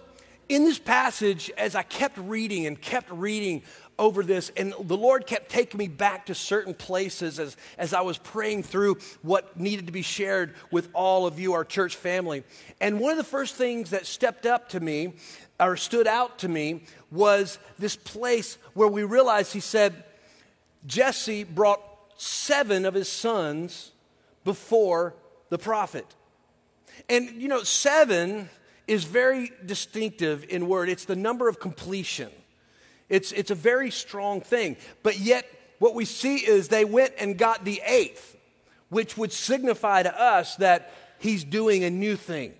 in 0.48 0.64
this 0.64 0.78
passage, 0.78 1.50
as 1.56 1.74
I 1.74 1.82
kept 1.82 2.18
reading 2.18 2.66
and 2.66 2.80
kept 2.80 3.10
reading 3.10 3.62
over 3.98 4.22
this, 4.22 4.50
and 4.56 4.74
the 4.80 4.96
Lord 4.96 5.26
kept 5.26 5.50
taking 5.50 5.78
me 5.78 5.88
back 5.88 6.26
to 6.26 6.34
certain 6.34 6.74
places 6.74 7.38
as, 7.38 7.56
as 7.78 7.94
I 7.94 8.00
was 8.02 8.18
praying 8.18 8.64
through 8.64 8.98
what 9.22 9.58
needed 9.58 9.86
to 9.86 9.92
be 9.92 10.02
shared 10.02 10.54
with 10.70 10.88
all 10.92 11.26
of 11.26 11.38
you, 11.38 11.54
our 11.54 11.64
church 11.64 11.96
family. 11.96 12.42
And 12.80 13.00
one 13.00 13.12
of 13.12 13.18
the 13.18 13.24
first 13.24 13.54
things 13.54 13.90
that 13.90 14.04
stepped 14.04 14.44
up 14.44 14.70
to 14.70 14.80
me 14.80 15.14
or 15.60 15.76
stood 15.76 16.06
out 16.06 16.40
to 16.40 16.48
me 16.48 16.82
was 17.10 17.58
this 17.78 17.96
place 17.96 18.58
where 18.74 18.88
we 18.88 19.04
realized 19.04 19.52
he 19.52 19.60
said, 19.60 20.04
Jesse 20.86 21.44
brought 21.44 21.80
seven 22.16 22.84
of 22.84 22.94
his 22.94 23.08
sons 23.08 23.92
before 24.44 25.14
the 25.52 25.58
prophet. 25.58 26.06
And 27.10 27.30
you 27.42 27.46
know, 27.46 27.62
seven 27.62 28.48
is 28.86 29.04
very 29.04 29.52
distinctive 29.66 30.46
in 30.48 30.66
word, 30.66 30.88
it's 30.88 31.04
the 31.04 31.14
number 31.14 31.46
of 31.46 31.60
completion. 31.60 32.30
It's, 33.10 33.32
it's 33.32 33.50
a 33.50 33.54
very 33.54 33.90
strong 33.90 34.40
thing. 34.40 34.78
But 35.02 35.18
yet, 35.18 35.46
what 35.78 35.94
we 35.94 36.06
see 36.06 36.36
is 36.36 36.68
they 36.68 36.86
went 36.86 37.12
and 37.18 37.36
got 37.36 37.66
the 37.66 37.82
eighth, 37.84 38.34
which 38.88 39.18
would 39.18 39.30
signify 39.30 40.02
to 40.02 40.20
us 40.20 40.56
that 40.56 40.94
he's 41.18 41.44
doing 41.44 41.84
a 41.84 41.90
new 41.90 42.16
thing. 42.16 42.54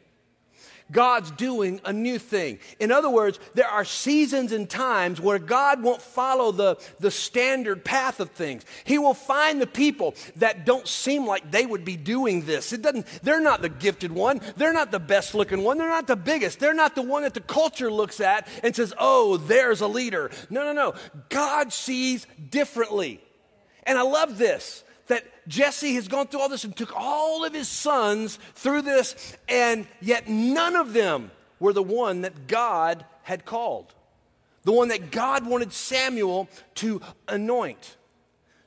God's 0.92 1.30
doing 1.32 1.80
a 1.84 1.92
new 1.92 2.18
thing. 2.18 2.58
In 2.78 2.92
other 2.92 3.10
words, 3.10 3.40
there 3.54 3.66
are 3.66 3.84
seasons 3.84 4.52
and 4.52 4.68
times 4.68 5.20
where 5.20 5.38
God 5.38 5.82
won't 5.82 6.02
follow 6.02 6.52
the, 6.52 6.76
the 7.00 7.10
standard 7.10 7.84
path 7.84 8.20
of 8.20 8.30
things. 8.30 8.64
He 8.84 8.98
will 8.98 9.14
find 9.14 9.60
the 9.60 9.66
people 9.66 10.14
that 10.36 10.66
don't 10.66 10.86
seem 10.86 11.26
like 11.26 11.50
they 11.50 11.66
would 11.66 11.84
be 11.84 11.96
doing 11.96 12.42
this. 12.42 12.72
It 12.72 12.82
doesn't, 12.82 13.06
they're 13.22 13.40
not 13.40 13.62
the 13.62 13.68
gifted 13.68 14.12
one. 14.12 14.40
They're 14.56 14.72
not 14.72 14.90
the 14.90 15.00
best 15.00 15.34
looking 15.34 15.62
one. 15.62 15.78
They're 15.78 15.88
not 15.88 16.06
the 16.06 16.16
biggest. 16.16 16.60
They're 16.60 16.74
not 16.74 16.94
the 16.94 17.02
one 17.02 17.22
that 17.22 17.34
the 17.34 17.40
culture 17.40 17.90
looks 17.90 18.20
at 18.20 18.46
and 18.62 18.76
says, 18.76 18.92
oh, 18.98 19.38
there's 19.38 19.80
a 19.80 19.88
leader. 19.88 20.30
No, 20.50 20.62
no, 20.64 20.72
no. 20.72 20.94
God 21.30 21.72
sees 21.72 22.26
differently. 22.50 23.20
And 23.84 23.98
I 23.98 24.02
love 24.02 24.38
this 24.38 24.84
Jesse 25.48 25.94
has 25.94 26.08
gone 26.08 26.28
through 26.28 26.40
all 26.40 26.48
this 26.48 26.64
and 26.64 26.76
took 26.76 26.94
all 26.94 27.44
of 27.44 27.52
his 27.52 27.68
sons 27.68 28.38
through 28.54 28.82
this, 28.82 29.36
and 29.48 29.86
yet 30.00 30.28
none 30.28 30.76
of 30.76 30.92
them 30.92 31.30
were 31.58 31.72
the 31.72 31.82
one 31.82 32.22
that 32.22 32.46
God 32.46 33.04
had 33.22 33.44
called, 33.44 33.92
the 34.64 34.72
one 34.72 34.88
that 34.88 35.10
God 35.10 35.46
wanted 35.46 35.72
Samuel 35.72 36.48
to 36.76 37.00
anoint. 37.28 37.96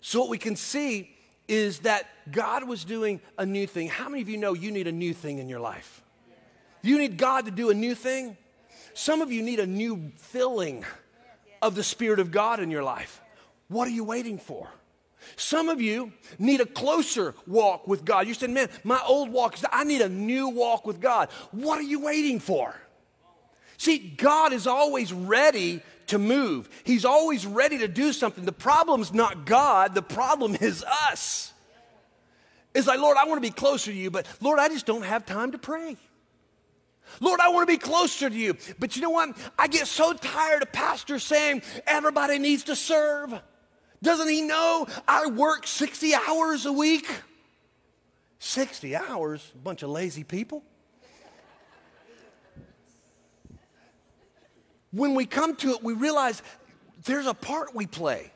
So, 0.02 0.20
what 0.20 0.30
we 0.30 0.38
can 0.38 0.56
see 0.56 1.10
is 1.48 1.80
that 1.80 2.08
God 2.32 2.68
was 2.68 2.84
doing 2.84 3.22
a 3.38 3.46
new 3.46 3.68
thing. 3.68 3.88
How 3.88 4.10
many 4.10 4.22
of 4.22 4.30
you 4.30 4.38
know 4.38 4.54
you 4.54 4.72
need 4.72 4.88
a 4.88 4.92
new 4.92 5.14
thing 5.14 5.40
in 5.40 5.48
your 5.48 5.60
life? 5.60 6.02
You 6.82 6.98
need 6.98 7.18
God 7.18 7.46
to 7.46 7.52
do 7.52 7.70
a 7.70 7.74
new 7.74 7.96
thing? 7.96 8.38
Some 8.94 9.22
of 9.22 9.32
you 9.32 9.42
need 9.42 9.60
a 9.60 9.68
new 9.68 10.12
filling 10.18 10.86
of 11.62 11.76
the 11.76 11.84
Spirit 11.84 12.20
of 12.20 12.32
God 12.32 12.60
in 12.60 12.72
your 12.72 12.84
life. 12.84 13.22
What 13.68 13.88
are 13.88 13.92
you 13.92 14.04
waiting 14.04 14.38
for? 14.38 14.70
Some 15.36 15.70
of 15.70 15.82
you 15.82 16.14
need 16.40 16.62
a 16.62 16.66
closer 16.66 17.36
walk 17.48 17.88
with 17.88 18.06
God. 18.06 18.28
You 18.28 18.34
said, 18.34 18.50
man, 18.50 18.70
my 18.84 19.02
old 19.08 19.30
walk 19.30 19.56
is, 19.56 19.66
I 19.72 19.84
need 19.84 20.02
a 20.02 20.10
new 20.10 20.50
walk 20.50 20.86
with 20.86 21.00
God. 21.00 21.30
What 21.52 21.80
are 21.80 21.84
you 21.84 22.00
waiting 22.02 22.40
for? 22.40 22.76
See, 23.78 23.98
God 23.98 24.54
is 24.54 24.68
always 24.68 25.12
ready 25.12 25.82
to 26.08 26.18
move. 26.18 26.70
He's 26.84 27.06
always 27.06 27.46
ready 27.46 27.80
to 27.80 27.88
do 27.88 28.14
something. 28.14 28.46
The 28.46 28.52
problem's 28.52 29.14
not 29.14 29.46
God, 29.46 29.96
the 29.96 30.02
problem 30.02 30.56
is 30.62 30.84
us. 31.10 31.54
It's 32.74 32.88
like, 32.88 33.00
Lord, 33.00 33.18
I 33.18 33.26
want 33.26 33.38
to 33.42 33.48
be 33.48 33.54
closer 33.54 33.92
to 33.92 33.98
you, 33.98 34.12
but 34.12 34.26
Lord, 34.42 34.60
I 34.60 34.68
just 34.68 34.86
don't 34.86 35.04
have 35.04 35.26
time 35.26 35.52
to 35.54 35.58
pray. 35.58 35.98
Lord, 37.20 37.40
I 37.40 37.50
want 37.50 37.68
to 37.68 37.74
be 37.74 37.78
closer 37.78 38.30
to 38.30 38.36
you. 38.36 38.58
But 38.80 38.96
you 38.96 39.02
know 39.02 39.12
what? 39.12 39.38
I 39.58 39.68
get 39.68 39.88
so 39.88 40.14
tired 40.14 40.62
of 40.62 40.72
pastors 40.72 41.24
saying 41.24 41.62
everybody 41.88 42.40
needs 42.40 42.66
to 42.66 42.76
serve. 42.76 43.34
Doesn't 44.06 44.30
he 44.30 44.44
know 44.44 44.86
I 45.08 45.26
work 45.26 45.66
60 45.66 46.14
hours 46.14 46.68
a 46.68 46.72
week? 46.72 47.08
60 48.38 48.96
hours? 48.96 49.52
A 49.56 49.58
bunch 49.58 49.82
of 49.82 49.90
lazy 49.90 50.24
people. 50.24 50.64
When 54.92 55.16
we 55.16 55.26
come 55.26 55.56
to 55.56 55.72
it, 55.72 55.84
we 55.84 55.94
realize 55.94 56.44
there's 57.06 57.26
a 57.26 57.34
part 57.34 57.74
we 57.74 57.88
play. 57.88 58.32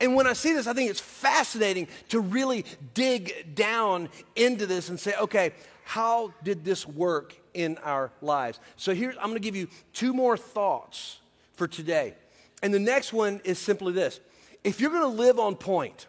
And 0.00 0.16
when 0.16 0.26
I 0.26 0.32
see 0.32 0.52
this, 0.52 0.66
I 0.66 0.72
think 0.72 0.90
it's 0.90 1.00
fascinating 1.00 1.86
to 2.08 2.18
really 2.18 2.64
dig 2.94 3.54
down 3.54 4.08
into 4.34 4.66
this 4.66 4.88
and 4.88 4.98
say, 4.98 5.14
okay, 5.20 5.52
how 5.84 6.34
did 6.42 6.64
this 6.64 6.84
work 6.84 7.40
in 7.54 7.78
our 7.84 8.10
lives? 8.20 8.58
So 8.74 8.92
here, 8.92 9.10
I'm 9.20 9.28
going 9.28 9.34
to 9.34 9.38
give 9.38 9.54
you 9.54 9.68
two 9.92 10.12
more 10.12 10.36
thoughts 10.36 11.20
for 11.52 11.68
today. 11.68 12.14
And 12.60 12.74
the 12.74 12.80
next 12.80 13.12
one 13.12 13.40
is 13.44 13.60
simply 13.60 13.92
this 13.92 14.18
if 14.64 14.80
you're 14.80 14.90
going 14.90 15.02
to 15.02 15.22
live 15.22 15.38
on 15.38 15.54
point, 15.54 16.06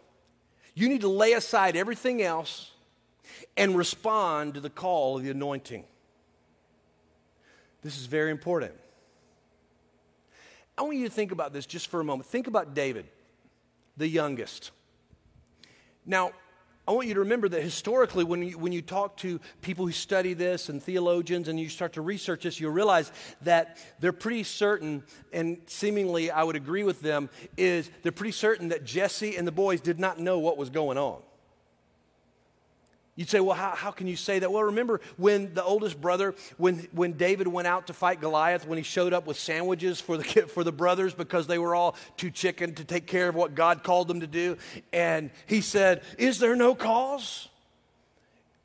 you 0.73 0.89
need 0.89 1.01
to 1.01 1.09
lay 1.09 1.33
aside 1.33 1.75
everything 1.75 2.21
else 2.21 2.71
and 3.57 3.77
respond 3.77 4.55
to 4.55 4.61
the 4.61 4.69
call 4.69 5.17
of 5.17 5.23
the 5.23 5.29
anointing. 5.29 5.83
This 7.81 7.99
is 7.99 8.07
very 8.07 8.31
important. 8.31 8.73
I 10.77 10.81
want 10.81 10.97
you 10.97 11.05
to 11.05 11.13
think 11.13 11.31
about 11.31 11.53
this 11.53 11.65
just 11.65 11.87
for 11.87 11.99
a 11.99 12.03
moment. 12.03 12.27
Think 12.27 12.47
about 12.47 12.73
David, 12.73 13.05
the 13.95 14.07
youngest. 14.07 14.71
Now, 16.05 16.31
I 16.87 16.91
want 16.91 17.07
you 17.07 17.15
to 17.15 17.21
remember 17.21 17.49
that 17.49 17.63
historically, 17.63 18.23
when 18.23 18.43
you, 18.43 18.59
when 18.59 18.71
you 18.71 18.83
talk 18.83 19.17
to 19.17 19.39
people 19.61 19.87
who 19.87 19.91
study 19.91 20.35
this 20.35 20.69
and 20.69 20.81
theologians 20.81 21.47
and 21.47 21.59
you 21.59 21.67
start 21.67 21.93
to 21.93 22.01
research 22.01 22.43
this, 22.43 22.59
you'll 22.59 22.71
realize 22.71 23.11
that 23.41 23.77
they're 23.99 24.13
pretty 24.13 24.43
certain, 24.43 25.03
and 25.33 25.57
seemingly 25.65 26.29
I 26.29 26.43
would 26.43 26.55
agree 26.55 26.83
with 26.83 27.01
them, 27.01 27.29
is 27.57 27.89
they're 28.03 28.11
pretty 28.11 28.33
certain 28.33 28.69
that 28.69 28.85
Jesse 28.85 29.35
and 29.35 29.47
the 29.47 29.51
boys 29.51 29.81
did 29.81 29.99
not 29.99 30.19
know 30.19 30.37
what 30.37 30.57
was 30.57 30.69
going 30.69 30.99
on. 30.99 31.21
You'd 33.15 33.29
say, 33.29 33.39
well, 33.39 33.55
how, 33.55 33.69
how 33.69 33.91
can 33.91 34.07
you 34.07 34.17
say 34.17 34.39
that? 34.39 34.51
Well, 34.51 34.63
remember 34.63 34.99
when 35.15 35.53
the 35.53 35.63
oldest 35.63 36.01
brother, 36.01 36.35
when, 36.57 36.87
when 36.91 37.13
David 37.13 37.47
went 37.47 37.65
out 37.65 37.87
to 37.87 37.93
fight 37.93 38.19
Goliath, 38.19 38.67
when 38.67 38.77
he 38.77 38.83
showed 38.83 39.13
up 39.13 39.25
with 39.25 39.39
sandwiches 39.39 40.01
for 40.01 40.17
the, 40.17 40.23
for 40.23 40.65
the 40.65 40.73
brothers 40.73 41.13
because 41.13 41.47
they 41.47 41.57
were 41.57 41.73
all 41.73 41.95
too 42.17 42.29
chicken 42.29 42.75
to 42.75 42.83
take 42.83 43.07
care 43.07 43.29
of 43.29 43.35
what 43.35 43.55
God 43.55 43.83
called 43.83 44.09
them 44.09 44.19
to 44.19 44.27
do. 44.27 44.57
And 44.91 45.31
he 45.45 45.61
said, 45.61 46.03
Is 46.17 46.39
there 46.39 46.57
no 46.57 46.75
cause? 46.75 47.47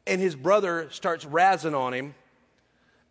And 0.04 0.20
his 0.20 0.34
brother 0.34 0.88
starts 0.90 1.24
razzing 1.24 1.78
on 1.78 1.94
him 1.94 2.16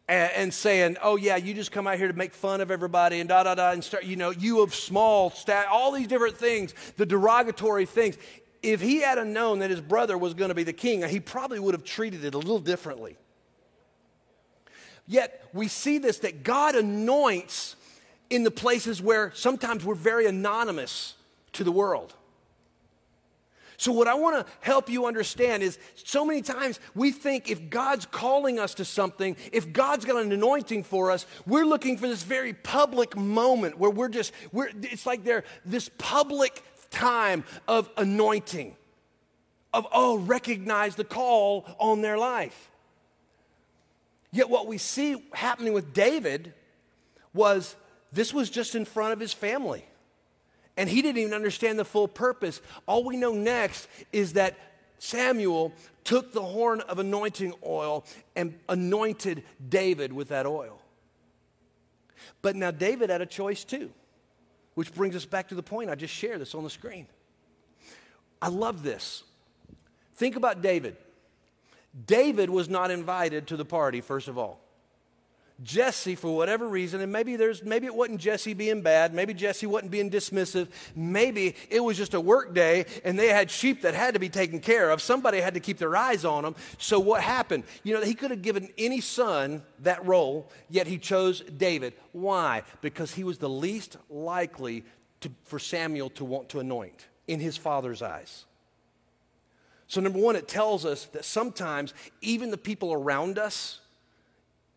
and, 0.10 0.32
and 0.36 0.54
saying, 0.54 0.98
Oh, 1.02 1.16
yeah, 1.16 1.38
you 1.38 1.54
just 1.54 1.72
come 1.72 1.88
out 1.88 1.98
here 1.98 2.10
to 2.10 2.14
make 2.14 2.34
fun 2.34 2.60
of 2.60 2.70
everybody 2.70 3.22
and 3.22 3.30
da 3.30 3.44
da 3.44 3.56
da, 3.56 3.72
and 3.72 3.82
start, 3.82 4.04
you 4.04 4.18
know, 4.18 4.32
you 4.32 4.62
of 4.62 4.76
small 4.76 5.30
stat, 5.30 5.68
all 5.72 5.94
these 5.94 6.08
different 6.08 6.36
things, 6.36 6.74
the 6.98 7.06
derogatory 7.06 7.86
things 7.86 8.18
if 8.62 8.82
he 8.82 9.02
had 9.02 9.26
known 9.28 9.60
that 9.60 9.70
his 9.70 9.82
brother 9.82 10.18
was 10.18 10.34
going 10.34 10.50
to 10.50 10.56
be 10.56 10.64
the 10.64 10.74
king, 10.74 11.08
he 11.08 11.20
probably 11.20 11.60
would 11.60 11.74
have 11.74 11.84
treated 11.84 12.26
it 12.26 12.34
a 12.34 12.38
little 12.38 12.60
differently. 12.60 13.18
Yet 15.08 15.44
we 15.54 15.68
see 15.68 15.98
this 15.98 16.20
that 16.20 16.44
God 16.44 16.76
anoints 16.76 17.76
in 18.30 18.44
the 18.44 18.52
places 18.52 19.02
where 19.02 19.32
sometimes 19.34 19.84
we're 19.84 19.96
very 19.96 20.28
anonymous 20.28 21.16
to 21.54 21.64
the 21.64 21.72
world. 21.72 22.14
So, 23.78 23.94
what 23.94 24.10
I 24.10 24.14
want 24.14 24.46
to 24.46 24.54
help 24.60 24.90
you 24.90 25.06
understand 25.06 25.64
is 25.64 25.80
so 25.96 26.26
many 26.26 26.42
times 26.42 26.82
we 26.96 27.12
think 27.12 27.50
if 27.50 27.70
God's 27.70 28.06
calling 28.06 28.60
us 28.60 28.74
to 28.74 28.84
something, 28.84 29.38
if 29.54 29.72
God's 29.72 30.04
got 30.04 30.22
an 30.22 30.34
anointing 30.34 30.84
for 30.84 31.12
us, 31.12 31.26
we're 31.48 31.64
looking 31.64 31.98
for 31.98 32.06
this 32.06 32.22
very 32.22 32.54
public 32.54 33.16
moment 33.16 33.80
where 33.80 33.90
we're 33.90 34.10
just, 34.10 34.34
we're, 34.52 34.70
it's 34.82 35.06
like 35.06 35.24
they're 35.24 35.46
this 35.64 35.90
public 35.98 36.62
time 36.92 37.44
of 37.68 37.90
anointing, 37.98 38.76
of, 39.74 39.88
oh, 39.92 40.18
recognize 40.18 40.96
the 40.96 41.04
call 41.04 41.66
on 41.80 42.02
their 42.02 42.18
life. 42.18 42.70
Yet, 44.32 44.50
what 44.50 44.68
we 44.68 44.78
see 44.78 45.24
happening 45.34 45.74
with 45.74 45.94
David 45.94 46.54
was 47.34 47.76
this 48.12 48.34
was 48.34 48.50
just 48.50 48.76
in 48.76 48.86
front 48.86 49.14
of 49.14 49.20
his 49.20 49.34
family. 49.34 49.86
And 50.78 50.90
he 50.90 51.02
didn't 51.02 51.18
even 51.18 51.34
understand 51.34 51.78
the 51.78 51.86
full 51.86 52.08
purpose. 52.08 52.62
All 52.86 53.04
we 53.04 53.18
know 53.18 53.34
next 53.34 53.88
is 54.14 54.34
that 54.34 54.58
Samuel 55.00 55.74
took 56.04 56.32
the 56.32 56.42
horn 56.42 56.82
of 56.82 57.00
anointing 57.00 57.54
oil 57.66 58.06
and 58.36 58.58
anointed 58.70 59.44
David 59.68 60.14
with 60.14 60.30
that 60.30 60.46
oil. 60.46 60.82
But 62.42 62.56
now 62.56 62.72
David 62.72 63.10
had 63.10 63.22
a 63.22 63.26
choice 63.26 63.64
too. 63.64 63.92
Which 64.80 64.96
brings 64.96 65.14
us 65.14 65.26
back 65.26 65.50
to 65.50 65.56
the 65.56 65.62
point 65.62 65.90
I 65.90 65.96
just 65.96 66.14
shared 66.14 66.40
this 66.40 66.56
on 66.56 66.64
the 66.64 66.70
screen. 66.70 67.06
I 68.42 68.48
love 68.48 68.82
this. 68.82 69.24
Think 70.16 70.38
about 70.38 70.62
David. 70.62 70.96
David 72.06 72.50
was 72.50 72.70
not 72.70 72.90
invited 72.90 73.48
to 73.48 73.58
the 73.58 73.66
party, 73.66 74.00
first 74.00 74.30
of 74.30 74.38
all. 74.38 74.62
Jesse, 75.64 76.16
for 76.16 76.36
whatever 76.36 76.68
reason, 76.68 77.02
and 77.02 77.12
maybe 77.12 77.36
there's 77.36 77.64
maybe 77.64 77.86
it 77.86 77.94
wasn't 77.94 78.22
Jesse 78.22 78.54
being 78.54 78.82
bad, 78.82 79.14
maybe 79.14 79.34
Jesse 79.34 79.68
wasn't 79.68 79.92
being 79.92 80.10
dismissive, 80.10 80.70
maybe 80.96 81.56
it 81.70 81.82
was 81.82 81.98
just 81.98 82.14
a 82.14 82.22
work 82.22 82.54
day 82.54 82.86
and 83.04 83.20
they 83.20 83.28
had 83.28 83.52
sheep 83.52 83.82
that 83.82 83.94
had 83.94 84.14
to 84.14 84.20
be 84.20 84.30
taken 84.30 84.60
care 84.60 84.90
of. 84.90 85.02
Somebody 85.02 85.42
had 85.42 85.56
to 85.56 85.60
keep 85.60 85.78
their 85.78 85.96
eyes 85.96 86.24
on 86.24 86.44
them. 86.44 86.56
So 86.78 87.00
what 87.00 87.22
happened? 87.22 87.66
You 87.84 87.94
know, 87.94 88.02
he 88.02 88.14
could 88.14 88.32
have 88.32 88.42
given 88.42 88.70
any 88.78 89.02
son 89.02 89.64
that 89.80 90.06
role, 90.06 90.50
yet 90.70 90.88
he 90.88 90.98
chose 90.98 91.42
David. 91.42 91.94
Why? 92.14 92.64
Because 92.82 93.14
he 93.14 93.24
was 93.24 93.38
the 93.38 93.50
least 93.50 93.98
likely 94.10 94.86
to, 95.22 95.32
for 95.44 95.60
Samuel 95.60 96.10
to 96.12 96.26
want 96.26 96.50
to 96.50 96.60
anoint 96.60 97.08
in 97.28 97.40
his 97.40 97.58
father's 97.58 98.02
eyes. 98.02 98.46
So, 99.88 100.02
number 100.02 100.20
one, 100.20 100.36
it 100.36 100.48
tells 100.48 100.86
us 100.86 101.06
that 101.08 101.26
sometimes 101.26 101.96
even 102.22 102.52
the 102.52 102.58
people 102.58 102.94
around 102.94 103.40
us 103.40 103.80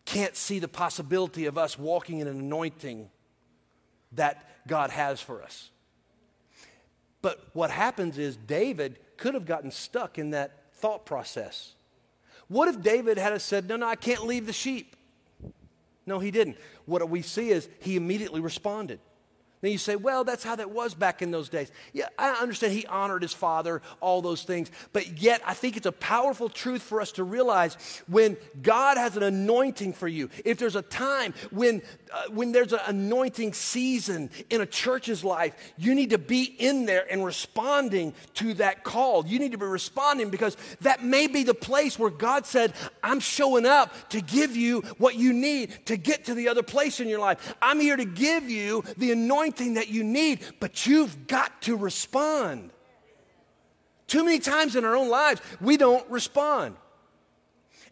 can't 0.05 0.37
see 0.37 0.59
the 0.59 0.69
possibility 0.69 1.47
of 1.47 1.57
us 1.57 1.79
walking 1.79 2.21
in 2.21 2.29
an 2.29 2.39
anointing 2.39 3.11
that 4.13 4.49
God 4.67 4.91
has 4.91 5.21
for 5.21 5.43
us. 5.43 5.71
But 7.21 7.41
what 7.53 7.71
happens 7.71 8.19
is 8.19 8.37
David 8.37 8.99
could 9.17 9.35
have 9.35 9.47
gotten 9.47 9.71
stuck 9.71 10.19
in 10.19 10.31
that 10.31 10.73
thought 10.75 11.07
process. 11.07 11.75
What 12.49 12.69
if 12.69 12.83
David 12.83 13.17
had 13.17 13.41
said, 13.41 13.69
No, 13.69 13.77
no, 13.77 13.87
I 13.87 13.97
can't 13.97 14.27
leave 14.27 14.47
the 14.47 14.53
sheep? 14.53 14.97
No, 16.05 16.19
he 16.19 16.31
didn't. 16.31 16.57
What 16.85 17.09
we 17.09 17.23
see 17.23 17.51
is 17.51 17.69
he 17.79 17.97
immediately 17.97 18.41
responded. 18.41 18.99
Now 19.63 19.69
you 19.69 19.79
say, 19.79 19.95
well, 19.95 20.25
that's 20.25 20.43
how 20.43 20.57
that 20.57 20.71
was 20.71 20.93
back 20.95 21.23
in 21.23 21.31
those 21.31 21.49
days. 21.49 21.71
Yeah, 21.93 22.09
I 22.19 22.31
understand 22.31 22.73
he 22.73 22.85
honored 22.87 23.23
his 23.23 23.33
father, 23.33 23.81
all 24.01 24.21
those 24.21 24.43
things. 24.43 24.71
But 24.93 25.23
yet, 25.23 25.41
I 25.47 25.55
think 25.55 25.77
it's 25.77 25.87
a 25.87 25.93
powerful 25.93 26.49
truth 26.49 26.83
for 26.83 27.01
us 27.01 27.13
to 27.13 27.25
realize 27.25 27.77
when 28.09 28.37
God 28.61 28.97
has 28.97 29.17
an 29.17 29.23
anointing 29.23 29.93
for 29.93 30.09
you, 30.09 30.31
if 30.45 30.59
there's 30.59 30.75
a 30.75 30.83
time 30.83 31.33
when, 31.51 31.83
uh, 32.13 32.25
when 32.31 32.53
there's 32.53 32.73
an 32.73 32.81
anointing 32.87 33.53
season 33.53 34.31
in 34.51 34.61
a 34.61 34.67
church's 34.67 35.25
life, 35.25 35.55
you 35.77 35.95
need 35.95 36.11
to 36.11 36.19
be 36.19 36.45
in 36.45 36.87
there 36.87 37.07
and 37.11 37.25
responding 37.25 38.15
to 38.35 38.55
that 38.55 38.85
call. 38.85 39.27
You 39.27 39.39
need 39.39 39.53
to 39.53 39.59
be 39.59 39.67
responding 39.67 40.31
because 40.31 40.57
that 40.83 41.03
may 41.03 41.27
be 41.27 41.43
the 41.43 41.55
place 41.55 41.99
where 41.99 42.11
God 42.11 42.47
said, 42.47 42.75
I'm 43.03 43.21
showing 43.21 43.67
up 43.67 44.11
to 44.11 44.21
give 44.21 44.57
you 44.57 44.81
what 44.99 45.17
you 45.17 45.33
need 45.33 45.87
to 45.87 45.97
get 45.97 46.27
to 46.27 46.35
the 46.35 46.49
other 46.49 46.63
place 46.63 47.01
in 47.01 47.09
your 47.09 47.21
life. 47.21 47.55
I'm 47.63 47.81
here 47.81 47.97
to 47.97 48.05
give 48.05 48.49
you 48.49 48.85
the 48.97 49.13
anointing 49.13 49.75
that 49.75 49.89
you 49.89 50.05
need, 50.05 50.41
but 50.61 50.87
you've 50.87 51.27
got 51.27 51.63
to 51.63 51.77
respond. 51.77 52.71
Too 54.07 54.25
many 54.25 54.41
times 54.41 54.77
in 54.77 54.85
our 54.85 54.95
own 54.95 55.09
lives, 55.09 55.41
we 55.61 55.77
don't 55.77 56.09
respond. 56.11 56.77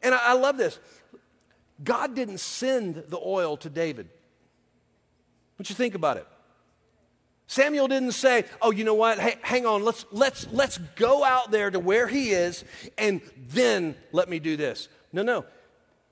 And 0.02 0.14
I, 0.14 0.30
I 0.30 0.32
love 0.34 0.56
this. 0.56 0.78
God 1.83 2.14
didn't 2.14 2.39
send 2.39 3.05
the 3.09 3.18
oil 3.18 3.57
to 3.59 3.70
David. 3.70 4.09
What 5.57 5.68
you 5.68 5.74
think 5.74 5.95
about 5.95 6.16
it? 6.16 6.26
Samuel 7.47 7.89
didn't 7.89 8.12
say, 8.12 8.45
"Oh, 8.62 8.70
you 8.70 8.85
know 8.85 8.95
what? 8.95 9.18
Hey, 9.18 9.37
hang 9.43 9.66
on. 9.66 9.85
Let's 9.85 10.05
let's 10.12 10.47
let's 10.53 10.78
go 10.95 11.24
out 11.24 11.51
there 11.51 11.70
to 11.70 11.81
where 11.81 12.07
he 12.07 12.31
is 12.31 12.64
and 12.97 13.20
then 13.49 13.97
let 14.12 14.28
me 14.28 14.39
do 14.39 14.57
this." 14.57 14.89
No, 15.12 15.22
no. 15.22 15.45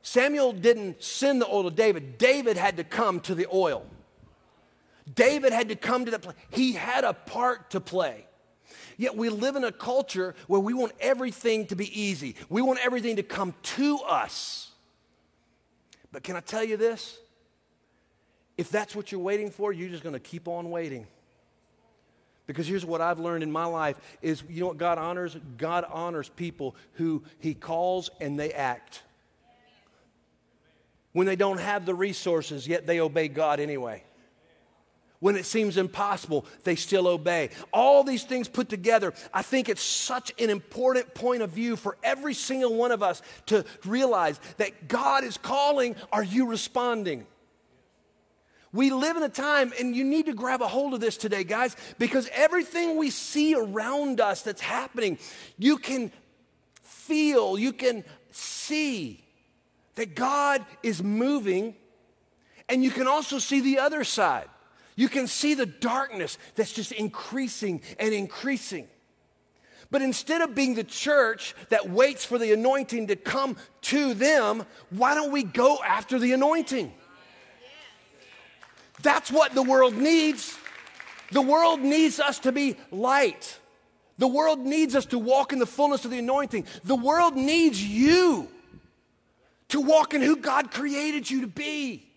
Samuel 0.02 0.52
didn't 0.52 1.02
send 1.02 1.40
the 1.40 1.46
oil 1.46 1.64
to 1.64 1.70
David. 1.70 2.18
David 2.18 2.56
had 2.56 2.76
to 2.78 2.84
come 2.84 3.20
to 3.20 3.34
the 3.34 3.46
oil. 3.52 3.86
David 5.14 5.52
had 5.52 5.68
to 5.68 5.76
come 5.76 6.04
to 6.04 6.10
that 6.10 6.22
place. 6.22 6.36
He 6.50 6.72
had 6.72 7.04
a 7.04 7.12
part 7.12 7.70
to 7.70 7.80
play. 7.80 8.26
Yet 8.96 9.16
we 9.16 9.28
live 9.28 9.54
in 9.54 9.64
a 9.64 9.72
culture 9.72 10.34
where 10.48 10.60
we 10.60 10.74
want 10.74 10.92
everything 11.00 11.66
to 11.66 11.76
be 11.76 12.00
easy. 12.00 12.34
We 12.48 12.62
want 12.62 12.80
everything 12.84 13.16
to 13.16 13.22
come 13.22 13.54
to 13.62 13.98
us. 13.98 14.67
But 16.12 16.22
can 16.22 16.36
I 16.36 16.40
tell 16.40 16.64
you 16.64 16.76
this? 16.76 17.18
If 18.56 18.70
that's 18.70 18.96
what 18.96 19.12
you're 19.12 19.20
waiting 19.20 19.50
for, 19.50 19.72
you're 19.72 19.88
just 19.88 20.02
going 20.02 20.14
to 20.14 20.20
keep 20.20 20.48
on 20.48 20.70
waiting. 20.70 21.06
Because 22.46 22.66
here's 22.66 22.84
what 22.84 23.00
I've 23.00 23.18
learned 23.18 23.42
in 23.42 23.52
my 23.52 23.66
life 23.66 24.00
is 24.22 24.42
you 24.48 24.60
know 24.60 24.68
what 24.68 24.78
God 24.78 24.98
honors? 24.98 25.36
God 25.58 25.84
honors 25.90 26.30
people 26.30 26.74
who 26.94 27.22
he 27.38 27.54
calls 27.54 28.10
and 28.20 28.40
they 28.40 28.52
act. 28.52 29.02
When 31.12 31.26
they 31.26 31.36
don't 31.36 31.60
have 31.60 31.84
the 31.84 31.94
resources, 31.94 32.66
yet 32.66 32.86
they 32.86 33.00
obey 33.00 33.28
God 33.28 33.60
anyway. 33.60 34.02
When 35.20 35.34
it 35.34 35.46
seems 35.46 35.76
impossible, 35.76 36.46
they 36.62 36.76
still 36.76 37.08
obey. 37.08 37.50
All 37.72 38.04
these 38.04 38.22
things 38.22 38.48
put 38.48 38.68
together, 38.68 39.12
I 39.34 39.42
think 39.42 39.68
it's 39.68 39.82
such 39.82 40.32
an 40.38 40.48
important 40.48 41.12
point 41.12 41.42
of 41.42 41.50
view 41.50 41.74
for 41.74 41.96
every 42.04 42.34
single 42.34 42.74
one 42.74 42.92
of 42.92 43.02
us 43.02 43.20
to 43.46 43.64
realize 43.84 44.38
that 44.58 44.86
God 44.86 45.24
is 45.24 45.36
calling. 45.36 45.96
Are 46.12 46.22
you 46.22 46.46
responding? 46.46 47.26
We 48.70 48.90
live 48.90 49.16
in 49.16 49.22
a 49.24 49.28
time, 49.28 49.72
and 49.80 49.96
you 49.96 50.04
need 50.04 50.26
to 50.26 50.34
grab 50.34 50.62
a 50.62 50.68
hold 50.68 50.94
of 50.94 51.00
this 51.00 51.16
today, 51.16 51.42
guys, 51.42 51.74
because 51.98 52.28
everything 52.32 52.96
we 52.96 53.10
see 53.10 53.54
around 53.54 54.20
us 54.20 54.42
that's 54.42 54.60
happening, 54.60 55.18
you 55.56 55.78
can 55.78 56.12
feel, 56.82 57.58
you 57.58 57.72
can 57.72 58.04
see 58.30 59.24
that 59.96 60.14
God 60.14 60.64
is 60.82 61.02
moving, 61.02 61.74
and 62.68 62.84
you 62.84 62.90
can 62.90 63.08
also 63.08 63.38
see 63.38 63.60
the 63.60 63.78
other 63.78 64.04
side. 64.04 64.48
You 64.98 65.08
can 65.08 65.28
see 65.28 65.54
the 65.54 65.64
darkness 65.64 66.38
that's 66.56 66.72
just 66.72 66.90
increasing 66.90 67.82
and 68.00 68.12
increasing. 68.12 68.88
But 69.92 70.02
instead 70.02 70.40
of 70.40 70.56
being 70.56 70.74
the 70.74 70.82
church 70.82 71.54
that 71.68 71.88
waits 71.88 72.24
for 72.24 72.36
the 72.36 72.52
anointing 72.52 73.06
to 73.06 73.14
come 73.14 73.56
to 73.82 74.12
them, 74.12 74.66
why 74.90 75.14
don't 75.14 75.30
we 75.30 75.44
go 75.44 75.78
after 75.86 76.18
the 76.18 76.32
anointing? 76.32 76.92
That's 79.00 79.30
what 79.30 79.54
the 79.54 79.62
world 79.62 79.94
needs. 79.94 80.58
The 81.30 81.42
world 81.42 81.78
needs 81.78 82.18
us 82.18 82.40
to 82.40 82.50
be 82.50 82.74
light. 82.90 83.56
The 84.18 84.26
world 84.26 84.58
needs 84.58 84.96
us 84.96 85.06
to 85.06 85.18
walk 85.20 85.52
in 85.52 85.60
the 85.60 85.66
fullness 85.66 86.04
of 86.06 86.10
the 86.10 86.18
anointing. 86.18 86.66
The 86.82 86.96
world 86.96 87.36
needs 87.36 87.80
you 87.80 88.48
to 89.68 89.80
walk 89.80 90.12
in 90.12 90.22
who 90.22 90.34
God 90.34 90.72
created 90.72 91.30
you 91.30 91.42
to 91.42 91.46
be. 91.46 92.07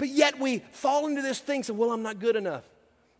But 0.00 0.08
yet 0.08 0.40
we 0.40 0.60
fall 0.70 1.06
into 1.08 1.20
this 1.20 1.40
thing, 1.40 1.62
say, 1.62 1.74
well, 1.74 1.92
I'm 1.92 2.02
not 2.02 2.18
good 2.18 2.34
enough. 2.34 2.64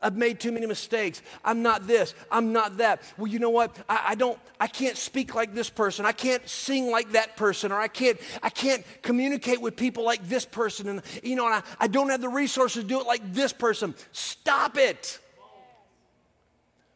I've 0.01 0.17
made 0.17 0.41
too 0.41 0.51
many 0.51 0.65
mistakes. 0.65 1.21
I'm 1.45 1.61
not 1.61 1.87
this. 1.87 2.15
I'm 2.33 2.55
not 2.55 2.79
that. 2.79 3.03
Well, 3.19 3.27
you 3.27 3.39
know 3.39 3.51
what? 3.51 3.77
I, 3.87 4.05
I, 4.09 4.15
don't. 4.15 4.39
I 4.59 4.67
can't 4.67 4.97
speak 4.97 5.35
like 5.35 5.53
this 5.55 5.69
person. 5.69 6.07
I 6.07 6.13
can't 6.13 6.49
sing 6.49 6.91
like 6.91 7.13
that 7.13 7.37
person, 7.37 7.71
or 7.71 7.79
I 7.79 7.89
can't. 7.89 8.19
I 8.43 8.49
can't 8.49 8.83
communicate 9.03 9.61
with 9.61 9.77
people 9.77 10.05
like 10.05 10.27
this 10.27 10.47
person, 10.47 10.89
and 10.89 11.03
you 11.23 11.37
know, 11.37 11.45
and 11.45 11.57
I, 11.57 11.63
I 11.79 11.87
don't 11.87 12.09
have 12.09 12.23
the 12.23 12.31
resources 12.31 12.83
to 12.83 12.89
do 12.89 12.99
it 12.99 13.07
like 13.07 13.31
this 13.35 13.53
person. 13.53 13.95
Stop 14.13 14.79
it. 14.79 15.19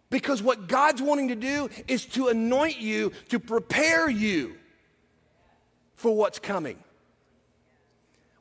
Because 0.09 0.43
what 0.43 0.67
God's 0.67 1.03
wanting 1.03 1.29
to 1.29 1.37
do 1.37 1.69
is 1.87 2.07
to 2.07 2.29
anoint 2.29 2.81
you, 2.81 3.13
to 3.29 3.39
prepare 3.39 4.09
you 4.09 4.55
for 5.95 6.17
what's 6.17 6.39
coming. 6.39 6.79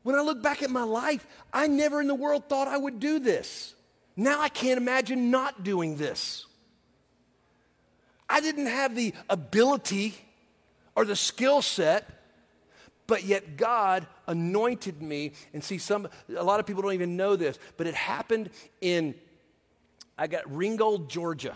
When 0.04 0.16
I 0.16 0.22
look 0.22 0.42
back 0.42 0.62
at 0.62 0.70
my 0.70 0.84
life, 0.84 1.26
I 1.52 1.68
never 1.68 2.02
in 2.02 2.08
the 2.08 2.16
world 2.16 2.48
thought 2.50 2.68
I 2.68 2.78
would 2.78 3.00
do 3.00 3.20
this. 3.20 3.74
Now 4.16 4.42
I 4.42 4.50
can't 4.50 4.78
imagine 4.78 5.32
not 5.32 5.64
doing 5.64 5.98
this. 5.98 6.46
I 8.30 8.42
didn't 8.42 8.68
have 8.68 8.96
the 8.96 9.14
ability 9.30 10.16
or 10.96 11.06
the 11.06 11.16
skill 11.16 11.62
set, 11.62 12.08
but 13.08 13.24
yet 13.24 13.58
God 13.58 14.06
anointed 14.28 15.02
me. 15.02 15.34
And 15.54 15.64
see, 15.64 15.78
some 15.78 16.08
a 16.36 16.44
lot 16.44 16.60
of 16.60 16.66
people 16.66 16.82
don't 16.82 16.94
even 16.94 17.18
know 17.18 17.36
this, 17.36 17.58
but 17.78 17.88
it 17.88 17.96
happened 17.96 18.50
in 18.82 19.16
I 20.18 20.28
got 20.28 20.54
Ringgold, 20.56 21.10
Georgia. 21.10 21.56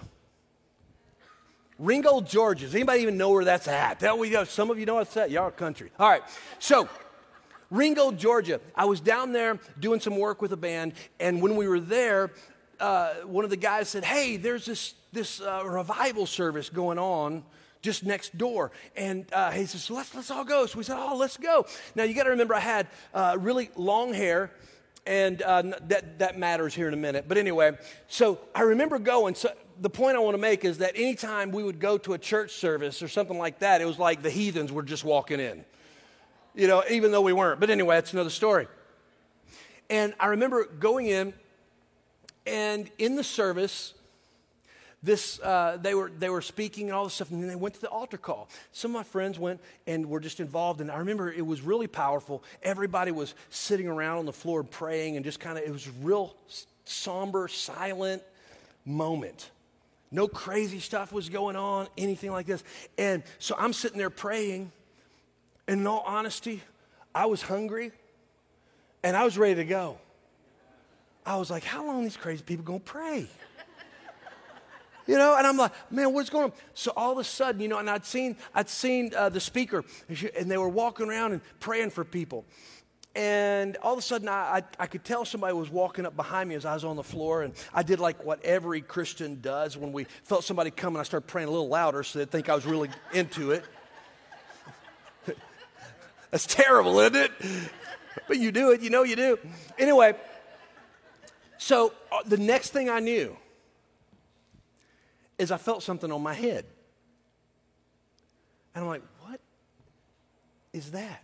Ringgold, 1.80 2.26
Georgia. 2.26 2.66
Does 2.66 2.74
anybody 2.74 3.02
even 3.02 3.18
know 3.18 3.30
where 3.30 3.46
that's 3.46 3.68
at? 3.68 4.00
That 4.00 4.18
we 4.18 4.32
know. 4.32 4.46
Some 4.46 4.72
of 4.72 4.80
you 4.80 4.86
know 4.86 4.96
what's 4.96 5.16
at. 5.16 5.30
Y'all 5.30 5.52
country. 5.52 5.92
All 6.00 6.10
right. 6.10 6.24
So 6.58 6.90
Ringgold, 7.70 8.18
Georgia. 8.18 8.62
I 8.76 8.86
was 8.86 9.00
down 9.00 9.34
there 9.34 9.60
doing 9.80 10.00
some 10.00 10.18
work 10.18 10.42
with 10.42 10.54
a 10.54 10.58
band, 10.58 10.94
and 11.20 11.42
when 11.42 11.56
we 11.56 11.68
were 11.68 11.80
there, 11.80 12.32
uh, 12.80 13.14
one 13.26 13.44
of 13.44 13.50
the 13.50 13.58
guys 13.58 13.90
said, 13.90 14.06
"Hey, 14.06 14.38
there's 14.38 14.66
this 14.66 14.94
this 15.12 15.42
uh, 15.42 15.64
revival 15.66 16.26
service 16.26 16.70
going 16.70 17.00
on." 17.00 17.44
Just 17.84 18.04
next 18.04 18.38
door, 18.38 18.72
and 18.96 19.32
uh, 19.32 19.52
he 19.52 19.66
says, 19.66 19.90
"Let's 19.90 20.14
let's 20.16 20.32
all 20.32 20.44
go." 20.44 20.66
So 20.66 20.78
we 20.78 20.84
said, 20.84 20.98
"Oh, 20.98 21.16
let's 21.16 21.38
go." 21.38 21.66
Now 21.96 22.04
you 22.04 22.16
got 22.16 22.24
to 22.24 22.32
remember, 22.32 22.56
I 22.56 22.60
had 22.60 22.88
uh, 23.14 23.38
really 23.40 23.70
long 23.76 24.14
hair, 24.14 24.52
and 25.06 25.42
uh, 25.42 25.62
that 25.88 26.20
that 26.20 26.40
matters 26.40 26.74
here 26.74 26.88
in 26.88 26.94
a 26.94 26.98
minute. 26.98 27.26
But 27.28 27.38
anyway, 27.38 27.78
so 28.08 28.40
I 28.56 28.62
remember 28.62 28.98
going. 28.98 29.36
So 29.36 29.52
the 29.80 29.92
point 29.92 30.18
I 30.18 30.20
want 30.20 30.34
to 30.34 30.42
make 30.42 30.66
is 30.66 30.80
that 30.80 30.94
anytime 30.96 31.52
we 31.52 31.64
would 31.64 31.80
go 31.80 32.00
to 32.00 32.14
a 32.14 32.18
church 32.18 32.52
service 32.54 33.04
or 33.04 33.08
something 33.08 33.38
like 33.38 33.60
that, 33.60 33.80
it 33.80 33.86
was 33.86 34.00
like 34.00 34.24
the 34.24 34.32
heathens 34.32 34.72
were 34.72 34.84
just 34.84 35.04
walking 35.04 35.40
in 35.40 35.64
you 36.58 36.68
know, 36.68 36.84
even 36.90 37.12
though 37.12 37.22
we 37.22 37.34
weren't. 37.34 37.60
But 37.60 37.70
anyway, 37.70 37.96
that's 37.96 38.14
another 38.14 38.32
story. 38.32 38.68
And 39.90 40.14
I 40.20 40.28
remember 40.28 40.66
going 40.66 41.06
in, 41.06 41.34
and 42.46 42.90
in 42.98 43.16
the 43.16 43.24
service, 43.24 43.94
this 45.04 45.40
uh, 45.42 45.78
they 45.80 45.94
were 45.94 46.12
they 46.18 46.30
were 46.30 46.42
speaking 46.42 46.88
and 46.88 46.94
all 46.94 47.04
this 47.04 47.14
stuff, 47.14 47.30
and 47.30 47.42
then 47.42 47.48
they 47.48 47.56
went 47.56 47.76
to 47.76 47.82
the 47.82 47.90
altar 47.90 48.18
call. 48.18 48.50
Some 48.72 48.92
of 48.92 48.96
my 48.96 49.04
friends 49.04 49.38
went 49.38 49.62
and 49.86 50.10
were 50.10 50.20
just 50.20 50.40
involved, 50.40 50.82
and 50.82 50.92
I 50.92 50.98
remember 50.98 51.32
it 51.32 51.46
was 51.46 51.62
really 51.62 51.88
powerful. 51.88 52.44
Everybody 52.64 53.12
was 53.12 53.36
sitting 53.52 53.88
around 53.88 54.18
on 54.18 54.26
the 54.26 54.34
floor 54.34 54.64
praying, 54.64 55.16
and 55.16 55.24
just 55.24 55.40
kind 55.40 55.58
of 55.58 55.64
it 55.64 55.72
was 55.72 55.88
real 56.02 56.36
somber, 56.86 57.48
silent 57.48 58.24
moment. 58.84 59.52
No 60.10 60.28
crazy 60.28 60.80
stuff 60.80 61.12
was 61.12 61.30
going 61.30 61.56
on, 61.56 61.88
anything 61.98 62.32
like 62.32 62.48
this. 62.48 62.64
And 62.98 63.24
so 63.40 63.56
I'm 63.60 63.74
sitting 63.74 63.98
there 63.98 64.10
praying, 64.10 64.72
and 65.68 65.82
in 65.82 65.88
all 65.88 66.04
honesty, 66.06 66.62
I 67.14 67.26
was 67.26 67.42
hungry 67.42 67.92
and 69.04 69.16
I 69.16 69.24
was 69.24 69.38
ready 69.38 69.56
to 69.56 69.66
go. 69.66 69.98
I 71.26 71.38
was 71.38 71.50
like, 71.50 71.64
how 71.64 71.86
long 71.86 72.04
these 72.04 72.18
crazy 72.18 72.44
people 72.44 72.64
gonna 72.66 72.80
pray? 72.80 73.28
You 75.08 75.18
know, 75.18 75.38
and 75.38 75.48
I'm 75.48 75.56
like, 75.56 75.72
man, 75.90 76.14
what's 76.14 76.30
going 76.30 76.46
on? 76.46 76.52
So 76.74 76.92
all 76.98 77.14
of 77.14 77.18
a 77.18 77.24
sudden, 77.24 77.62
you 77.62 77.70
know, 77.70 77.78
and 77.78 77.90
I'd 77.90 78.06
seen, 78.06 78.36
I'd 78.54 78.68
seen 78.68 79.14
uh, 79.16 79.30
the 79.30 79.40
speaker, 79.40 79.86
and 80.38 80.52
they 80.52 80.58
were 80.58 80.68
walking 80.68 81.08
around 81.08 81.32
and 81.32 81.42
praying 81.62 81.92
for 81.92 82.04
people. 82.04 82.44
And 83.16 83.78
all 83.78 83.94
of 83.94 84.00
a 84.00 84.02
sudden, 84.02 84.28
I, 84.28 84.58
I, 84.58 84.64
I, 84.78 84.86
could 84.86 85.04
tell 85.04 85.26
somebody 85.26 85.54
was 85.54 85.72
walking 85.72 86.06
up 86.06 86.16
behind 86.16 86.50
me 86.50 86.56
as 86.56 86.66
I 86.66 86.76
was 86.76 86.84
on 86.84 86.98
the 86.98 87.04
floor. 87.04 87.42
And 87.42 87.54
I 87.74 87.82
did 87.82 88.00
like 88.00 88.24
what 88.24 88.44
every 88.44 88.82
Christian 88.82 89.40
does 89.42 89.76
when 89.76 89.92
we 89.92 90.06
felt 90.24 90.44
somebody 90.44 90.70
coming. 90.70 91.00
I 91.00 91.04
started 91.04 91.26
praying 91.26 91.48
a 91.48 91.52
little 91.52 91.70
louder 91.70 92.04
so 92.04 92.20
they'd 92.20 92.30
think 92.30 92.48
I 92.48 92.54
was 92.54 92.68
really 92.68 92.90
into 93.14 93.52
it. 93.52 93.64
That's 96.32 96.46
terrible, 96.46 97.00
isn't 97.00 97.16
it? 97.16 97.32
But 98.28 98.38
you 98.38 98.52
do 98.52 98.72
it, 98.72 98.82
you 98.82 98.90
know 98.90 99.04
you 99.04 99.16
do. 99.16 99.40
Anyway, 99.78 100.16
So 101.58 101.92
uh, 102.12 102.20
the 102.26 102.38
next 102.38 102.70
thing 102.70 102.90
I 102.90 103.00
knew 103.00 103.36
is 105.38 105.52
I 105.52 105.58
felt 105.58 105.84
something 105.84 106.12
on 106.12 106.22
my 106.22 106.34
head. 106.34 106.66
And 108.74 108.84
I'm 108.84 108.90
like, 108.90 109.02
what 109.22 109.40
is 110.72 110.92
that? 110.92 111.24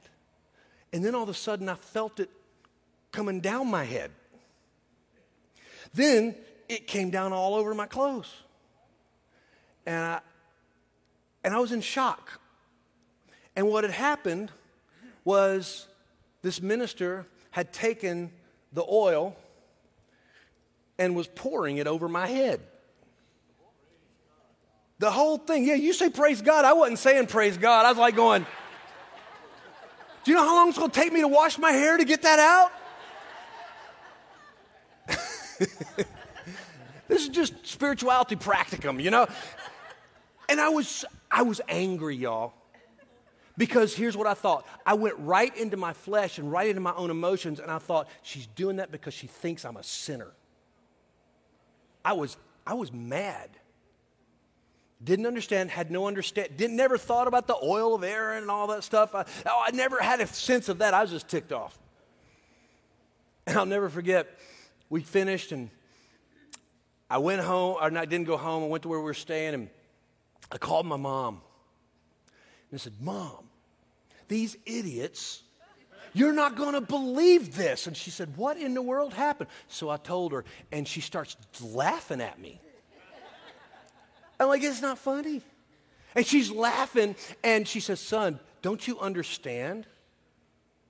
And 0.92 1.06
then 1.06 1.16
all 1.16 1.24
of 1.24 1.30
a 1.30 1.34
sudden 1.34 1.70
I 1.70 1.76
felt 1.76 2.20
it 2.20 2.30
coming 3.12 3.40
down 3.40 3.70
my 3.70 3.84
head. 3.84 4.12
Then 5.94 6.36
it 6.68 6.88
came 6.88 7.12
down 7.12 7.32
all 7.32 7.56
over 7.56 7.74
my 7.74 7.86
clothes. 7.86 8.32
And 9.86 9.96
I, 9.96 10.20
and 11.44 11.54
I 11.54 11.60
was 11.60 11.72
in 11.72 11.82
shock. 11.82 12.40
And 13.56 13.68
what 13.68 13.84
had 13.84 13.94
happened 13.94 14.52
was 15.24 15.88
this 16.42 16.62
minister 16.62 17.26
had 17.52 17.72
taken 17.72 18.32
the 18.72 18.84
oil 18.90 19.36
and 20.98 21.16
was 21.16 21.28
pouring 21.28 21.78
it 21.78 21.88
over 21.88 22.08
my 22.08 22.28
head. 22.28 22.62
The 25.00 25.12
whole 25.12 25.38
thing. 25.38 25.66
Yeah, 25.66 25.76
you 25.76 25.94
say 25.94 26.10
praise 26.10 26.42
God. 26.42 26.66
I 26.66 26.74
wasn't 26.74 27.00
saying 27.00 27.28
praise 27.28 27.58
God. 27.58 27.86
I 27.86 27.90
was 27.90 27.98
like 27.98 28.16
going, 28.16 28.46
Do 30.24 30.32
you 30.32 30.38
know 30.38 30.44
how 30.44 30.56
long 30.56 30.70
it's 30.70 30.78
going 30.78 30.92
to 30.92 31.00
take 31.00 31.12
me 31.12 31.22
to 31.22 31.28
wash 31.28 31.58
my 31.58 31.72
hair 31.72 31.98
to 31.98 32.06
get 32.06 32.22
that 32.22 32.40
out? 32.40 32.72
this 37.08 37.22
is 37.22 37.30
just 37.30 37.68
spirituality 37.68 38.36
practicum, 38.36 39.02
you 39.02 39.12
know? 39.12 39.28
And 40.50 40.60
I 40.60 40.70
was 40.70 41.06
I 41.30 41.42
was 41.42 41.60
angry, 41.68 42.16
y'all. 42.16 42.54
Because 43.58 43.96
here's 43.96 44.18
what 44.18 44.26
I 44.26 44.34
thought. 44.34 44.66
I 44.86 44.96
went 44.96 45.16
right 45.20 45.56
into 45.56 45.78
my 45.78 45.94
flesh 45.94 46.40
and 46.40 46.52
right 46.52 46.68
into 46.68 46.82
my 46.82 46.94
own 46.96 47.12
emotions, 47.12 47.60
and 47.60 47.70
I 47.70 47.78
thought, 47.78 48.08
she's 48.24 48.48
doing 48.48 48.78
that 48.78 48.92
because 48.92 49.14
she 49.14 49.28
thinks 49.28 49.64
I'm 49.64 49.78
a 49.78 49.84
sinner. 49.84 50.32
I 52.04 52.14
was, 52.14 52.36
I 52.66 52.74
was 52.74 52.92
mad. 52.92 53.50
Didn't 55.04 55.26
understand, 55.26 55.70
had 55.70 55.92
no 55.92 56.08
understand, 56.08 56.56
didn't 56.58 56.78
never 56.78 56.98
thought 56.98 57.28
about 57.28 57.46
the 57.46 57.58
oil 57.62 57.94
of 57.94 58.04
Aaron 58.04 58.42
and 58.42 58.50
all 58.50 58.68
that 58.68 58.84
stuff. 58.84 59.14
I, 59.14 59.26
oh, 59.46 59.64
I 59.68 59.72
never 59.72 60.02
had 60.02 60.22
a 60.22 60.28
sense 60.28 60.70
of 60.70 60.80
that. 60.80 60.94
I 60.94 61.02
was 61.02 61.12
just 61.12 61.28
ticked 61.28 61.52
off. 61.52 61.78
And 63.46 63.58
I'll 63.58 63.66
never 63.66 63.90
forget, 63.90 64.40
we 64.90 65.02
finished 65.02 65.52
and 65.52 65.70
I 67.10 67.18
went 67.18 67.42
home, 67.42 67.78
or 67.80 67.98
I 67.98 68.06
didn't 68.06 68.26
go 68.26 68.38
home. 68.38 68.64
I 68.64 68.68
went 68.68 68.84
to 68.84 68.90
where 68.90 69.00
we 69.00 69.06
were 69.06 69.14
staying 69.14 69.54
and 69.54 69.70
I 70.52 70.58
called 70.58 70.86
my 70.86 70.96
mom. 70.96 71.42
And 72.74 72.82
said, 72.82 72.94
Mom, 73.00 73.46
these 74.28 74.58
idiots, 74.66 75.44
you're 76.12 76.34
not 76.34 76.56
going 76.56 76.74
to 76.74 76.82
believe 76.82 77.56
this. 77.56 77.86
And 77.86 77.96
she 77.96 78.10
said, 78.10 78.36
What 78.36 78.58
in 78.58 78.74
the 78.74 78.82
world 78.82 79.14
happened? 79.14 79.52
So 79.68 79.92
I 79.92 79.98
told 79.98 80.32
her, 80.32 80.44
and 80.72 80.88
she 80.88 81.00
starts 81.00 81.38
laughing 81.62 82.20
at 82.20 82.40
me. 82.40 82.60
I'm 84.40 84.48
like, 84.48 84.64
It's 84.64 84.82
not 84.82 84.98
funny. 84.98 85.44
And 86.16 86.26
she's 86.26 86.50
laughing, 86.50 87.16
and 87.44 87.68
she 87.68 87.80
says, 87.80 88.00
Son, 88.00 88.40
don't 88.64 88.88
you 88.88 89.00
understand 89.00 89.86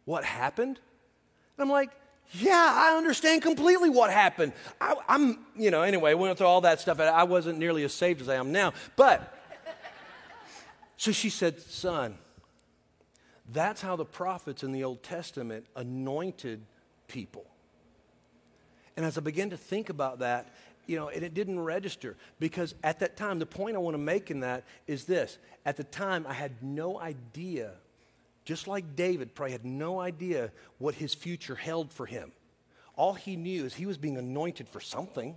what 0.05 0.23
happened? 0.23 0.80
And 1.57 1.65
I'm 1.65 1.69
like, 1.69 1.89
yeah, 2.31 2.73
I 2.73 2.97
understand 2.97 3.41
completely 3.41 3.89
what 3.89 4.10
happened. 4.10 4.53
I, 4.81 4.95
am 5.10 5.45
you 5.55 5.69
know, 5.69 5.81
anyway, 5.81 6.14
went 6.14 6.38
through 6.38 6.47
all 6.47 6.61
that 6.61 6.80
stuff. 6.80 6.99
I 6.99 7.23
wasn't 7.23 7.60
nearly 7.60 7.84
as 7.84 7.93
saved 7.93 8.22
as 8.22 8.30
I 8.30 8.35
am 8.35 8.51
now. 8.51 8.73
But, 8.95 9.34
so 11.03 11.11
she 11.11 11.30
said, 11.30 11.59
Son, 11.59 12.17
that's 13.51 13.81
how 13.81 13.97
the 13.97 14.05
prophets 14.05 14.63
in 14.63 14.71
the 14.71 14.85
Old 14.85 15.03
Testament 15.03 15.65
anointed 15.75 16.61
people. 17.09 17.45
And 18.95 19.05
as 19.05 19.17
I 19.17 19.21
began 19.21 19.49
to 19.49 19.57
think 19.57 19.89
about 19.89 20.19
that, 20.19 20.55
you 20.88 20.95
know, 20.95 21.09
and 21.09 21.21
it 21.21 21.34
didn't 21.34 21.59
register 21.59 22.15
because 22.39 22.73
at 22.85 22.99
that 22.99 23.17
time, 23.17 23.39
the 23.39 23.45
point 23.45 23.75
I 23.75 23.80
want 23.80 23.95
to 23.95 24.01
make 24.01 24.31
in 24.31 24.39
that 24.39 24.63
is 24.88 25.03
this. 25.03 25.39
At 25.65 25.75
the 25.75 25.84
time, 25.84 26.25
I 26.25 26.31
had 26.31 26.63
no 26.63 26.97
idea, 26.97 27.71
just 28.45 28.69
like 28.69 28.95
David 28.95 29.35
probably 29.35 29.51
had 29.51 29.65
no 29.65 29.99
idea 29.99 30.53
what 30.77 30.95
his 30.95 31.13
future 31.13 31.55
held 31.55 31.91
for 31.91 32.05
him. 32.05 32.31
All 32.95 33.13
he 33.13 33.35
knew 33.35 33.65
is 33.65 33.73
he 33.73 33.85
was 33.85 33.97
being 33.97 34.15
anointed 34.15 34.69
for 34.69 34.80
something. 34.80 35.35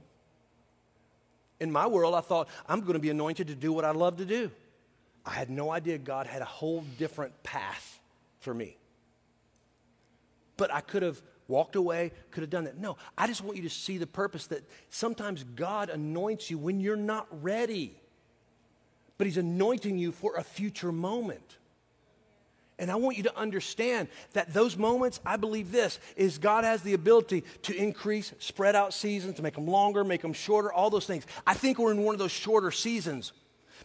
In 1.59 1.73
my 1.73 1.89
world, 1.89 2.15
I 2.15 2.21
thought, 2.21 2.49
I'm 2.69 2.83
going 2.83 2.93
to 2.93 3.01
be 3.01 3.11
anointed 3.11 3.49
to 3.49 3.57
do 3.57 3.73
what 3.73 3.85
I 3.85 3.91
love 3.91 4.19
to 4.19 4.25
do. 4.25 4.53
I 5.27 5.31
had 5.31 5.51
no 5.51 5.73
idea 5.73 5.99
God 5.99 6.29
had 6.29 6.41
a 6.41 6.47
whole 6.47 6.85
different 6.99 7.43
path 7.43 8.01
for 8.39 8.55
me. 8.55 8.77
But 10.57 10.73
I 10.73 10.81
could 10.81 11.03
have 11.03 11.21
walked 11.49 11.75
away, 11.75 12.13
could 12.31 12.43
have 12.43 12.51
done 12.51 12.65
that. 12.65 12.79
No, 12.79 12.97
I 13.19 13.27
just 13.27 13.43
want 13.43 13.57
you 13.57 13.65
to 13.65 13.71
see 13.71 13.99
the 13.99 14.07
purpose 14.07 14.47
that 14.47 14.63
sometimes 14.89 15.43
God 15.43 15.91
anoints 15.91 16.49
you 16.49 16.59
when 16.59 16.81
you're 16.81 16.97
not 16.97 17.27
ready, 17.43 18.01
but 19.19 19.27
He's 19.27 19.37
anointing 19.37 19.99
you 19.99 20.13
for 20.13 20.37
a 20.37 20.45
future 20.45 20.93
moment. 20.93 21.59
And 22.79 22.91
I 22.91 22.97
want 22.97 23.17
you 23.17 23.23
to 23.25 23.37
understand 23.37 24.09
that 24.35 24.53
those 24.53 24.77
moments, 24.77 25.19
I 25.25 25.37
believe 25.37 25.73
this, 25.73 25.99
is 26.15 26.39
God 26.39 26.63
has 26.63 26.83
the 26.83 26.93
ability 26.93 27.45
to 27.63 27.75
increase, 27.75 28.33
spread 28.39 28.77
out 28.77 28.93
seasons, 28.93 29.37
to 29.37 29.43
make 29.43 29.55
them 29.55 29.67
longer, 29.67 30.05
make 30.05 30.21
them 30.23 30.35
shorter, 30.35 30.73
all 30.73 30.91
those 30.91 31.07
things. 31.07 31.27
I 31.47 31.55
think 31.55 31.79
we're 31.79 31.93
in 31.93 32.03
one 32.03 32.15
of 32.15 32.19
those 32.19 32.33
shorter 32.33 32.71
seasons. 32.71 33.33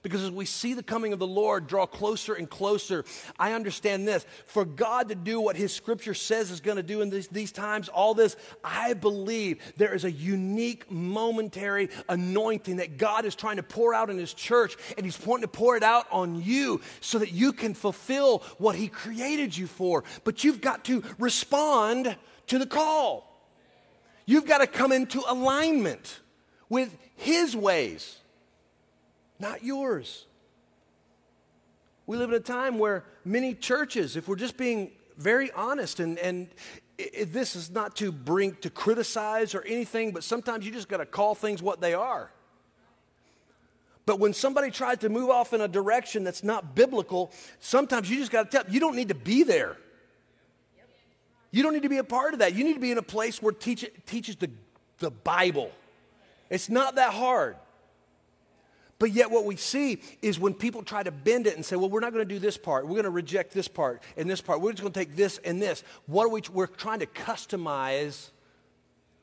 Because 0.03 0.23
as 0.23 0.31
we 0.31 0.45
see 0.45 0.73
the 0.73 0.81
coming 0.81 1.13
of 1.13 1.19
the 1.19 1.27
Lord 1.27 1.67
draw 1.67 1.85
closer 1.85 2.33
and 2.33 2.49
closer, 2.49 3.05
I 3.37 3.53
understand 3.53 4.07
this. 4.07 4.25
For 4.45 4.65
God 4.65 5.09
to 5.09 5.15
do 5.15 5.39
what 5.39 5.55
His 5.55 5.71
scripture 5.71 6.15
says 6.15 6.49
is 6.49 6.59
going 6.59 6.77
to 6.77 6.83
do 6.83 7.01
in 7.01 7.11
these, 7.11 7.27
these 7.27 7.51
times, 7.51 7.87
all 7.87 8.15
this, 8.15 8.35
I 8.63 8.93
believe 8.93 9.59
there 9.77 9.93
is 9.93 10.03
a 10.03 10.11
unique 10.11 10.89
momentary 10.89 11.89
anointing 12.09 12.77
that 12.77 12.97
God 12.97 13.25
is 13.25 13.35
trying 13.35 13.57
to 13.57 13.63
pour 13.63 13.93
out 13.93 14.09
in 14.09 14.17
His 14.17 14.33
church, 14.33 14.75
and 14.97 15.05
He's 15.05 15.23
wanting 15.23 15.43
to 15.43 15.47
pour 15.47 15.77
it 15.77 15.83
out 15.83 16.07
on 16.11 16.41
you 16.41 16.81
so 16.99 17.19
that 17.19 17.31
you 17.31 17.53
can 17.53 17.75
fulfill 17.75 18.39
what 18.57 18.75
He 18.75 18.87
created 18.87 19.55
you 19.55 19.67
for. 19.67 20.03
But 20.23 20.43
you've 20.43 20.61
got 20.61 20.83
to 20.85 21.03
respond 21.19 22.15
to 22.47 22.57
the 22.57 22.65
call. 22.65 23.27
You've 24.25 24.47
got 24.47 24.59
to 24.59 24.67
come 24.67 24.91
into 24.91 25.21
alignment 25.27 26.21
with 26.69 26.97
His 27.15 27.55
ways 27.55 28.20
not 29.41 29.63
yours. 29.63 30.25
We 32.05 32.17
live 32.17 32.29
in 32.29 32.35
a 32.35 32.39
time 32.39 32.79
where 32.79 33.03
many 33.25 33.53
churches, 33.53 34.15
if 34.15 34.27
we're 34.27 34.35
just 34.35 34.57
being 34.57 34.91
very 35.17 35.51
honest, 35.51 35.99
and, 35.99 36.17
and 36.19 36.47
it, 36.97 37.33
this 37.33 37.55
is 37.55 37.69
not 37.69 37.95
to 37.97 38.11
bring, 38.11 38.55
to 38.61 38.69
criticize 38.69 39.55
or 39.55 39.61
anything, 39.63 40.11
but 40.11 40.23
sometimes 40.23 40.65
you 40.65 40.71
just 40.71 40.87
got 40.87 40.97
to 40.97 41.05
call 41.05 41.35
things 41.35 41.61
what 41.61 41.81
they 41.81 41.93
are. 41.93 42.31
But 44.05 44.19
when 44.19 44.33
somebody 44.33 44.71
tries 44.71 44.99
to 44.99 45.09
move 45.09 45.29
off 45.29 45.53
in 45.53 45.61
a 45.61 45.67
direction 45.67 46.23
that's 46.23 46.43
not 46.43 46.75
biblical, 46.75 47.31
sometimes 47.59 48.09
you 48.09 48.17
just 48.17 48.31
got 48.31 48.49
to 48.49 48.57
tell, 48.57 48.71
you 48.71 48.79
don't 48.79 48.95
need 48.95 49.09
to 49.09 49.15
be 49.15 49.43
there. 49.43 49.77
You 51.51 51.63
don't 51.63 51.73
need 51.73 51.83
to 51.83 51.89
be 51.89 51.97
a 51.97 52.03
part 52.03 52.33
of 52.33 52.39
that. 52.39 52.55
You 52.55 52.63
need 52.63 52.73
to 52.73 52.79
be 52.79 52.91
in 52.91 52.97
a 52.97 53.03
place 53.03 53.41
where 53.41 53.53
teach, 53.53 53.85
teaches 54.05 54.37
the, 54.37 54.49
the 54.99 55.11
Bible. 55.11 55.71
It's 56.49 56.69
not 56.69 56.95
that 56.95 57.13
hard. 57.13 57.57
But 59.01 59.13
yet, 59.13 59.31
what 59.31 59.45
we 59.45 59.55
see 59.55 59.99
is 60.21 60.39
when 60.39 60.53
people 60.53 60.83
try 60.83 61.01
to 61.01 61.09
bend 61.09 61.47
it 61.47 61.55
and 61.55 61.65
say, 61.65 61.75
well, 61.75 61.89
we're 61.89 62.01
not 62.01 62.13
going 62.13 62.23
to 62.23 62.31
do 62.31 62.37
this 62.37 62.55
part, 62.55 62.85
we're 62.85 62.91
going 62.91 63.05
to 63.05 63.09
reject 63.09 63.51
this 63.51 63.67
part 63.67 64.03
and 64.15 64.29
this 64.29 64.41
part, 64.41 64.61
we're 64.61 64.73
just 64.73 64.83
going 64.83 64.93
to 64.93 64.99
take 64.99 65.15
this 65.15 65.39
and 65.39 65.59
this. 65.59 65.83
What 66.05 66.25
are 66.25 66.29
we, 66.29 66.43
we're 66.53 66.67
trying 66.67 66.99
to 66.99 67.07
customize 67.07 68.29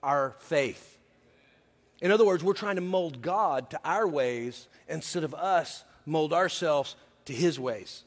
our 0.02 0.34
faith. 0.40 0.98
In 2.00 2.10
other 2.10 2.26
words, 2.26 2.42
we're 2.42 2.54
trying 2.54 2.74
to 2.74 2.80
mold 2.80 3.22
God 3.22 3.70
to 3.70 3.78
our 3.84 4.08
ways 4.08 4.66
instead 4.88 5.22
of 5.22 5.32
us 5.32 5.84
mold 6.04 6.32
ourselves 6.32 6.96
to 7.26 7.32
His 7.32 7.60
ways. 7.60 8.02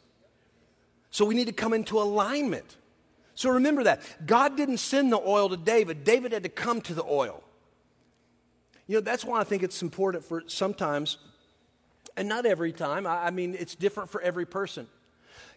So 1.10 1.24
we 1.24 1.36
need 1.36 1.48
to 1.48 1.54
come 1.54 1.72
into 1.72 2.02
alignment. 2.02 2.76
So 3.34 3.50
remember 3.50 3.86
that. 3.86 4.02
God 4.26 4.58
didn't 4.58 4.80
send 4.80 5.10
the 5.14 5.22
oil 5.22 5.48
to 5.48 5.56
David, 5.56 6.04
David 6.04 6.34
had 6.34 6.44
to 6.44 6.50
come 6.50 6.82
to 6.82 6.94
the 6.94 7.06
oil. 7.06 7.42
You 8.88 8.96
know, 8.98 9.02
that's 9.02 9.24
why 9.24 9.40
I 9.40 9.46
think 9.46 9.64
it's 9.64 9.82
important 9.82 10.26
for 10.26 10.44
sometimes 10.48 11.18
and 12.18 12.28
not 12.28 12.46
every 12.46 12.72
time. 12.72 13.06
I, 13.08 13.28
I 13.28 13.32
mean, 13.32 13.56
it's 13.58 13.76
different 13.76 14.10
for 14.10 14.22
every 14.22 14.46
person. 14.46 14.88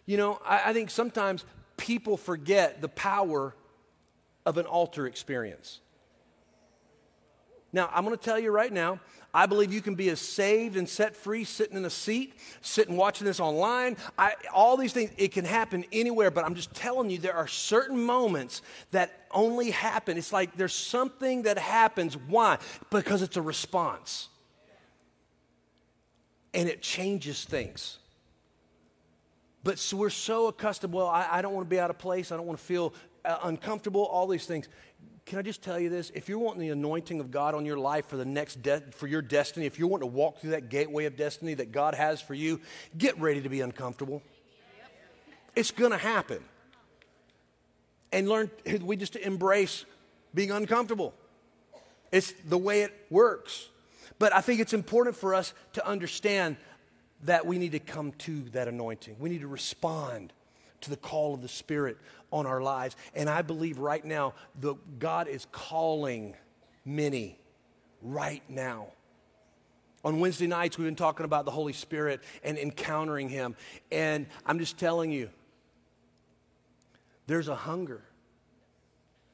You 0.05 0.17
know, 0.17 0.39
I, 0.45 0.69
I 0.69 0.73
think 0.73 0.89
sometimes 0.89 1.45
people 1.77 2.17
forget 2.17 2.81
the 2.81 2.89
power 2.89 3.55
of 4.45 4.57
an 4.57 4.65
altar 4.65 5.07
experience. 5.07 5.79
Now, 7.73 7.89
I'm 7.93 8.05
going 8.05 8.17
to 8.17 8.23
tell 8.23 8.39
you 8.39 8.51
right 8.51 8.71
now, 8.71 9.01
I 9.33 9.47
believe 9.47 9.73
you 9.73 9.81
can 9.81 9.95
be 9.95 10.07
as 10.07 10.21
saved 10.21 10.77
and 10.77 10.87
set 10.87 11.13
free 11.13 11.43
sitting 11.43 11.75
in 11.75 11.83
a 11.83 11.89
seat, 11.89 12.35
sitting 12.61 12.95
watching 12.95 13.25
this 13.27 13.41
online. 13.41 13.97
I, 14.17 14.35
all 14.53 14.77
these 14.77 14.93
things, 14.93 15.11
it 15.17 15.33
can 15.33 15.43
happen 15.43 15.83
anywhere, 15.91 16.31
but 16.31 16.45
I'm 16.45 16.55
just 16.55 16.73
telling 16.73 17.09
you, 17.09 17.17
there 17.17 17.35
are 17.35 17.47
certain 17.47 18.01
moments 18.01 18.61
that 18.91 19.25
only 19.31 19.71
happen. 19.71 20.17
It's 20.17 20.31
like 20.31 20.55
there's 20.55 20.73
something 20.73 21.43
that 21.43 21.57
happens. 21.57 22.15
Why? 22.15 22.59
Because 22.89 23.21
it's 23.21 23.35
a 23.35 23.41
response 23.41 24.29
and 26.55 26.69
it 26.69 26.81
changes 26.81 27.43
things. 27.43 27.99
But 29.63 29.77
so 29.77 29.97
we're 29.97 30.09
so 30.09 30.47
accustomed, 30.47 30.93
well, 30.93 31.07
I, 31.07 31.27
I 31.29 31.41
don't 31.41 31.53
want 31.53 31.65
to 31.65 31.69
be 31.69 31.79
out 31.79 31.89
of 31.89 31.97
place. 31.97 32.31
I 32.31 32.37
don't 32.37 32.45
want 32.45 32.59
to 32.59 32.65
feel 32.65 32.93
uh, 33.25 33.39
uncomfortable, 33.43 34.05
all 34.05 34.27
these 34.27 34.45
things. 34.45 34.69
can 35.25 35.39
I 35.39 35.41
just 35.41 35.61
tell 35.61 35.79
you 35.79 35.89
this? 35.89 36.11
If 36.13 36.29
you're 36.29 36.39
wanting 36.39 36.61
the 36.61 36.69
anointing 36.69 37.19
of 37.19 37.31
God 37.31 37.55
on 37.55 37.65
your 37.65 37.77
life 37.77 38.07
for 38.07 38.15
the 38.15 38.25
next 38.25 38.61
de- 38.61 38.83
for 38.91 39.07
your 39.07 39.21
destiny, 39.21 39.65
if 39.65 39.77
you're 39.77 39.87
wanting 39.87 40.09
to 40.09 40.15
walk 40.15 40.39
through 40.39 40.51
that 40.51 40.69
gateway 40.69 41.05
of 41.05 41.17
destiny 41.17 41.55
that 41.55 41.71
God 41.71 41.95
has 41.95 42.21
for 42.21 42.35
you, 42.35 42.61
get 42.97 43.19
ready 43.19 43.41
to 43.41 43.49
be 43.49 43.61
uncomfortable. 43.61 44.21
It's 45.55 45.71
going 45.71 45.91
to 45.91 45.97
happen. 45.97 46.43
And 48.11 48.29
learn 48.29 48.49
we 48.81 48.95
just 48.95 49.15
embrace 49.15 49.83
being 50.33 50.51
uncomfortable. 50.51 51.13
It's 52.11 52.33
the 52.47 52.57
way 52.57 52.83
it 52.83 52.93
works. 53.09 53.67
But 54.19 54.33
I 54.33 54.41
think 54.41 54.59
it's 54.59 54.73
important 54.73 55.15
for 55.15 55.33
us 55.33 55.53
to 55.73 55.85
understand 55.85 56.57
that 57.23 57.45
we 57.45 57.57
need 57.57 57.73
to 57.73 57.79
come 57.79 58.11
to 58.13 58.41
that 58.51 58.67
anointing. 58.67 59.17
We 59.19 59.29
need 59.29 59.41
to 59.41 59.47
respond 59.47 60.33
to 60.81 60.89
the 60.89 60.97
call 60.97 61.33
of 61.33 61.41
the 61.41 61.47
Spirit 61.47 61.97
on 62.31 62.45
our 62.45 62.61
lives. 62.61 62.95
And 63.13 63.29
I 63.29 63.41
believe 63.41 63.79
right 63.79 64.03
now 64.03 64.33
that 64.61 64.99
God 64.99 65.27
is 65.27 65.47
calling 65.51 66.35
many 66.85 67.39
right 68.01 68.43
now. 68.47 68.87
On 70.03 70.19
Wednesday 70.19 70.45
nights, 70.45 70.77
we've 70.77 70.85
been 70.85 70.95
talking 70.95 71.25
about 71.25 71.45
the 71.45 71.51
Holy 71.51 71.73
Spirit 71.73 72.21
and 72.43 72.57
encountering 72.57 73.27
Him. 73.27 73.55
And 73.91 74.27
I'm 74.45 74.59
just 74.59 74.77
telling 74.77 75.11
you, 75.11 75.29
there's 77.25 77.47
a 77.47 77.55
hunger. 77.55 78.03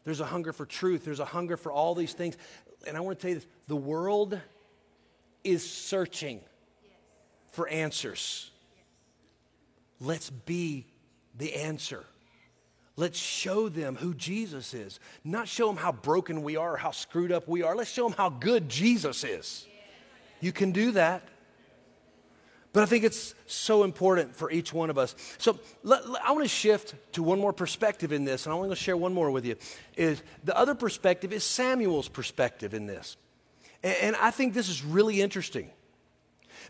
There's 0.05 0.21
a 0.21 0.25
hunger 0.25 0.53
for 0.53 0.65
truth. 0.65 1.03
There's 1.03 1.19
a 1.19 1.25
hunger 1.25 1.57
for 1.57 1.71
all 1.71 1.93
these 1.93 2.13
things. 2.13 2.37
And 2.87 2.95
I 2.95 3.01
want 3.01 3.19
to 3.19 3.21
tell 3.21 3.29
you 3.29 3.35
this 3.35 3.47
the 3.67 3.75
world 3.75 4.39
is 5.43 5.69
searching 5.69 6.41
for 7.51 7.67
answers. 7.67 8.49
Let's 9.99 10.29
be 10.29 10.85
the 11.37 11.55
answer. 11.55 12.03
Let's 12.95 13.17
show 13.17 13.69
them 13.69 13.95
who 13.95 14.13
Jesus 14.13 14.73
is. 14.73 14.99
Not 15.23 15.47
show 15.47 15.67
them 15.67 15.77
how 15.77 15.91
broken 15.91 16.43
we 16.43 16.57
are, 16.57 16.75
how 16.75 16.91
screwed 16.91 17.31
up 17.31 17.47
we 17.47 17.63
are. 17.63 17.75
Let's 17.75 17.91
show 17.91 18.07
them 18.07 18.17
how 18.17 18.29
good 18.29 18.69
Jesus 18.69 19.23
is. 19.23 19.65
You 20.39 20.51
can 20.51 20.71
do 20.71 20.91
that. 20.91 21.23
But 22.73 22.83
I 22.83 22.85
think 22.85 23.03
it's 23.03 23.35
so 23.47 23.83
important 23.83 24.35
for 24.35 24.49
each 24.49 24.71
one 24.71 24.89
of 24.89 24.97
us. 24.97 25.15
So 25.37 25.59
let, 25.83 26.09
let, 26.09 26.23
I 26.23 26.31
want 26.31 26.43
to 26.43 26.49
shift 26.49 26.95
to 27.13 27.23
one 27.23 27.39
more 27.39 27.51
perspective 27.51 28.13
in 28.13 28.23
this, 28.23 28.45
and 28.45 28.53
I 28.53 28.55
want 28.55 28.69
to 28.71 28.77
share 28.77 28.95
one 28.95 29.13
more 29.13 29.29
with 29.29 29.45
you. 29.45 29.55
Is 29.97 30.23
the 30.43 30.57
other 30.57 30.73
perspective 30.73 31.33
is 31.33 31.43
Samuel's 31.43 32.07
perspective 32.07 32.73
in 32.73 32.85
this, 32.85 33.17
and, 33.83 34.15
I 34.15 34.31
think 34.31 34.53
this 34.53 34.69
is 34.69 34.83
really 34.83 35.21
interesting 35.21 35.69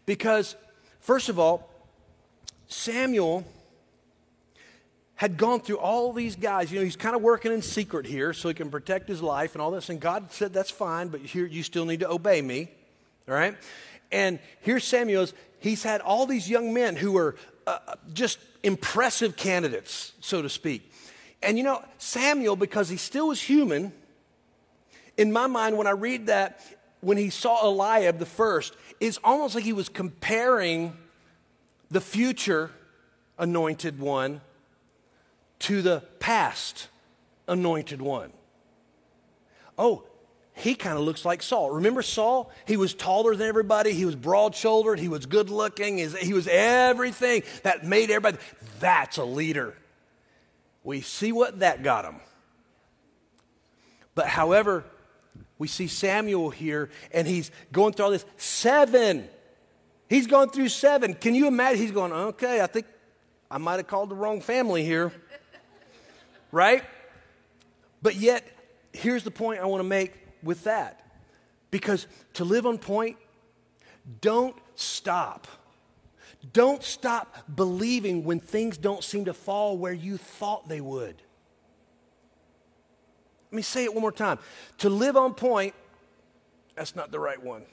because, 0.05 0.55
first 1.01 1.29
of 1.29 1.39
all, 1.39 1.69
Samuel 2.67 3.45
had 5.15 5.38
gone 5.38 5.59
through 5.59 5.77
all 5.77 6.13
these 6.13 6.35
guys. 6.35 6.71
You 6.71 6.79
know, 6.79 6.85
he's 6.85 6.95
kind 6.95 7.15
of 7.15 7.21
working 7.21 7.51
in 7.51 7.61
secret 7.61 8.05
here 8.05 8.33
so 8.33 8.47
he 8.47 8.53
can 8.53 8.71
protect 8.71 9.07
his 9.07 9.21
life 9.21 9.53
and 9.53 9.61
all 9.61 9.71
this. 9.71 9.89
And 9.89 9.99
God 9.99 10.31
said, 10.31 10.53
That's 10.53 10.71
fine, 10.71 11.09
but 11.09 11.21
here 11.21 11.45
you 11.45 11.63
still 11.63 11.85
need 11.85 11.99
to 11.99 12.09
obey 12.09 12.41
me. 12.41 12.69
All 13.27 13.35
right? 13.35 13.55
And 14.11 14.39
here's 14.61 14.83
Samuel's. 14.83 15.33
He's 15.59 15.83
had 15.83 16.01
all 16.01 16.25
these 16.25 16.49
young 16.49 16.73
men 16.73 16.95
who 16.95 17.11
were 17.11 17.35
uh, 17.67 17.77
just 18.13 18.39
impressive 18.63 19.35
candidates, 19.35 20.13
so 20.21 20.41
to 20.41 20.49
speak. 20.49 20.91
And 21.43 21.57
you 21.57 21.63
know, 21.63 21.83
Samuel, 21.97 22.55
because 22.55 22.89
he 22.89 22.97
still 22.97 23.27
was 23.27 23.41
human, 23.41 23.93
in 25.17 25.31
my 25.31 25.47
mind, 25.47 25.77
when 25.77 25.88
I 25.88 25.91
read 25.91 26.27
that, 26.27 26.61
when 27.02 27.18
he 27.18 27.30
saw 27.30 27.65
Eliab 27.65 28.19
the 28.19 28.26
first, 28.26 28.76
it's 28.99 29.19
almost 29.23 29.56
like 29.56 29.64
he 29.64 29.73
was 29.73 29.90
comparing 29.90 30.95
the 31.90 32.02
future 32.02 32.72
anointed 33.38 33.99
one 33.99 34.41
to 35.60 35.82
the 35.82 36.02
past 36.19 36.88
anointed 37.48 38.02
one. 38.02 38.32
Oh, 39.78 40.03
he 40.53 40.76
kind 40.76 40.98
of 40.98 41.03
looks 41.03 41.26
like 41.26 41.41
Saul. 41.41 41.72
Remember 41.72 42.02
Saul? 42.02 42.52
He 42.65 42.78
was 42.78 42.94
taller 42.94 43.36
than 43.36 43.48
everybody. 43.48 43.94
He 43.94 44.06
was 44.06 44.15
broad 44.15 44.53
shouldered. 44.53 44.99
He 44.99 45.07
was 45.07 45.26
good 45.26 45.49
looking. 45.49 45.98
He 45.98 46.34
was 46.34 46.48
everything 46.48 47.44
that 47.64 47.84
made 47.84 48.11
everybody. 48.11 48.38
That's 48.80 49.18
a 49.18 49.23
leader. 49.23 49.76
We 50.84 51.02
see 51.02 51.32
what 51.32 51.60
that 51.60 51.84
got 51.84 52.06
him. 52.06 52.18
But 54.14 54.28
however, 54.28 54.84
we 55.61 55.67
see 55.67 55.85
Samuel 55.85 56.49
here 56.49 56.89
and 57.11 57.27
he's 57.27 57.51
going 57.71 57.93
through 57.93 58.05
all 58.05 58.11
this. 58.11 58.25
Seven. 58.35 59.29
He's 60.09 60.25
going 60.25 60.49
through 60.49 60.69
seven. 60.69 61.13
Can 61.13 61.35
you 61.35 61.45
imagine? 61.45 61.79
He's 61.79 61.91
going, 61.91 62.11
okay, 62.11 62.61
I 62.61 62.65
think 62.65 62.88
I 63.51 63.59
might 63.59 63.75
have 63.75 63.85
called 63.85 64.09
the 64.09 64.15
wrong 64.15 64.41
family 64.41 64.83
here 64.83 65.13
right? 66.51 66.83
But 68.01 68.15
yet, 68.15 68.43
here's 68.91 69.23
the 69.23 69.29
point 69.29 69.61
I 69.61 69.65
want 69.65 69.81
to 69.81 69.88
make 69.88 70.13
with 70.41 70.63
that. 70.63 71.05
Because 71.69 72.07
to 72.33 72.43
live 72.43 72.65
on 72.65 72.79
point, 72.79 73.17
don't 74.19 74.55
stop. 74.73 75.47
Don't 76.53 76.81
stop 76.81 77.38
believing 77.55 78.23
when 78.23 78.39
things 78.39 78.79
don't 78.79 79.03
seem 79.03 79.25
to 79.25 79.33
fall 79.35 79.77
where 79.77 79.93
you 79.93 80.17
thought 80.17 80.67
they 80.67 80.81
would. 80.81 81.21
Let 83.52 83.56
me 83.56 83.61
say 83.61 83.84
it 83.84 83.94
one 83.94 84.02
more 84.02 84.11
time. 84.14 84.40
To 84.80 84.90
live 84.90 85.18
on 85.18 85.34
point, 85.34 85.73
that's 86.76 86.95
not 86.95 87.11
the 87.11 87.19
right 87.19 87.41
one. 87.41 87.64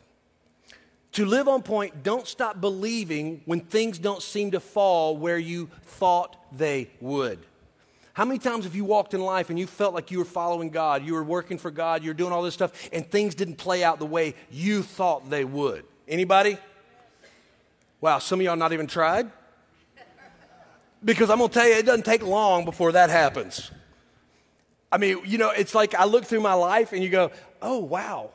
To 1.13 1.25
live 1.25 1.49
on 1.49 1.63
point, 1.63 2.03
don't 2.03 2.27
stop 2.27 2.61
believing 2.61 3.43
when 3.45 3.61
things 3.61 3.99
don't 3.99 4.23
seem 4.23 4.51
to 4.51 4.61
fall 4.61 5.17
where 5.17 5.39
you 5.39 5.71
thought 5.83 6.37
they 6.57 6.91
would. 7.01 7.39
How 8.13 8.25
many 8.25 8.41
times 8.41 8.65
have 8.65 8.75
you 8.75 8.85
walked 8.85 9.15
in 9.15 9.21
life 9.21 9.49
and 9.49 9.59
you 9.59 9.69
felt 9.69 9.95
like 9.95 10.11
you 10.11 10.19
were 10.19 10.25
following 10.25 10.71
God, 10.71 11.05
you 11.05 11.15
were 11.15 11.23
working 11.23 11.57
for 11.57 11.71
God, 11.71 12.03
you 12.03 12.11
were 12.11 12.15
doing 12.15 12.33
all 12.33 12.43
this 12.43 12.55
stuff, 12.55 12.89
and 12.93 13.09
things 13.09 13.37
didn't 13.37 13.57
play 13.57 13.85
out 13.85 14.01
the 14.01 14.07
way 14.07 14.35
you 14.51 14.83
thought 14.83 15.31
they 15.31 15.45
would? 15.45 15.85
Anybody? 16.09 16.59
Wow, 18.01 18.19
some 18.19 18.41
of 18.41 18.45
y'all 18.45 18.57
not 18.57 18.73
even 18.73 18.89
tried? 18.89 19.31
Because 21.05 21.31
I'm 21.31 21.39
gonna 21.39 21.53
tell 21.53 21.69
you, 21.69 21.75
it 21.75 21.87
doesn't 21.87 22.05
take 22.05 22.25
long 22.25 22.65
before 22.65 22.91
that 22.93 23.09
happens. 23.09 23.71
I 24.91 24.99
mean, 24.99 25.19
you 25.25 25.39
know, 25.39 25.51
it's 25.51 25.75
like 25.75 25.95
I 25.95 26.05
look 26.05 26.25
through 26.25 26.41
my 26.41 26.55
life 26.55 26.93
and 26.93 27.03
you 27.03 27.11
go, 27.11 27.31
oh, 27.61 27.79
wow, 27.79 28.31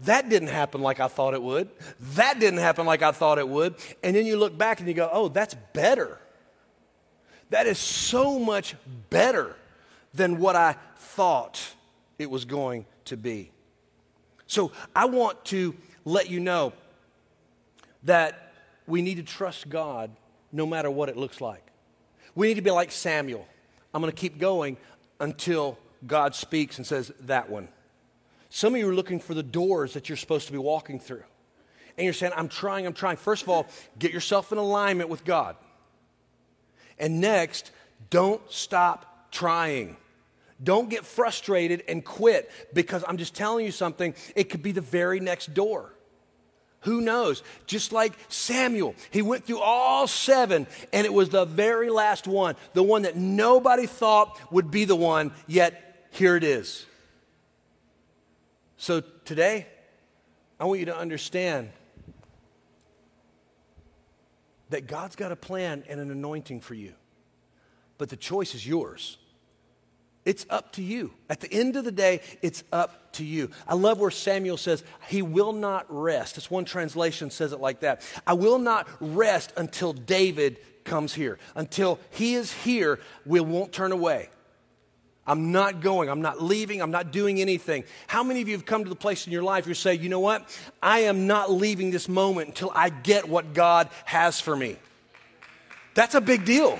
that 0.00 0.28
didn't 0.28 0.48
happen 0.48 0.80
like 0.80 0.98
I 1.00 1.08
thought 1.08 1.34
it 1.34 1.42
would. 1.42 1.68
That 2.14 2.40
didn't 2.40 2.60
happen 2.60 2.86
like 2.86 3.02
I 3.02 3.12
thought 3.12 3.38
it 3.38 3.48
would. 3.48 3.74
And 4.02 4.16
then 4.16 4.26
you 4.26 4.36
look 4.36 4.56
back 4.56 4.80
and 4.80 4.88
you 4.88 4.94
go, 4.94 5.08
oh, 5.12 5.28
that's 5.28 5.54
better. 5.72 6.18
That 7.50 7.66
is 7.66 7.78
so 7.78 8.38
much 8.38 8.74
better 9.10 9.54
than 10.14 10.38
what 10.38 10.56
I 10.56 10.76
thought 10.96 11.74
it 12.18 12.30
was 12.30 12.44
going 12.44 12.86
to 13.06 13.16
be. 13.16 13.50
So 14.46 14.72
I 14.94 15.04
want 15.06 15.44
to 15.46 15.74
let 16.04 16.30
you 16.30 16.40
know 16.40 16.72
that 18.04 18.52
we 18.86 19.02
need 19.02 19.16
to 19.16 19.22
trust 19.22 19.68
God 19.68 20.10
no 20.52 20.66
matter 20.66 20.90
what 20.90 21.08
it 21.08 21.16
looks 21.16 21.40
like. 21.40 21.64
We 22.34 22.48
need 22.48 22.54
to 22.54 22.62
be 22.62 22.70
like 22.70 22.90
Samuel. 22.90 23.46
I'm 23.92 24.00
going 24.00 24.12
to 24.12 24.20
keep 24.20 24.38
going 24.38 24.76
until 25.20 25.78
God 26.06 26.34
speaks 26.34 26.78
and 26.78 26.86
says, 26.86 27.12
That 27.20 27.48
one. 27.48 27.68
Some 28.50 28.74
of 28.74 28.80
you 28.80 28.88
are 28.88 28.94
looking 28.94 29.18
for 29.18 29.34
the 29.34 29.42
doors 29.42 29.94
that 29.94 30.08
you're 30.08 30.16
supposed 30.16 30.46
to 30.46 30.52
be 30.52 30.58
walking 30.58 31.00
through. 31.00 31.24
And 31.96 32.04
you're 32.04 32.12
saying, 32.12 32.32
I'm 32.36 32.48
trying, 32.48 32.86
I'm 32.86 32.92
trying. 32.92 33.16
First 33.16 33.42
of 33.42 33.48
all, 33.48 33.66
get 33.98 34.12
yourself 34.12 34.52
in 34.52 34.58
alignment 34.58 35.08
with 35.08 35.24
God. 35.24 35.56
And 36.98 37.20
next, 37.20 37.70
don't 38.10 38.40
stop 38.50 39.30
trying. 39.30 39.96
Don't 40.62 40.88
get 40.88 41.04
frustrated 41.04 41.82
and 41.88 42.04
quit 42.04 42.50
because 42.72 43.04
I'm 43.06 43.16
just 43.16 43.34
telling 43.34 43.64
you 43.64 43.72
something, 43.72 44.14
it 44.36 44.44
could 44.44 44.62
be 44.62 44.72
the 44.72 44.80
very 44.80 45.20
next 45.20 45.52
door. 45.54 45.93
Who 46.84 47.00
knows? 47.00 47.42
Just 47.66 47.92
like 47.92 48.12
Samuel, 48.28 48.94
he 49.10 49.22
went 49.22 49.44
through 49.44 49.60
all 49.60 50.06
seven, 50.06 50.66
and 50.92 51.06
it 51.06 51.12
was 51.12 51.30
the 51.30 51.44
very 51.44 51.90
last 51.90 52.26
one, 52.26 52.56
the 52.74 52.82
one 52.82 53.02
that 53.02 53.16
nobody 53.16 53.86
thought 53.86 54.38
would 54.52 54.70
be 54.70 54.84
the 54.84 54.96
one, 54.96 55.32
yet 55.46 56.06
here 56.10 56.36
it 56.36 56.44
is. 56.44 56.84
So 58.76 59.00
today, 59.24 59.66
I 60.60 60.66
want 60.66 60.80
you 60.80 60.86
to 60.86 60.96
understand 60.96 61.70
that 64.68 64.86
God's 64.86 65.16
got 65.16 65.32
a 65.32 65.36
plan 65.36 65.84
and 65.88 66.00
an 66.00 66.10
anointing 66.10 66.60
for 66.60 66.74
you. 66.74 66.92
But 67.96 68.10
the 68.10 68.16
choice 68.16 68.54
is 68.54 68.66
yours. 68.66 69.16
It's 70.24 70.46
up 70.48 70.72
to 70.72 70.82
you. 70.82 71.12
At 71.28 71.40
the 71.40 71.52
end 71.52 71.76
of 71.76 71.84
the 71.84 71.92
day, 71.92 72.20
it's 72.40 72.64
up 72.72 73.12
to 73.14 73.24
you. 73.24 73.50
I 73.68 73.74
love 73.74 74.00
where 74.00 74.10
Samuel 74.10 74.56
says, 74.56 74.82
He 75.08 75.20
will 75.20 75.52
not 75.52 75.86
rest. 75.88 76.38
It's 76.38 76.50
one 76.50 76.64
translation 76.64 77.30
says 77.30 77.52
it 77.52 77.60
like 77.60 77.80
that. 77.80 78.02
I 78.26 78.32
will 78.32 78.58
not 78.58 78.88
rest 79.00 79.52
until 79.56 79.92
David 79.92 80.58
comes 80.84 81.14
here. 81.14 81.38
Until 81.54 81.98
he 82.10 82.34
is 82.34 82.52
here, 82.52 83.00
we 83.26 83.40
won't 83.40 83.72
turn 83.72 83.92
away. 83.92 84.28
I'm 85.26 85.52
not 85.52 85.80
going. 85.80 86.10
I'm 86.10 86.20
not 86.20 86.42
leaving. 86.42 86.82
I'm 86.82 86.90
not 86.90 87.10
doing 87.10 87.40
anything. 87.40 87.84
How 88.06 88.22
many 88.22 88.42
of 88.42 88.48
you 88.48 88.54
have 88.54 88.66
come 88.66 88.84
to 88.84 88.90
the 88.90 88.96
place 88.96 89.26
in 89.26 89.32
your 89.32 89.42
life 89.42 89.66
you 89.66 89.72
say, 89.72 89.94
you 89.94 90.10
know 90.10 90.20
what? 90.20 90.46
I 90.82 91.00
am 91.00 91.26
not 91.26 91.50
leaving 91.50 91.90
this 91.90 92.08
moment 92.08 92.48
until 92.48 92.70
I 92.74 92.90
get 92.90 93.28
what 93.28 93.54
God 93.54 93.88
has 94.04 94.40
for 94.40 94.54
me. 94.54 94.76
That's 95.94 96.14
a 96.14 96.20
big 96.20 96.44
deal. 96.44 96.78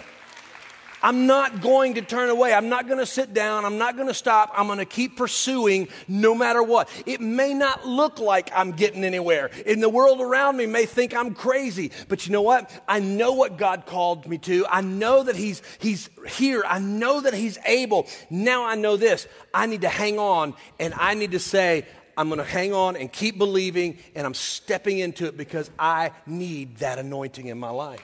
I'm 1.05 1.26
not 1.26 1.60
going 1.60 1.97
to 1.97 2.01
turn 2.01 2.31
away. 2.31 2.55
I'm 2.55 2.70
not 2.70 2.86
going 2.86 2.98
to 2.98 3.05
sit 3.05 3.35
down. 3.35 3.66
I'm 3.66 3.76
not 3.76 3.94
going 3.94 4.09
to 4.09 4.14
stop. 4.14 4.51
I'm 4.56 4.66
going 4.68 4.78
to 4.78 4.86
keep 4.86 5.18
pursuing 5.18 5.89
no 6.09 6.35
matter 6.35 6.62
what. 6.62 6.89
It 7.05 7.20
may 7.20 7.52
not 7.52 7.86
look 7.86 8.18
like 8.18 8.51
I'm 8.55 8.72
getting 8.72 9.05
anywhere. 9.05 9.51
In 9.66 9.81
the 9.81 9.90
world 9.90 10.22
around 10.22 10.56
me 10.56 10.64
may 10.64 10.86
think 10.86 11.14
I'm 11.14 11.35
crazy, 11.35 11.93
but 12.09 12.24
you 12.24 12.32
know 12.32 12.40
what? 12.40 12.70
I 12.89 13.01
know 13.01 13.35
what 13.35 13.59
God 13.59 13.85
called 13.85 14.26
me 14.26 14.39
to. 14.39 14.64
I 14.66 14.81
know 14.81 15.24
that 15.24 15.36
he's 15.36 15.60
he's 15.78 16.09
here. 16.26 16.64
I 16.66 16.78
know 16.78 17.20
that 17.20 17.35
he's 17.35 17.59
able. 17.66 18.06
Now 18.31 18.64
I 18.64 18.74
know 18.74 18.97
this. 18.97 19.28
I 19.52 19.66
need 19.66 19.82
to 19.82 19.90
hang 19.90 20.18
on 20.18 20.55
and 20.81 20.94
I 20.97 21.12
need 21.12 21.32
to 21.32 21.39
say 21.39 21.85
I'm 22.16 22.28
going 22.28 22.39
to 22.39 22.44
hang 22.44 22.72
on 22.72 22.97
and 22.97 23.12
keep 23.12 23.36
believing, 23.36 23.98
and 24.14 24.26
I'm 24.26 24.35
stepping 24.35 25.01
into 25.01 25.26
it 25.26 25.36
because 25.36 25.70
I 25.78 26.12
need 26.26 26.78
that 26.78 26.98
anointing 26.98 27.48
in 27.48 27.59
my 27.59 27.70
life. 27.70 28.01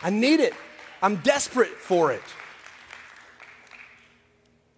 I 0.00 0.10
need 0.10 0.38
it. 0.38 0.54
I'm 1.02 1.16
desperate 1.16 1.72
for 1.78 2.12
it. 2.12 2.22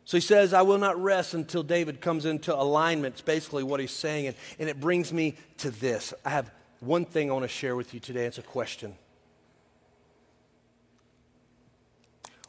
So 0.07 0.17
he 0.17 0.23
says, 0.23 0.55
I 0.55 0.63
will 0.63 0.79
not 0.79 1.01
rest 1.01 1.35
until 1.35 1.63
David 1.63 2.01
comes 2.01 2.25
into 2.25 2.55
alignment. 2.55 3.17
It's 3.17 3.21
basically 3.21 3.63
what 3.63 3.81
he's 3.81 3.91
saying. 3.91 4.29
And, 4.29 4.37
and 4.59 4.69
it 4.71 4.81
brings 4.81 5.13
me 5.13 5.35
to 5.59 5.71
this. 5.71 6.15
I 6.25 6.31
have 6.31 6.51
one 6.81 7.05
thing 7.05 7.29
I 7.29 7.35
want 7.35 7.45
to 7.45 7.49
share 7.49 7.77
with 7.77 7.93
you 7.93 8.01
today. 8.01 8.25
It's 8.25 8.39
a 8.39 8.43
question. 8.43 8.95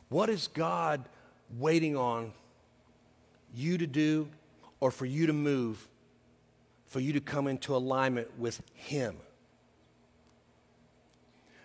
What 0.08 0.30
is 0.30 0.48
God 0.48 1.04
waiting 1.58 1.98
on 1.98 2.32
you 3.54 3.78
to 3.78 3.88
do 3.88 4.30
or 4.80 4.92
for 4.92 5.06
you 5.06 5.28
to 5.28 5.34
move 5.34 5.86
for 6.88 7.02
you 7.02 7.14
to 7.14 7.20
come 7.20 7.48
into 7.48 7.76
alignment 7.76 8.40
with 8.40 8.62
Him. 8.74 9.16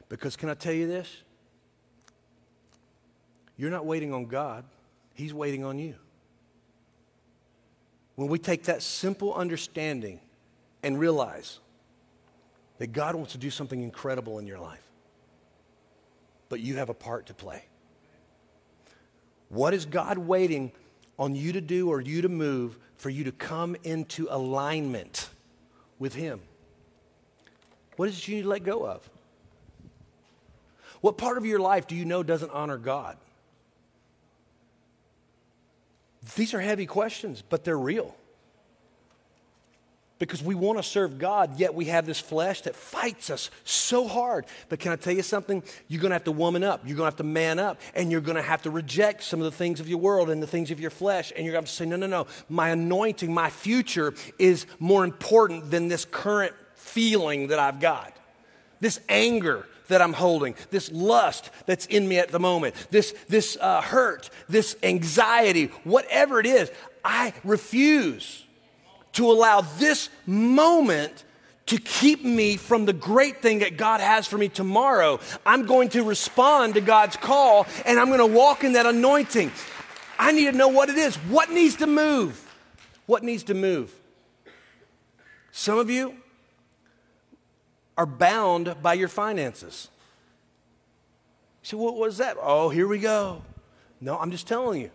Because, 0.09 0.37
can 0.37 0.51
I 0.51 0.55
tell 0.55 0.75
you 0.75 0.87
this? 0.87 1.09
You're 3.57 3.71
not 3.71 3.87
waiting 3.87 4.13
on 4.13 4.27
God, 4.27 4.65
He's 5.15 5.35
waiting 5.35 5.65
on 5.65 5.79
you. 5.79 5.95
When 8.17 8.29
we 8.29 8.39
take 8.39 8.65
that 8.65 8.83
simple 8.83 9.35
understanding 9.35 10.21
and 10.83 10.99
realize 10.99 11.59
that 12.79 12.93
God 12.93 13.15
wants 13.15 13.33
to 13.33 13.39
do 13.39 13.51
something 13.51 13.83
incredible 13.83 14.39
in 14.39 14.47
your 14.47 14.59
life, 14.59 14.83
but 16.49 16.61
you 16.61 16.77
have 16.77 16.89
a 16.89 16.95
part 16.95 17.27
to 17.27 17.35
play. 17.35 17.65
What 19.49 19.75
is 19.75 19.87
God 19.87 20.19
waiting 20.19 20.73
on 21.19 21.35
you 21.35 21.53
to 21.53 21.61
do 21.61 21.89
or 21.89 22.01
you 22.01 22.23
to 22.23 22.29
move 22.29 22.79
for 22.97 23.11
you 23.11 23.25
to 23.25 23.33
come 23.33 23.77
into 23.85 24.27
alignment 24.31 25.29
with 25.99 26.15
Him? 26.15 26.41
What 27.97 28.09
is 28.09 28.19
it 28.19 28.29
you 28.29 28.37
need 28.37 28.43
to 28.43 28.49
let 28.49 28.65
go 28.65 28.87
of? 28.87 29.09
What 31.01 31.19
part 31.19 31.37
of 31.37 31.45
your 31.45 31.59
life 31.59 31.87
do 31.87 31.95
you 31.95 32.05
know 32.05 32.23
doesn't 32.23 32.51
honor 32.53 32.79
God? 32.79 33.17
These 36.37 36.55
are 36.55 36.61
heavy 36.61 36.87
questions, 36.87 37.43
but 37.49 37.65
they're 37.65 37.79
real 37.79 38.15
because 40.23 40.41
we 40.41 40.55
want 40.55 40.79
to 40.79 40.85
serve 40.85 41.19
God, 41.19 41.59
yet 41.59 41.75
we 41.75 41.87
have 41.87 42.07
this 42.07 42.21
flesh 42.21 42.61
that 42.61 42.77
fights 42.77 43.29
us 43.29 43.51
so 43.65 44.07
hard. 44.07 44.47
But 44.69 44.79
can 44.79 44.93
I 44.93 44.97
tell 44.97 45.13
you 45.13 45.23
something? 45.23 45.65
You're 45.89 46.01
going 46.01 46.11
to 46.11 46.15
have 46.15 46.23
to 46.25 46.33
woman 46.33 46.63
up. 46.63 46.83
You're 46.87 46.97
going 46.97 47.11
to 47.11 47.13
have 47.13 47.17
to 47.17 47.25
man 47.25 47.59
up. 47.59 47.81
And 47.93 48.13
you're 48.13 48.21
going 48.21 48.37
to 48.37 48.43
have 48.43 48.63
to 48.63 48.71
reject 48.71 49.25
some 49.25 49.41
of 49.41 49.47
the 49.47 49.51
things 49.51 49.81
of 49.81 49.89
your 49.89 49.99
world 49.99 50.31
and 50.31 50.41
the 50.41 50.47
things 50.47 50.71
of 50.71 50.79
your 50.79 50.91
flesh. 50.91 51.33
And 51.35 51.45
you're 51.45 51.55
going 51.55 51.65
to 51.65 51.69
have 51.69 51.77
to 51.77 51.77
say, 51.77 51.87
no, 51.87 51.97
no, 51.97 52.07
no. 52.07 52.29
My 52.49 52.69
anointing, 52.69 53.35
my 53.35 53.51
future 53.51 54.15
is 54.39 54.67
more 54.79 55.03
important 55.03 55.73
than 55.73 55.89
this 55.89 56.05
current 56.05 56.55
feeling 56.77 57.49
that 57.49 57.59
I've 57.59 57.81
got. 57.81 58.17
This 58.79 59.01
anger 59.09 59.67
that 59.89 60.03
I'm 60.03 60.13
holding, 60.13 60.55
this 60.71 60.91
lust 60.93 61.51
that's 61.67 61.87
in 61.87 62.09
me 62.09 62.19
at 62.19 62.31
the 62.31 62.41
moment, 62.41 62.75
this, 62.91 63.15
this 63.29 63.57
uh, 63.61 63.81
hurt, 63.81 64.31
this 64.49 64.77
anxiety, 64.83 65.67
whatever 65.85 66.41
it 66.41 66.47
is, 66.47 66.71
I 67.05 67.35
refuse 67.45 68.45
to 69.13 69.31
allow 69.31 69.61
this 69.61 70.09
moment 70.27 71.25
to 71.67 71.79
keep 71.79 72.25
me 72.25 72.57
from 72.57 72.87
the 72.87 72.93
great 72.93 73.41
thing 73.41 73.61
that 73.61 73.77
God 73.77 74.01
has 74.01 74.27
for 74.27 74.37
me 74.37 74.49
tomorrow. 74.49 75.21
I'm 75.47 75.67
going 75.67 75.91
to 75.91 76.03
respond 76.03 76.75
to 76.75 76.81
God's 76.81 77.17
call 77.17 77.67
and 77.85 78.01
I'm 78.01 78.09
going 78.09 78.19
to 78.19 78.27
walk 78.27 78.65
in 78.65 78.73
that 78.73 78.87
anointing. 78.87 79.53
I 80.19 80.33
need 80.33 80.51
to 80.51 80.57
know 80.57 80.69
what 80.69 80.89
it 80.89 80.97
is. 80.97 81.17
What 81.17 81.51
needs 81.51 81.77
to 81.77 81.87
move? 81.87 82.49
What 83.07 83.23
needs 83.23 83.45
to 83.45 83.55
move? 83.55 83.93
Some 85.51 85.79
of 85.79 85.91
you 85.91 86.17
are 87.97 88.07
bound 88.07 88.77
by 88.83 88.95
your 88.95 89.09
finances. 89.09 89.89
So, 91.63 91.77
what 91.77 91.97
was 91.97 92.19
that? 92.19 92.37
Oh, 92.41 92.69
here 92.69 92.89
we 92.89 92.99
go. 92.99 93.43
No, 94.01 94.19
I'm 94.19 94.31
just 94.31 94.49
telling 94.49 94.81
you. 94.81 94.91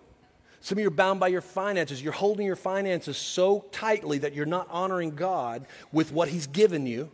Some 0.60 0.78
of 0.78 0.82
you 0.82 0.88
are 0.88 0.92
bound 0.92 1.20
by 1.20 1.30
your 1.30 1.42
finances. 1.42 2.02
You're 2.02 2.12
holding 2.12 2.46
your 2.46 2.56
finances 2.56 3.18
so 3.18 3.66
tightly 3.72 4.18
that 4.18 4.34
you're 4.34 4.46
not 4.46 4.68
honoring 4.70 5.16
God 5.16 5.66
with 5.92 6.12
what 6.12 6.28
He's 6.28 6.48
given 6.48 6.86
you. 6.86 7.12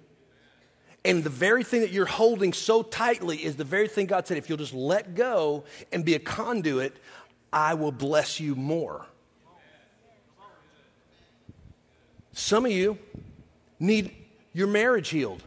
And 1.06 1.24
the 1.24 1.30
very 1.30 1.64
thing 1.64 1.82
that 1.82 1.92
you're 1.92 2.06
holding 2.06 2.54
so 2.54 2.82
tightly 2.82 3.38
is 3.38 3.58
the 3.58 3.66
very 3.66 3.88
thing 3.88 4.06
God 4.06 4.26
said 4.26 4.38
if 4.38 4.48
you'll 4.48 4.58
just 4.58 4.74
let 4.74 5.16
go 5.16 5.66
and 5.92 6.06
be 6.06 6.16
a 6.16 6.20
conduit, 6.20 6.96
I 7.52 7.74
will 7.74 7.92
bless 7.92 8.40
you 8.40 8.56
more. 8.56 9.06
Some 12.32 12.66
of 12.66 12.72
you 12.72 12.98
need 13.80 14.16
your 14.54 14.68
marriage 14.68 15.10
healed, 15.10 15.44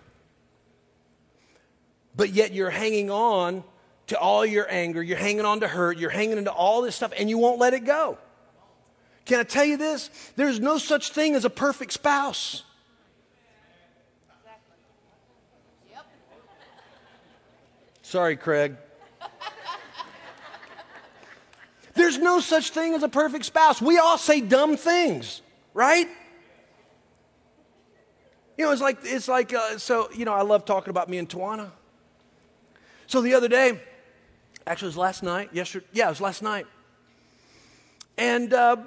but 2.16 2.30
yet 2.30 2.52
you're 2.52 2.70
hanging 2.70 3.10
on 3.10 3.62
to 4.08 4.18
all 4.18 4.46
your 4.46 4.66
anger, 4.70 5.02
you're 5.02 5.18
hanging 5.18 5.44
on 5.44 5.60
to 5.60 5.68
hurt, 5.68 5.98
you're 5.98 6.10
hanging 6.10 6.38
into 6.38 6.52
all 6.52 6.82
this 6.82 6.96
stuff, 6.96 7.12
and 7.18 7.28
you 7.28 7.38
won't 7.38 7.58
let 7.58 7.74
it 7.74 7.84
go. 7.84 8.18
Can 9.24 9.40
I 9.40 9.42
tell 9.42 9.64
you 9.64 9.76
this? 9.76 10.10
There's 10.36 10.60
no 10.60 10.78
such 10.78 11.10
thing 11.10 11.34
as 11.34 11.44
a 11.44 11.50
perfect 11.50 11.92
spouse. 11.92 12.62
Sorry, 18.02 18.36
Craig. 18.36 18.76
There's 21.94 22.18
no 22.18 22.38
such 22.40 22.70
thing 22.70 22.94
as 22.94 23.02
a 23.02 23.08
perfect 23.08 23.46
spouse. 23.46 23.82
We 23.82 23.98
all 23.98 24.16
say 24.16 24.40
dumb 24.40 24.76
things, 24.76 25.42
right? 25.74 26.06
You 28.56 28.66
know, 28.66 28.70
it's 28.70 28.80
like, 28.80 28.98
it's 29.02 29.28
like, 29.28 29.52
uh, 29.52 29.78
so, 29.78 30.08
you 30.14 30.24
know, 30.24 30.32
I 30.32 30.42
love 30.42 30.64
talking 30.64 30.90
about 30.90 31.08
me 31.08 31.18
and 31.18 31.28
Tawana. 31.28 31.72
So 33.06 33.20
the 33.20 33.34
other 33.34 33.48
day, 33.48 33.80
Actually, 34.68 34.86
it 34.86 34.88
was 34.88 34.96
last 34.96 35.22
night. 35.22 35.50
Yesterday, 35.52 35.86
yeah, 35.92 36.06
it 36.06 36.10
was 36.10 36.20
last 36.20 36.42
night. 36.42 36.66
And 38.18 38.52
uh, 38.52 38.78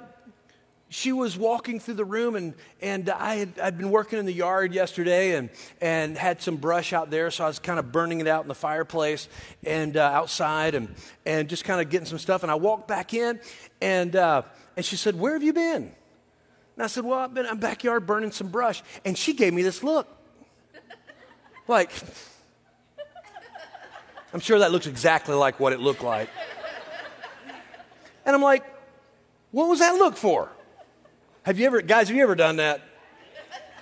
she 0.90 1.10
was 1.10 1.38
walking 1.38 1.80
through 1.80 1.94
the 1.94 2.04
room, 2.04 2.36
and, 2.36 2.52
and 2.82 3.08
I 3.08 3.36
had 3.36 3.58
I'd 3.58 3.78
been 3.78 3.90
working 3.90 4.18
in 4.18 4.26
the 4.26 4.32
yard 4.32 4.74
yesterday 4.74 5.36
and, 5.36 5.48
and 5.80 6.18
had 6.18 6.42
some 6.42 6.56
brush 6.56 6.92
out 6.92 7.10
there, 7.10 7.30
so 7.30 7.44
I 7.44 7.46
was 7.46 7.58
kind 7.58 7.78
of 7.78 7.92
burning 7.92 8.20
it 8.20 8.26
out 8.26 8.42
in 8.42 8.48
the 8.48 8.54
fireplace 8.54 9.26
and 9.64 9.96
uh, 9.96 10.02
outside 10.02 10.74
and, 10.74 10.94
and 11.24 11.48
just 11.48 11.64
kind 11.64 11.80
of 11.80 11.88
getting 11.88 12.06
some 12.06 12.18
stuff. 12.18 12.42
And 12.42 12.52
I 12.52 12.56
walked 12.56 12.86
back 12.86 13.14
in, 13.14 13.40
and, 13.80 14.14
uh, 14.14 14.42
and 14.76 14.84
she 14.84 14.96
said, 14.96 15.18
Where 15.18 15.32
have 15.32 15.42
you 15.42 15.54
been? 15.54 15.92
And 16.74 16.84
I 16.84 16.88
said, 16.88 17.06
Well, 17.06 17.20
I've 17.20 17.32
been 17.32 17.46
in 17.46 17.56
backyard 17.56 18.06
burning 18.06 18.32
some 18.32 18.48
brush. 18.48 18.82
And 19.06 19.16
she 19.16 19.32
gave 19.32 19.54
me 19.54 19.62
this 19.62 19.82
look 19.82 20.06
like, 21.68 21.90
I'm 24.32 24.40
sure 24.40 24.60
that 24.60 24.70
looks 24.70 24.86
exactly 24.86 25.34
like 25.34 25.58
what 25.58 25.72
it 25.72 25.80
looked 25.80 26.02
like. 26.02 26.28
And 28.24 28.36
I'm 28.36 28.42
like, 28.42 28.64
what 29.50 29.68
was 29.68 29.80
that 29.80 29.96
look 29.96 30.16
for? 30.16 30.50
Have 31.42 31.58
you 31.58 31.66
ever, 31.66 31.82
guys, 31.82 32.08
have 32.08 32.16
you 32.16 32.22
ever 32.22 32.34
done 32.34 32.56
that? 32.56 32.82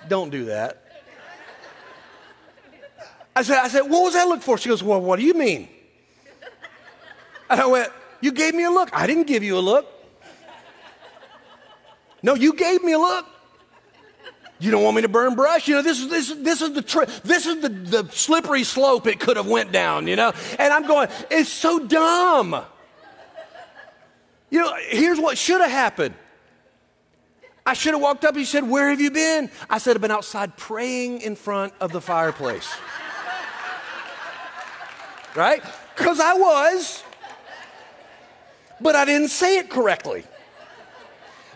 Don't 0.07 0.29
do 0.29 0.45
that. 0.45 0.83
I 3.35 3.43
said, 3.43 3.59
I 3.59 3.67
said, 3.67 3.81
what 3.81 4.03
was 4.03 4.13
that 4.15 4.27
look 4.27 4.41
for? 4.41 4.57
She 4.57 4.69
goes, 4.69 4.81
well, 4.81 4.99
what 4.99 5.19
do 5.19 5.25
you 5.25 5.33
mean? 5.33 5.69
And 7.49 7.61
I 7.61 7.65
went, 7.67 7.91
you 8.21 8.31
gave 8.31 8.53
me 8.53 8.63
a 8.63 8.71
look. 8.71 8.89
I 8.91 9.07
didn't 9.07 9.27
give 9.27 9.43
you 9.43 9.57
a 9.57 9.59
look. 9.59 9.87
No, 12.21 12.33
you 12.35 12.53
gave 12.53 12.83
me 12.83 12.93
a 12.93 12.99
look. 12.99 13.25
You 14.59 14.71
don't 14.71 14.83
want 14.83 14.97
me 14.97 15.03
to 15.03 15.07
burn 15.07 15.35
brush? 15.35 15.69
You 15.69 15.75
know, 15.75 15.81
this 15.81 15.99
is, 15.99 16.09
this, 16.09 16.33
this 16.33 16.61
is 16.61 16.73
the 16.73 16.81
tri- 16.81 17.05
this 17.23 17.45
is 17.45 17.61
the, 17.61 17.69
the 17.69 18.09
slippery 18.11 18.65
slope 18.65 19.07
it 19.07 19.19
could 19.19 19.37
have 19.37 19.47
went 19.47 19.71
down, 19.71 20.05
you 20.05 20.17
know? 20.17 20.33
And 20.59 20.73
I'm 20.73 20.85
going, 20.85 21.07
it's 21.31 21.49
so 21.49 21.79
dumb. 21.79 22.65
You 24.49 24.59
know, 24.59 24.73
here's 24.89 25.19
what 25.19 25.37
should 25.37 25.61
have 25.61 25.71
happened. 25.71 26.15
I 27.65 27.73
should 27.73 27.93
have 27.93 28.01
walked 28.01 28.25
up. 28.25 28.35
He 28.35 28.45
said, 28.45 28.67
Where 28.67 28.89
have 28.89 28.99
you 28.99 29.11
been? 29.11 29.49
I 29.69 29.77
said, 29.77 29.95
I've 29.95 30.01
been 30.01 30.11
outside 30.11 30.57
praying 30.57 31.21
in 31.21 31.35
front 31.35 31.71
of 31.79 31.91
the 31.91 32.01
fireplace. 32.01 32.67
right? 35.35 35.63
Because 35.95 36.19
I 36.19 36.33
was, 36.33 37.03
but 38.81 38.95
I 38.95 39.05
didn't 39.05 39.29
say 39.29 39.59
it 39.59 39.69
correctly. 39.69 40.23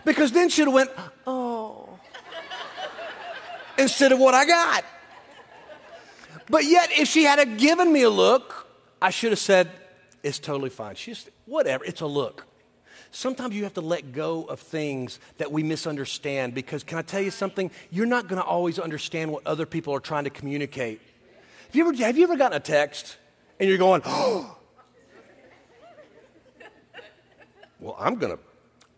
Because 0.04 0.32
then 0.32 0.48
she'd 0.48 0.66
have 0.66 0.72
went, 0.72 0.90
Oh 1.26 1.53
instead 3.78 4.12
of 4.12 4.18
what 4.18 4.34
I 4.34 4.44
got. 4.44 4.84
But 6.48 6.64
yet, 6.64 6.90
if 6.92 7.08
she 7.08 7.24
had 7.24 7.58
given 7.58 7.92
me 7.92 8.02
a 8.02 8.10
look, 8.10 8.66
I 9.00 9.10
should 9.10 9.32
have 9.32 9.38
said, 9.38 9.70
It's 10.22 10.38
totally 10.38 10.70
fine. 10.70 10.94
She's 10.94 11.28
whatever. 11.46 11.84
It's 11.84 12.00
a 12.00 12.06
look. 12.06 12.46
Sometimes 13.10 13.54
you 13.54 13.62
have 13.62 13.74
to 13.74 13.80
let 13.80 14.12
go 14.12 14.42
of 14.44 14.58
things 14.58 15.20
that 15.38 15.52
we 15.52 15.62
misunderstand 15.62 16.52
because, 16.52 16.82
can 16.82 16.98
I 16.98 17.02
tell 17.02 17.20
you 17.20 17.30
something? 17.30 17.70
You're 17.90 18.06
not 18.06 18.26
going 18.26 18.42
to 18.42 18.46
always 18.46 18.78
understand 18.78 19.30
what 19.30 19.46
other 19.46 19.66
people 19.66 19.94
are 19.94 20.00
trying 20.00 20.24
to 20.24 20.30
communicate. 20.30 21.00
Have 21.66 21.76
you 21.76 21.88
ever, 21.88 21.96
have 22.04 22.18
you 22.18 22.24
ever 22.24 22.36
gotten 22.36 22.56
a 22.56 22.60
text 22.60 23.16
and 23.60 23.68
you're 23.68 23.78
going, 23.78 24.02
oh, 24.04 24.56
well, 27.78 27.96
I'm 28.00 28.16
going 28.16 28.36
to, 28.36 28.42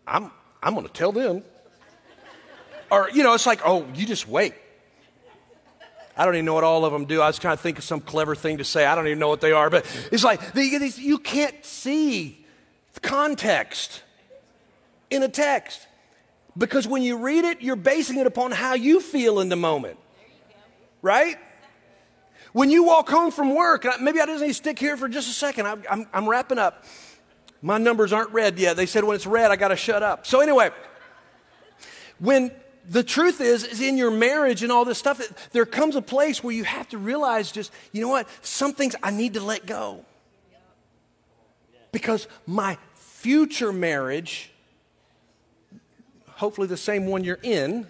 I'm, 0.07 0.31
I'm 0.63 0.73
going 0.73 0.87
to 0.87 0.93
tell 0.93 1.11
them. 1.11 1.43
Or, 2.89 3.09
you 3.11 3.21
know, 3.21 3.33
it's 3.33 3.45
like, 3.45 3.61
oh, 3.65 3.85
you 3.93 4.05
just 4.05 4.27
wait. 4.27 4.53
I 6.17 6.25
don't 6.25 6.35
even 6.35 6.45
know 6.45 6.55
what 6.55 6.63
all 6.63 6.83
of 6.83 6.91
them 6.91 7.05
do. 7.05 7.21
I 7.21 7.27
was 7.27 7.37
trying 7.37 7.55
to 7.55 7.61
think 7.61 7.77
of 7.77 7.83
some 7.83 8.01
clever 8.01 8.35
thing 8.35 8.57
to 8.57 8.63
say. 8.63 8.85
I 8.85 8.95
don't 8.95 9.07
even 9.07 9.19
know 9.19 9.27
what 9.27 9.41
they 9.41 9.51
are, 9.51 9.69
but 9.69 9.85
it's 10.11 10.23
like 10.23 10.41
you 10.55 11.19
can't 11.19 11.63
see 11.63 12.45
the 12.93 12.99
context 13.01 14.03
in 15.09 15.21
a 15.21 15.29
text 15.29 15.87
because 16.57 16.87
when 16.87 17.03
you 17.03 17.17
read 17.17 17.45
it, 17.45 17.61
you're 17.61 17.75
basing 17.75 18.17
it 18.17 18.25
upon 18.25 18.51
how 18.51 18.73
you 18.73 18.99
feel 18.99 19.39
in 19.39 19.49
the 19.49 19.55
moment, 19.55 19.99
right? 21.01 21.37
When 22.53 22.71
you 22.71 22.83
walk 22.83 23.09
home 23.09 23.29
from 23.29 23.53
work, 23.53 23.85
maybe 24.01 24.19
I 24.19 24.25
just 24.25 24.41
need 24.41 24.47
to 24.47 24.53
stick 24.55 24.79
here 24.79 24.97
for 24.97 25.07
just 25.07 25.29
a 25.29 25.33
second. 25.33 25.67
I'm, 25.67 25.83
I'm, 25.89 26.07
I'm 26.11 26.27
wrapping 26.27 26.57
up. 26.57 26.83
My 27.61 27.77
numbers 27.77 28.11
aren't 28.11 28.31
red 28.31 28.57
yet. 28.57 28.75
They 28.75 28.87
said 28.87 29.03
when 29.03 29.15
it's 29.15 29.27
red, 29.27 29.51
I 29.51 29.55
got 29.55 29.67
to 29.67 29.75
shut 29.75 30.01
up. 30.01 30.25
So, 30.25 30.39
anyway, 30.39 30.71
when 32.17 32.51
the 32.89 33.03
truth 33.03 33.41
is, 33.41 33.63
is 33.63 33.81
in 33.81 33.97
your 33.97 34.11
marriage 34.11 34.63
and 34.63 34.71
all 34.71 34.85
this 34.85 34.97
stuff, 34.97 35.21
there 35.51 35.65
comes 35.65 35.95
a 35.95 36.01
place 36.01 36.43
where 36.43 36.53
you 36.53 36.63
have 36.63 36.87
to 36.89 36.97
realize 36.97 37.51
just, 37.51 37.71
you 37.91 38.01
know 38.01 38.09
what, 38.09 38.27
some 38.41 38.73
things 38.73 38.95
I 39.03 39.11
need 39.11 39.33
to 39.33 39.41
let 39.41 39.65
go. 39.65 40.05
Because 41.91 42.27
my 42.45 42.77
future 42.95 43.73
marriage, 43.73 44.51
hopefully 46.27 46.67
the 46.67 46.77
same 46.77 47.07
one 47.07 47.23
you're 47.23 47.39
in, 47.41 47.87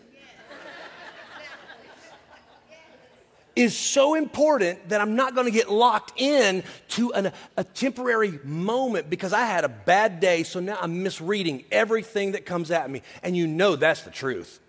is 3.56 3.76
so 3.76 4.14
important 4.14 4.90
that 4.90 5.02
I'm 5.02 5.16
not 5.16 5.34
going 5.34 5.46
to 5.46 5.52
get 5.52 5.72
locked 5.72 6.14
in 6.22 6.64
to 6.90 7.12
an, 7.14 7.32
a 7.58 7.64
temporary 7.64 8.40
moment 8.44 9.10
because 9.10 9.34
I 9.34 9.46
had 9.46 9.64
a 9.64 9.70
bad 9.70 10.20
day, 10.20 10.44
so 10.44 10.60
now 10.60 10.78
I'm 10.80 11.02
misreading 11.02 11.66
everything 11.72 12.34
that 12.34 12.46
comes 12.46 12.70
at 12.70 12.88
me. 12.88 13.02
And 13.24 13.36
you 13.36 13.48
know 13.48 13.76
that's 13.76 14.04
the 14.04 14.12
truth. 14.12 14.60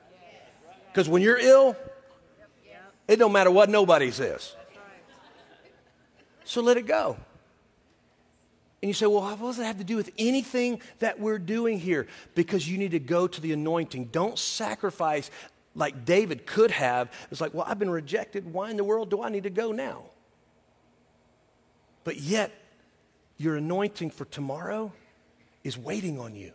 Because 0.98 1.08
when 1.08 1.22
you're 1.22 1.38
ill, 1.38 1.76
it 3.06 3.20
don't 3.20 3.30
matter 3.30 3.52
what 3.52 3.70
nobody 3.70 4.10
says. 4.10 4.56
So 6.42 6.60
let 6.60 6.76
it 6.76 6.88
go. 6.88 7.16
And 8.82 8.88
you 8.88 8.92
say, 8.92 9.06
well, 9.06 9.22
what 9.22 9.38
does 9.38 9.60
it 9.60 9.64
have 9.64 9.78
to 9.78 9.84
do 9.84 9.94
with 9.94 10.10
anything 10.18 10.82
that 10.98 11.20
we're 11.20 11.38
doing 11.38 11.78
here? 11.78 12.08
Because 12.34 12.68
you 12.68 12.78
need 12.78 12.90
to 12.90 12.98
go 12.98 13.28
to 13.28 13.40
the 13.40 13.52
anointing. 13.52 14.06
Don't 14.06 14.36
sacrifice 14.36 15.30
like 15.76 16.04
David 16.04 16.46
could 16.46 16.72
have. 16.72 17.12
It's 17.30 17.40
like, 17.40 17.54
well, 17.54 17.64
I've 17.68 17.78
been 17.78 17.90
rejected. 17.90 18.52
Why 18.52 18.72
in 18.72 18.76
the 18.76 18.82
world 18.82 19.08
do 19.08 19.22
I 19.22 19.28
need 19.28 19.44
to 19.44 19.50
go 19.50 19.70
now? 19.70 20.02
But 22.02 22.16
yet, 22.16 22.52
your 23.36 23.54
anointing 23.54 24.10
for 24.10 24.24
tomorrow 24.24 24.92
is 25.62 25.78
waiting 25.78 26.18
on 26.18 26.34
you. 26.34 26.50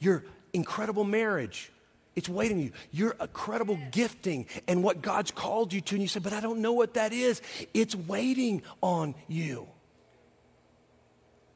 Your 0.00 0.22
incredible 0.52 1.04
marriage, 1.04 1.72
it's 2.18 2.28
waiting 2.28 2.58
on 2.58 2.72
You're 2.90 3.14
a 3.20 3.28
credible 3.28 3.78
gifting 3.92 4.46
and 4.66 4.82
what 4.82 5.00
God's 5.00 5.30
called 5.30 5.72
you 5.72 5.80
to, 5.82 5.94
and 5.94 6.02
you 6.02 6.08
say, 6.08 6.18
but 6.18 6.32
I 6.32 6.40
don't 6.40 6.58
know 6.58 6.72
what 6.72 6.94
that 6.94 7.12
is. 7.12 7.40
It's 7.72 7.94
waiting 7.94 8.62
on 8.80 9.14
you. 9.28 9.68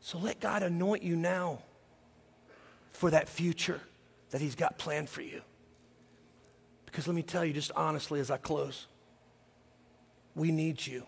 So 0.00 0.18
let 0.18 0.38
God 0.38 0.62
anoint 0.62 1.02
you 1.02 1.16
now 1.16 1.62
for 2.92 3.10
that 3.10 3.28
future 3.28 3.80
that 4.30 4.40
He's 4.40 4.54
got 4.54 4.78
planned 4.78 5.08
for 5.08 5.20
you. 5.20 5.42
Because 6.86 7.08
let 7.08 7.16
me 7.16 7.22
tell 7.22 7.44
you, 7.44 7.52
just 7.52 7.72
honestly 7.74 8.20
as 8.20 8.30
I 8.30 8.36
close, 8.36 8.86
we 10.36 10.52
need 10.52 10.86
you. 10.86 11.04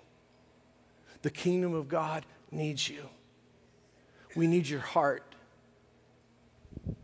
The 1.22 1.30
kingdom 1.30 1.74
of 1.74 1.88
God 1.88 2.26
needs 2.50 2.88
you. 2.88 3.08
We 4.34 4.48
need 4.48 4.66
your 4.66 4.80
heart. 4.80 5.22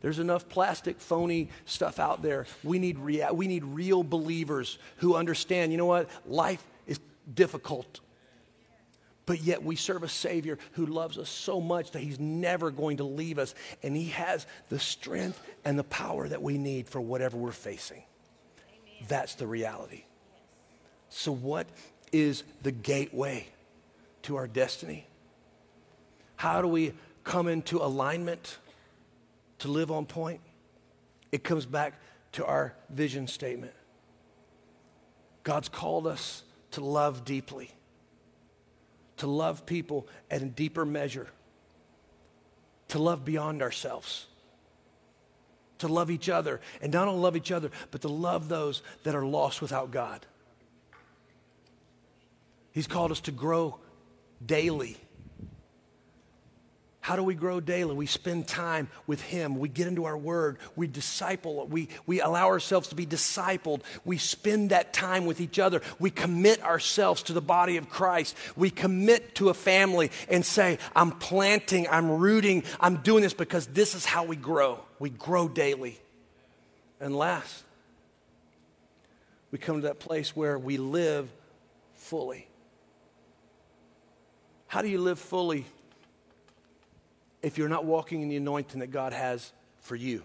There's 0.00 0.18
enough 0.18 0.48
plastic, 0.48 1.00
phony 1.00 1.48
stuff 1.64 1.98
out 1.98 2.22
there. 2.22 2.46
We 2.64 2.78
need, 2.78 2.98
rea- 2.98 3.30
we 3.32 3.46
need 3.46 3.64
real 3.64 4.02
believers 4.02 4.78
who 4.96 5.14
understand, 5.14 5.72
you 5.72 5.78
know 5.78 5.86
what? 5.86 6.08
Life 6.26 6.66
is 6.86 7.00
difficult. 7.32 8.00
But 9.26 9.42
yet 9.42 9.62
we 9.62 9.76
serve 9.76 10.02
a 10.02 10.08
Savior 10.08 10.58
who 10.72 10.86
loves 10.86 11.18
us 11.18 11.28
so 11.28 11.60
much 11.60 11.92
that 11.92 12.00
He's 12.00 12.18
never 12.18 12.70
going 12.70 12.96
to 12.96 13.04
leave 13.04 13.38
us. 13.38 13.54
And 13.82 13.96
He 13.96 14.06
has 14.06 14.46
the 14.70 14.78
strength 14.78 15.40
and 15.64 15.78
the 15.78 15.84
power 15.84 16.28
that 16.28 16.42
we 16.42 16.58
need 16.58 16.88
for 16.88 17.00
whatever 17.00 17.36
we're 17.36 17.52
facing. 17.52 18.02
That's 19.08 19.34
the 19.34 19.46
reality. 19.46 20.04
So, 21.08 21.32
what 21.32 21.66
is 22.12 22.44
the 22.62 22.72
gateway 22.72 23.46
to 24.22 24.36
our 24.36 24.46
destiny? 24.46 25.06
How 26.36 26.62
do 26.62 26.68
we 26.68 26.92
come 27.24 27.48
into 27.48 27.78
alignment 27.78 28.58
to 29.60 29.68
live 29.68 29.90
on 29.90 30.06
point? 30.06 30.40
It 31.32 31.44
comes 31.44 31.66
back 31.66 31.94
to 32.32 32.44
our 32.44 32.74
vision 32.90 33.26
statement. 33.26 33.72
God's 35.42 35.68
called 35.68 36.06
us 36.06 36.42
to 36.72 36.84
love 36.84 37.24
deeply, 37.24 37.70
to 39.16 39.26
love 39.26 39.64
people 39.64 40.06
at 40.30 40.42
a 40.42 40.46
deeper 40.46 40.84
measure, 40.84 41.28
to 42.88 42.98
love 42.98 43.24
beyond 43.24 43.62
ourselves 43.62 44.26
to 45.80 45.88
love 45.88 46.10
each 46.10 46.28
other, 46.28 46.60
and 46.80 46.92
not 46.92 47.08
only 47.08 47.20
love 47.20 47.36
each 47.36 47.50
other, 47.50 47.70
but 47.90 48.02
to 48.02 48.08
love 48.08 48.48
those 48.48 48.82
that 49.02 49.14
are 49.14 49.24
lost 49.24 49.60
without 49.60 49.90
God. 49.90 50.24
He's 52.72 52.86
called 52.86 53.10
us 53.10 53.20
to 53.20 53.32
grow 53.32 53.78
daily. 54.44 54.96
How 57.02 57.16
do 57.16 57.22
we 57.22 57.34
grow 57.34 57.60
daily? 57.60 57.94
We 57.94 58.04
spend 58.04 58.46
time 58.46 58.88
with 59.06 59.22
Him. 59.22 59.58
We 59.58 59.70
get 59.70 59.86
into 59.86 60.04
our 60.04 60.18
Word. 60.18 60.58
We 60.76 60.86
disciple. 60.86 61.66
We, 61.66 61.88
we 62.06 62.20
allow 62.20 62.48
ourselves 62.48 62.88
to 62.88 62.94
be 62.94 63.06
discipled. 63.06 63.80
We 64.04 64.18
spend 64.18 64.70
that 64.70 64.92
time 64.92 65.24
with 65.24 65.40
each 65.40 65.58
other. 65.58 65.80
We 65.98 66.10
commit 66.10 66.62
ourselves 66.62 67.22
to 67.24 67.32
the 67.32 67.40
body 67.40 67.78
of 67.78 67.88
Christ. 67.88 68.36
We 68.54 68.68
commit 68.68 69.34
to 69.36 69.48
a 69.48 69.54
family 69.54 70.10
and 70.28 70.44
say, 70.44 70.78
I'm 70.94 71.12
planting, 71.12 71.88
I'm 71.88 72.10
rooting, 72.10 72.64
I'm 72.78 72.96
doing 72.98 73.22
this 73.22 73.34
because 73.34 73.66
this 73.66 73.94
is 73.94 74.04
how 74.04 74.24
we 74.24 74.36
grow. 74.36 74.78
We 74.98 75.08
grow 75.08 75.48
daily. 75.48 75.98
And 77.00 77.16
last, 77.16 77.64
we 79.50 79.58
come 79.58 79.76
to 79.76 79.88
that 79.88 80.00
place 80.00 80.36
where 80.36 80.58
we 80.58 80.76
live 80.76 81.30
fully. 81.94 82.46
How 84.66 84.82
do 84.82 84.88
you 84.88 85.00
live 85.00 85.18
fully? 85.18 85.64
If 87.42 87.58
you're 87.58 87.68
not 87.68 87.84
walking 87.84 88.22
in 88.22 88.28
the 88.28 88.36
anointing 88.36 88.80
that 88.80 88.90
God 88.90 89.12
has 89.12 89.52
for 89.80 89.96
you. 89.96 90.22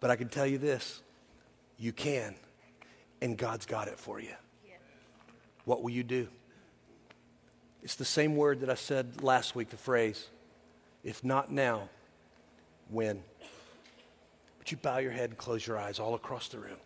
But 0.00 0.10
I 0.10 0.16
can 0.16 0.28
tell 0.28 0.46
you 0.46 0.58
this 0.58 1.02
you 1.78 1.92
can, 1.92 2.34
and 3.20 3.36
God's 3.36 3.66
got 3.66 3.88
it 3.88 3.98
for 3.98 4.20
you. 4.20 4.34
What 5.64 5.82
will 5.82 5.90
you 5.90 6.02
do? 6.02 6.28
It's 7.82 7.96
the 7.96 8.04
same 8.04 8.36
word 8.36 8.60
that 8.60 8.70
I 8.70 8.74
said 8.74 9.22
last 9.22 9.54
week, 9.54 9.70
the 9.70 9.76
phrase, 9.76 10.28
if 11.02 11.22
not 11.22 11.50
now, 11.50 11.88
when? 12.90 13.22
But 14.58 14.70
you 14.70 14.78
bow 14.78 14.98
your 14.98 15.10
head 15.12 15.30
and 15.30 15.38
close 15.38 15.66
your 15.66 15.78
eyes 15.78 15.98
all 15.98 16.14
across 16.14 16.48
the 16.48 16.58
room. 16.58 16.78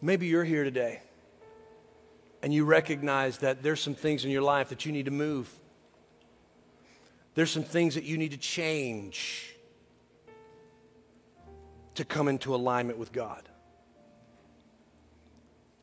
Maybe 0.00 0.26
you're 0.26 0.44
here 0.44 0.64
today 0.64 1.00
and 2.42 2.52
you 2.52 2.64
recognize 2.64 3.38
that 3.38 3.62
there's 3.62 3.80
some 3.80 3.94
things 3.94 4.24
in 4.24 4.30
your 4.30 4.42
life 4.42 4.68
that 4.68 4.84
you 4.84 4.92
need 4.92 5.06
to 5.06 5.10
move. 5.10 5.48
There's 7.34 7.50
some 7.50 7.64
things 7.64 7.96
that 7.96 8.04
you 8.04 8.16
need 8.16 8.30
to 8.30 8.36
change 8.36 9.54
to 11.94 12.04
come 12.04 12.28
into 12.28 12.54
alignment 12.54 12.98
with 12.98 13.12
God. 13.12 13.48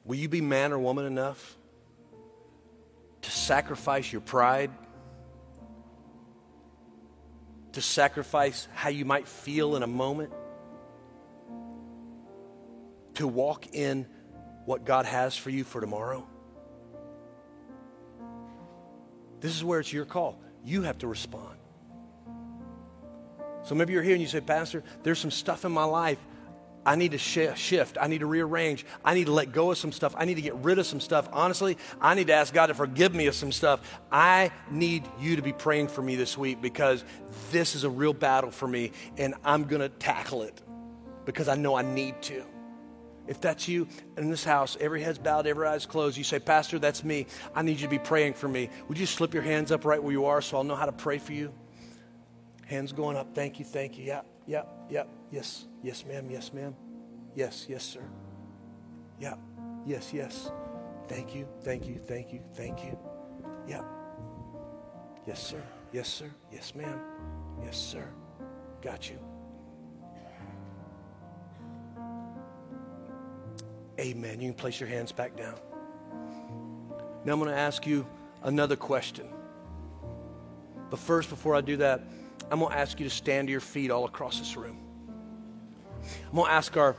Will 0.05 0.15
you 0.15 0.29
be 0.29 0.41
man 0.41 0.71
or 0.71 0.79
woman 0.79 1.05
enough 1.05 1.57
to 3.21 3.31
sacrifice 3.31 4.11
your 4.11 4.21
pride? 4.21 4.71
To 7.73 7.81
sacrifice 7.81 8.67
how 8.73 8.89
you 8.89 9.05
might 9.05 9.27
feel 9.27 9.75
in 9.75 9.83
a 9.83 9.87
moment? 9.87 10.33
To 13.15 13.27
walk 13.27 13.67
in 13.73 14.07
what 14.65 14.85
God 14.85 15.05
has 15.05 15.37
for 15.37 15.49
you 15.49 15.63
for 15.63 15.79
tomorrow? 15.79 16.27
This 19.39 19.55
is 19.55 19.63
where 19.63 19.79
it's 19.79 19.91
your 19.91 20.05
call. 20.05 20.39
You 20.63 20.83
have 20.83 20.97
to 20.99 21.07
respond. 21.07 21.57
So 23.63 23.75
maybe 23.75 23.93
you're 23.93 24.03
here 24.03 24.13
and 24.13 24.21
you 24.21 24.27
say, 24.27 24.41
Pastor, 24.41 24.83
there's 25.03 25.19
some 25.19 25.31
stuff 25.31 25.65
in 25.65 25.71
my 25.71 25.83
life. 25.83 26.17
I 26.83 26.95
need 26.95 27.11
to 27.11 27.19
sh- 27.19 27.55
shift. 27.55 27.97
I 28.01 28.07
need 28.07 28.19
to 28.19 28.25
rearrange. 28.25 28.85
I 29.05 29.13
need 29.13 29.25
to 29.25 29.31
let 29.31 29.51
go 29.51 29.71
of 29.71 29.77
some 29.77 29.91
stuff. 29.91 30.15
I 30.17 30.25
need 30.25 30.35
to 30.35 30.41
get 30.41 30.55
rid 30.55 30.79
of 30.79 30.87
some 30.87 30.99
stuff. 30.99 31.29
Honestly, 31.31 31.77
I 31.99 32.15
need 32.15 32.27
to 32.27 32.33
ask 32.33 32.53
God 32.53 32.67
to 32.67 32.73
forgive 32.73 33.13
me 33.13 33.27
of 33.27 33.35
some 33.35 33.51
stuff. 33.51 33.99
I 34.11 34.51
need 34.71 35.07
you 35.19 35.35
to 35.35 35.43
be 35.43 35.53
praying 35.53 35.89
for 35.89 36.01
me 36.01 36.15
this 36.15 36.37
week 36.37 36.59
because 36.59 37.03
this 37.51 37.75
is 37.75 37.83
a 37.83 37.89
real 37.89 38.13
battle 38.13 38.49
for 38.49 38.67
me 38.67 38.93
and 39.17 39.35
I'm 39.43 39.65
going 39.65 39.81
to 39.81 39.89
tackle 39.89 40.41
it 40.41 40.59
because 41.25 41.47
I 41.47 41.55
know 41.55 41.75
I 41.75 41.83
need 41.83 42.19
to. 42.23 42.43
If 43.27 43.39
that's 43.39 43.67
you 43.67 43.87
in 44.17 44.29
this 44.29 44.43
house, 44.43 44.77
every 44.79 45.01
head's 45.01 45.19
bowed, 45.19 45.47
every 45.47 45.67
eye's 45.67 45.85
closed, 45.85 46.17
you 46.17 46.23
say, 46.23 46.39
Pastor, 46.39 46.79
that's 46.79 47.03
me. 47.03 47.27
I 47.55 47.61
need 47.61 47.79
you 47.79 47.87
to 47.87 47.87
be 47.87 47.99
praying 47.99 48.33
for 48.33 48.47
me. 48.47 48.69
Would 48.87 48.97
you 48.97 49.05
slip 49.05 49.33
your 49.33 49.43
hands 49.43 49.71
up 49.71 49.85
right 49.85 50.01
where 50.01 50.11
you 50.11 50.25
are 50.25 50.41
so 50.41 50.57
I'll 50.57 50.63
know 50.63 50.75
how 50.75 50.85
to 50.85 50.91
pray 50.91 51.17
for 51.17 51.33
you? 51.33 51.53
Hands 52.65 52.91
going 52.91 53.17
up. 53.17 53.33
Thank 53.35 53.59
you, 53.59 53.65
thank 53.65 53.97
you. 53.97 54.05
Yeah, 54.05 54.21
yeah, 54.47 54.63
yeah. 54.89 55.03
Yes, 55.31 55.65
yes, 55.83 56.05
ma'am, 56.05 56.29
yes, 56.29 56.51
ma'am. 56.53 56.75
Yes, 57.35 57.65
yes, 57.69 57.83
sir. 57.83 58.03
Yeah, 59.19 59.35
yes, 59.85 60.11
yes. 60.13 60.51
Thank 61.07 61.35
you, 61.35 61.47
thank 61.61 61.87
you, 61.87 61.95
thank 61.95 62.33
you, 62.33 62.41
thank 62.53 62.83
you. 62.83 62.97
Yeah. 63.67 63.83
Yes, 65.27 65.41
sir. 65.41 65.61
Yes, 65.93 66.07
sir. 66.07 66.31
Yes, 66.51 66.73
ma'am. 66.75 66.99
Yes, 67.63 67.77
sir. 67.77 68.05
Got 68.81 69.09
you. 69.09 69.19
Amen. 74.01 74.41
You 74.41 74.47
can 74.47 74.55
place 74.55 74.79
your 74.79 74.89
hands 74.89 75.11
back 75.11 75.37
down. 75.37 75.55
Now 77.23 77.33
I'm 77.33 77.39
going 77.39 77.51
to 77.51 77.57
ask 77.57 77.85
you 77.85 78.07
another 78.41 78.75
question. 78.75 79.27
But 80.89 80.97
first, 80.97 81.29
before 81.29 81.53
I 81.53 81.61
do 81.61 81.77
that, 81.77 82.01
I'm 82.49 82.59
going 82.59 82.71
to 82.71 82.77
ask 82.77 82.99
you 82.99 83.07
to 83.07 83.13
stand 83.15 83.47
to 83.47 83.51
your 83.51 83.61
feet 83.61 83.91
all 83.91 84.05
across 84.05 84.39
this 84.39 84.57
room. 84.57 84.77
I'm 86.29 86.35
going 86.35 86.47
to 86.47 86.51
ask 86.51 86.75
our 86.77 86.95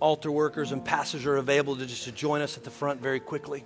altar 0.00 0.30
workers 0.30 0.72
and 0.72 0.84
pastors 0.84 1.24
are 1.24 1.38
available 1.38 1.76
to 1.76 1.86
just 1.86 2.04
to 2.04 2.12
join 2.12 2.42
us 2.42 2.58
at 2.58 2.64
the 2.64 2.70
front 2.70 3.00
very 3.00 3.18
quickly. 3.18 3.64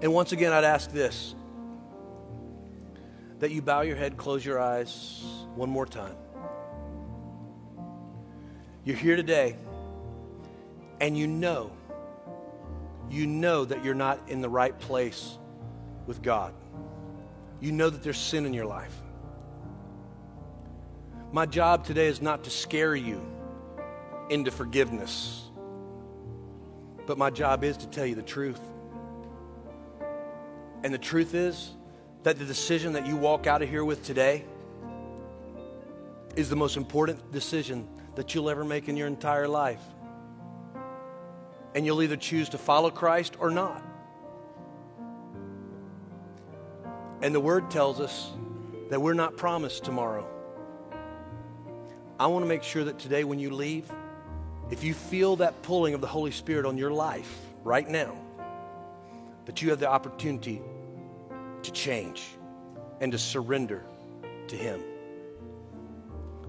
And 0.00 0.14
once 0.14 0.30
again, 0.30 0.52
I'd 0.52 0.64
ask 0.64 0.92
this 0.92 1.34
that 3.40 3.50
you 3.50 3.60
bow 3.60 3.80
your 3.80 3.96
head, 3.96 4.16
close 4.16 4.44
your 4.44 4.60
eyes 4.60 5.24
one 5.56 5.68
more 5.68 5.86
time. 5.86 6.14
You're 8.82 8.96
here 8.96 9.16
today, 9.16 9.56
and 11.02 11.16
you 11.16 11.26
know, 11.26 11.70
you 13.10 13.26
know 13.26 13.66
that 13.66 13.84
you're 13.84 13.94
not 13.94 14.18
in 14.28 14.40
the 14.40 14.48
right 14.48 14.78
place 14.78 15.36
with 16.06 16.22
God. 16.22 16.54
You 17.60 17.72
know 17.72 17.90
that 17.90 18.02
there's 18.02 18.16
sin 18.18 18.46
in 18.46 18.54
your 18.54 18.64
life. 18.64 18.94
My 21.30 21.44
job 21.44 21.84
today 21.84 22.06
is 22.06 22.22
not 22.22 22.44
to 22.44 22.50
scare 22.50 22.96
you 22.96 23.20
into 24.30 24.50
forgiveness, 24.50 25.42
but 27.06 27.18
my 27.18 27.28
job 27.28 27.64
is 27.64 27.76
to 27.78 27.86
tell 27.86 28.06
you 28.06 28.14
the 28.14 28.22
truth. 28.22 28.60
And 30.82 30.94
the 30.94 30.98
truth 30.98 31.34
is 31.34 31.72
that 32.22 32.38
the 32.38 32.46
decision 32.46 32.94
that 32.94 33.06
you 33.06 33.16
walk 33.16 33.46
out 33.46 33.60
of 33.60 33.68
here 33.68 33.84
with 33.84 34.02
today 34.04 34.46
is 36.34 36.48
the 36.48 36.56
most 36.56 36.78
important 36.78 37.30
decision 37.30 37.86
that 38.14 38.34
you'll 38.34 38.50
ever 38.50 38.64
make 38.64 38.88
in 38.88 38.96
your 38.96 39.06
entire 39.06 39.48
life. 39.48 39.82
And 41.74 41.86
you'll 41.86 42.02
either 42.02 42.16
choose 42.16 42.48
to 42.50 42.58
follow 42.58 42.90
Christ 42.90 43.36
or 43.38 43.50
not. 43.50 43.82
And 47.22 47.34
the 47.34 47.40
word 47.40 47.70
tells 47.70 48.00
us 48.00 48.30
that 48.88 49.00
we're 49.00 49.14
not 49.14 49.36
promised 49.36 49.84
tomorrow. 49.84 50.28
I 52.18 52.26
want 52.26 52.44
to 52.44 52.48
make 52.48 52.62
sure 52.62 52.84
that 52.84 52.98
today, 52.98 53.24
when 53.24 53.38
you 53.38 53.50
leave, 53.50 53.90
if 54.70 54.84
you 54.84 54.94
feel 54.94 55.36
that 55.36 55.62
pulling 55.62 55.94
of 55.94 56.00
the 56.00 56.06
Holy 56.06 56.30
Spirit 56.30 56.66
on 56.66 56.76
your 56.76 56.90
life 56.90 57.34
right 57.64 57.88
now, 57.88 58.16
that 59.46 59.62
you 59.62 59.70
have 59.70 59.80
the 59.80 59.88
opportunity 59.88 60.60
to 61.62 61.72
change 61.72 62.28
and 63.00 63.12
to 63.12 63.18
surrender 63.18 63.84
to 64.48 64.56
Him. 64.56 64.82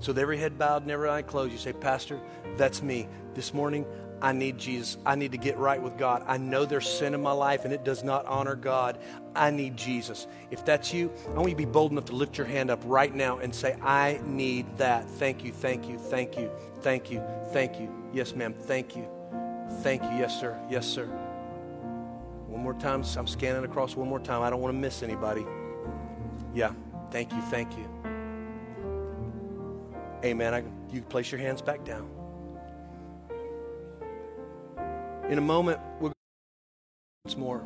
So, 0.02 0.12
with 0.12 0.20
every 0.20 0.38
head 0.38 0.58
bowed 0.58 0.82
and 0.82 0.92
every 0.92 1.10
eye 1.10 1.22
closed, 1.22 1.52
you 1.52 1.58
say, 1.58 1.74
Pastor, 1.74 2.20
that's 2.58 2.82
me. 2.82 3.08
This 3.34 3.54
morning, 3.54 3.86
I 4.22 4.34
need 4.34 4.58
Jesus. 4.58 4.98
I 5.06 5.16
need 5.16 5.32
to 5.32 5.38
get 5.38 5.58
right 5.58 5.82
with 5.82 5.98
God. 5.98 6.24
I 6.28 6.38
know 6.38 6.66
there's 6.66 6.88
sin 6.88 7.14
in 7.14 7.22
my 7.22 7.32
life 7.32 7.66
and 7.66 7.74
it 7.74 7.84
does 7.84 8.04
not 8.04 8.26
honor 8.26 8.56
God. 8.56 9.00
I 9.36 9.52
need 9.52 9.78
Jesus. 9.78 10.28
If 10.52 10.66
that's 10.66 10.94
you, 10.94 11.12
I 11.30 11.34
want 11.34 11.50
you 11.50 11.56
to 11.56 11.56
be 11.56 11.66
bold 11.66 11.92
enough 11.92 12.06
to 12.06 12.16
lift 12.16 12.38
your 12.38 12.46
hand 12.46 12.70
up 12.70 12.82
right 12.86 13.14
now 13.14 13.40
and 13.40 13.54
say, 13.54 13.76
I 13.82 14.20
need 14.26 14.78
that. 14.78 15.10
Thank 15.10 15.44
you, 15.44 15.52
thank 15.52 15.88
you, 15.88 15.98
thank 15.98 16.38
you, 16.38 16.52
thank 16.82 17.10
you, 17.10 17.24
thank 17.52 17.80
you. 17.80 17.92
Yes, 18.14 18.36
ma'am, 18.36 18.54
thank 18.54 18.96
you. 18.96 19.08
Thank 19.82 20.04
you. 20.04 20.10
Yes, 20.10 20.40
sir. 20.40 20.60
Yes, 20.70 20.86
sir. 20.86 21.06
One 22.48 22.62
more 22.62 22.74
time. 22.74 23.04
I'm 23.18 23.28
scanning 23.28 23.64
across 23.64 23.96
one 23.96 24.10
more 24.10 24.20
time. 24.20 24.42
I 24.42 24.50
don't 24.50 24.62
want 24.62 24.74
to 24.74 24.80
miss 24.80 25.02
anybody. 25.02 25.46
Yeah. 26.54 26.74
Thank 27.10 27.32
you. 27.32 27.42
Thank 27.44 27.78
you. 27.78 28.01
Amen. 30.24 30.54
I, 30.54 30.64
you 30.94 31.02
place 31.02 31.32
your 31.32 31.42
hands 31.42 31.62
back 31.62 31.84
down. 31.84 32.10
In 35.30 35.38
a 35.38 35.42
moment, 35.42 35.80
we'll 36.00 36.14
once 37.26 37.38
more. 37.38 37.60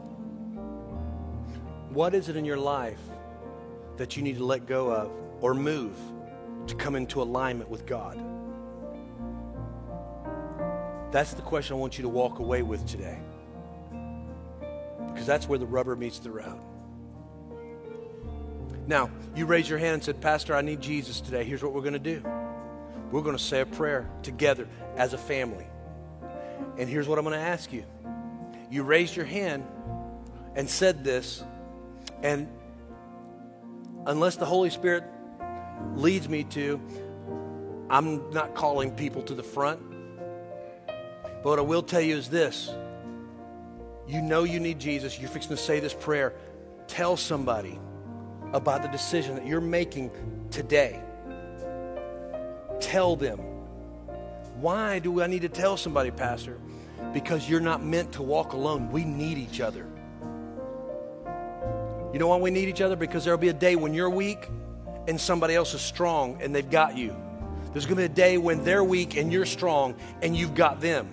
What 1.89 2.13
is 2.13 2.29
it 2.29 2.35
in 2.35 2.45
your 2.45 2.57
life 2.57 2.99
that 3.97 4.15
you 4.15 4.23
need 4.23 4.37
to 4.37 4.45
let 4.45 4.65
go 4.67 4.91
of 4.91 5.11
or 5.41 5.53
move 5.53 5.95
to 6.67 6.75
come 6.75 6.95
into 6.95 7.21
alignment 7.21 7.69
with 7.69 7.85
God? 7.85 8.19
That's 11.11 11.33
the 11.33 11.41
question 11.41 11.75
I 11.75 11.79
want 11.79 11.97
you 11.97 12.03
to 12.03 12.09
walk 12.09 12.39
away 12.39 12.61
with 12.61 12.85
today. 12.87 13.17
Because 15.13 15.25
that's 15.25 15.47
where 15.47 15.57
the 15.57 15.65
rubber 15.65 15.95
meets 15.95 16.19
the 16.19 16.31
road. 16.31 16.59
Now, 18.87 19.09
you 19.35 19.45
raise 19.45 19.69
your 19.69 19.79
hand 19.79 19.93
and 19.95 20.03
said, 20.03 20.21
Pastor, 20.21 20.53
I 20.55 20.61
need 20.61 20.81
Jesus 20.81 21.21
today. 21.21 21.43
Here's 21.43 21.63
what 21.63 21.73
we're 21.73 21.81
going 21.81 21.93
to 21.93 21.99
do 21.99 22.23
we're 23.15 23.21
going 23.21 23.37
to 23.37 23.41
say 23.41 23.61
a 23.61 23.65
prayer 23.65 24.09
together 24.23 24.67
as 24.97 25.13
a 25.13 25.17
family. 25.17 25.65
And 26.77 26.89
here's 26.89 27.07
what 27.07 27.17
I'm 27.17 27.23
going 27.23 27.39
to 27.39 27.45
ask 27.45 27.71
you. 27.71 27.85
You 28.69 28.83
raised 28.83 29.15
your 29.15 29.23
hand 29.23 29.65
and 30.53 30.69
said 30.69 31.05
this, 31.05 31.41
and 32.21 32.49
unless 34.05 34.35
the 34.35 34.43
Holy 34.43 34.69
Spirit 34.69 35.05
leads 35.93 36.27
me 36.27 36.43
to, 36.43 36.77
I'm 37.89 38.31
not 38.31 38.53
calling 38.53 38.91
people 38.91 39.21
to 39.21 39.33
the 39.33 39.43
front. 39.43 39.79
But 40.85 41.45
what 41.45 41.59
I 41.59 41.61
will 41.61 41.83
tell 41.83 42.01
you 42.01 42.17
is 42.17 42.29
this 42.29 42.69
you 44.09 44.21
know 44.21 44.43
you 44.43 44.59
need 44.59 44.77
Jesus, 44.77 45.17
you're 45.17 45.29
fixing 45.29 45.55
to 45.55 45.57
say 45.57 45.79
this 45.79 45.93
prayer. 45.93 46.33
Tell 46.87 47.15
somebody 47.15 47.79
about 48.51 48.81
the 48.81 48.89
decision 48.89 49.35
that 49.35 49.47
you're 49.47 49.61
making 49.61 50.11
today. 50.51 51.01
Tell 52.79 53.15
them. 53.15 53.39
Why 54.59 54.99
do 54.99 55.21
I 55.21 55.27
need 55.27 55.41
to 55.41 55.49
tell 55.49 55.77
somebody, 55.77 56.11
Pastor? 56.11 56.57
Because 57.13 57.49
you're 57.49 57.59
not 57.59 57.83
meant 57.83 58.13
to 58.13 58.21
walk 58.21 58.53
alone. 58.53 58.91
We 58.91 59.03
need 59.03 59.37
each 59.37 59.61
other. 59.61 59.85
You 62.13 62.19
know 62.19 62.27
why 62.27 62.37
we 62.37 62.51
need 62.51 62.69
each 62.69 62.81
other? 62.81 62.95
Because 62.95 63.25
there'll 63.25 63.37
be 63.37 63.49
a 63.49 63.53
day 63.53 63.75
when 63.75 63.93
you're 63.93 64.09
weak 64.09 64.47
and 65.07 65.19
somebody 65.19 65.55
else 65.55 65.73
is 65.73 65.81
strong 65.81 66.41
and 66.41 66.55
they've 66.55 66.69
got 66.69 66.97
you. 66.97 67.15
There's 67.73 67.85
going 67.85 67.97
to 67.97 68.03
be 68.03 68.05
a 68.05 68.15
day 68.15 68.37
when 68.37 68.63
they're 68.63 68.83
weak 68.83 69.17
and 69.17 69.33
you're 69.33 69.45
strong 69.45 69.95
and 70.21 70.35
you've 70.35 70.55
got 70.55 70.79
them. 70.79 71.09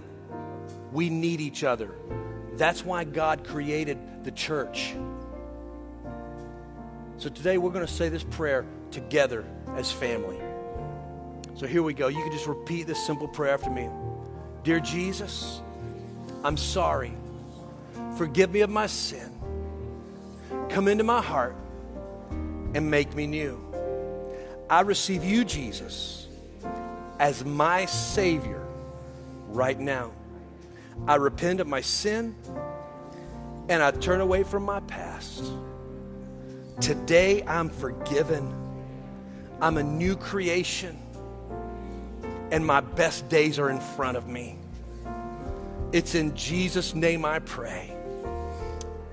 We 0.93 1.11
need 1.11 1.41
each 1.41 1.65
other. 1.65 1.91
That's 2.57 2.85
why 2.85 3.05
God 3.05 3.45
created 3.45 3.99
the 4.25 4.31
church. 4.31 4.95
So 7.17 7.29
today 7.29 7.59
we're 7.59 7.71
going 7.71 7.87
to 7.87 7.93
say 7.93 8.09
this 8.09 8.25
prayer 8.25 8.65
together 8.91 9.45
as 9.77 9.91
family. 9.91 10.39
So 11.55 11.67
here 11.67 11.83
we 11.83 11.95
go. 11.95 12.09
You 12.09 12.23
can 12.23 12.33
just 12.33 12.47
repeat 12.47 12.87
this 12.87 13.05
simple 13.05 13.29
prayer 13.29 13.53
after 13.53 13.71
me. 13.71 13.89
Dear 14.65 14.81
Jesus, 14.81 15.61
I'm 16.45 16.57
sorry. 16.57 17.13
Forgive 18.17 18.51
me 18.53 18.61
of 18.61 18.71
my 18.71 18.87
sin. 18.87 19.31
Come 20.69 20.89
into 20.89 21.05
my 21.05 21.21
heart 21.21 21.57
and 22.31 22.91
make 22.91 23.15
me 23.15 23.27
new. 23.27 23.61
I 24.71 24.81
receive 24.81 25.25
you, 25.25 25.45
Jesus, 25.45 26.29
as 27.19 27.45
my 27.45 27.85
Savior 27.85 28.63
right 29.49 29.79
now. 29.79 30.13
I 31.07 31.17
repent 31.17 31.61
of 31.61 31.67
my 31.67 31.81
sin 31.81 32.35
and 33.69 33.83
I 33.83 33.91
turn 33.91 34.21
away 34.21 34.45
from 34.45 34.63
my 34.65 34.81
past. 34.81 35.45
Today 36.81 37.43
I'm 37.47 37.69
forgiven. 37.69 38.55
I'm 39.61 39.77
a 39.77 39.83
new 39.83 40.17
creation 40.17 41.02
and 42.53 42.65
my 42.67 42.81
best 42.81 43.29
days 43.31 43.59
are 43.59 43.71
in 43.71 43.81
front 43.81 44.17
of 44.17 44.29
me. 44.29 44.59
It's 45.91 46.15
in 46.15 46.37
Jesus' 46.37 46.95
name 46.95 47.25
I 47.25 47.39
pray. 47.39 47.97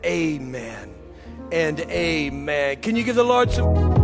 Amen 0.05 0.93
and 1.51 1.79
amen. 1.79 2.81
Can 2.81 2.95
you 2.95 3.03
give 3.03 3.15
the 3.15 3.23
Lord 3.23 3.49
some? 3.49 3.98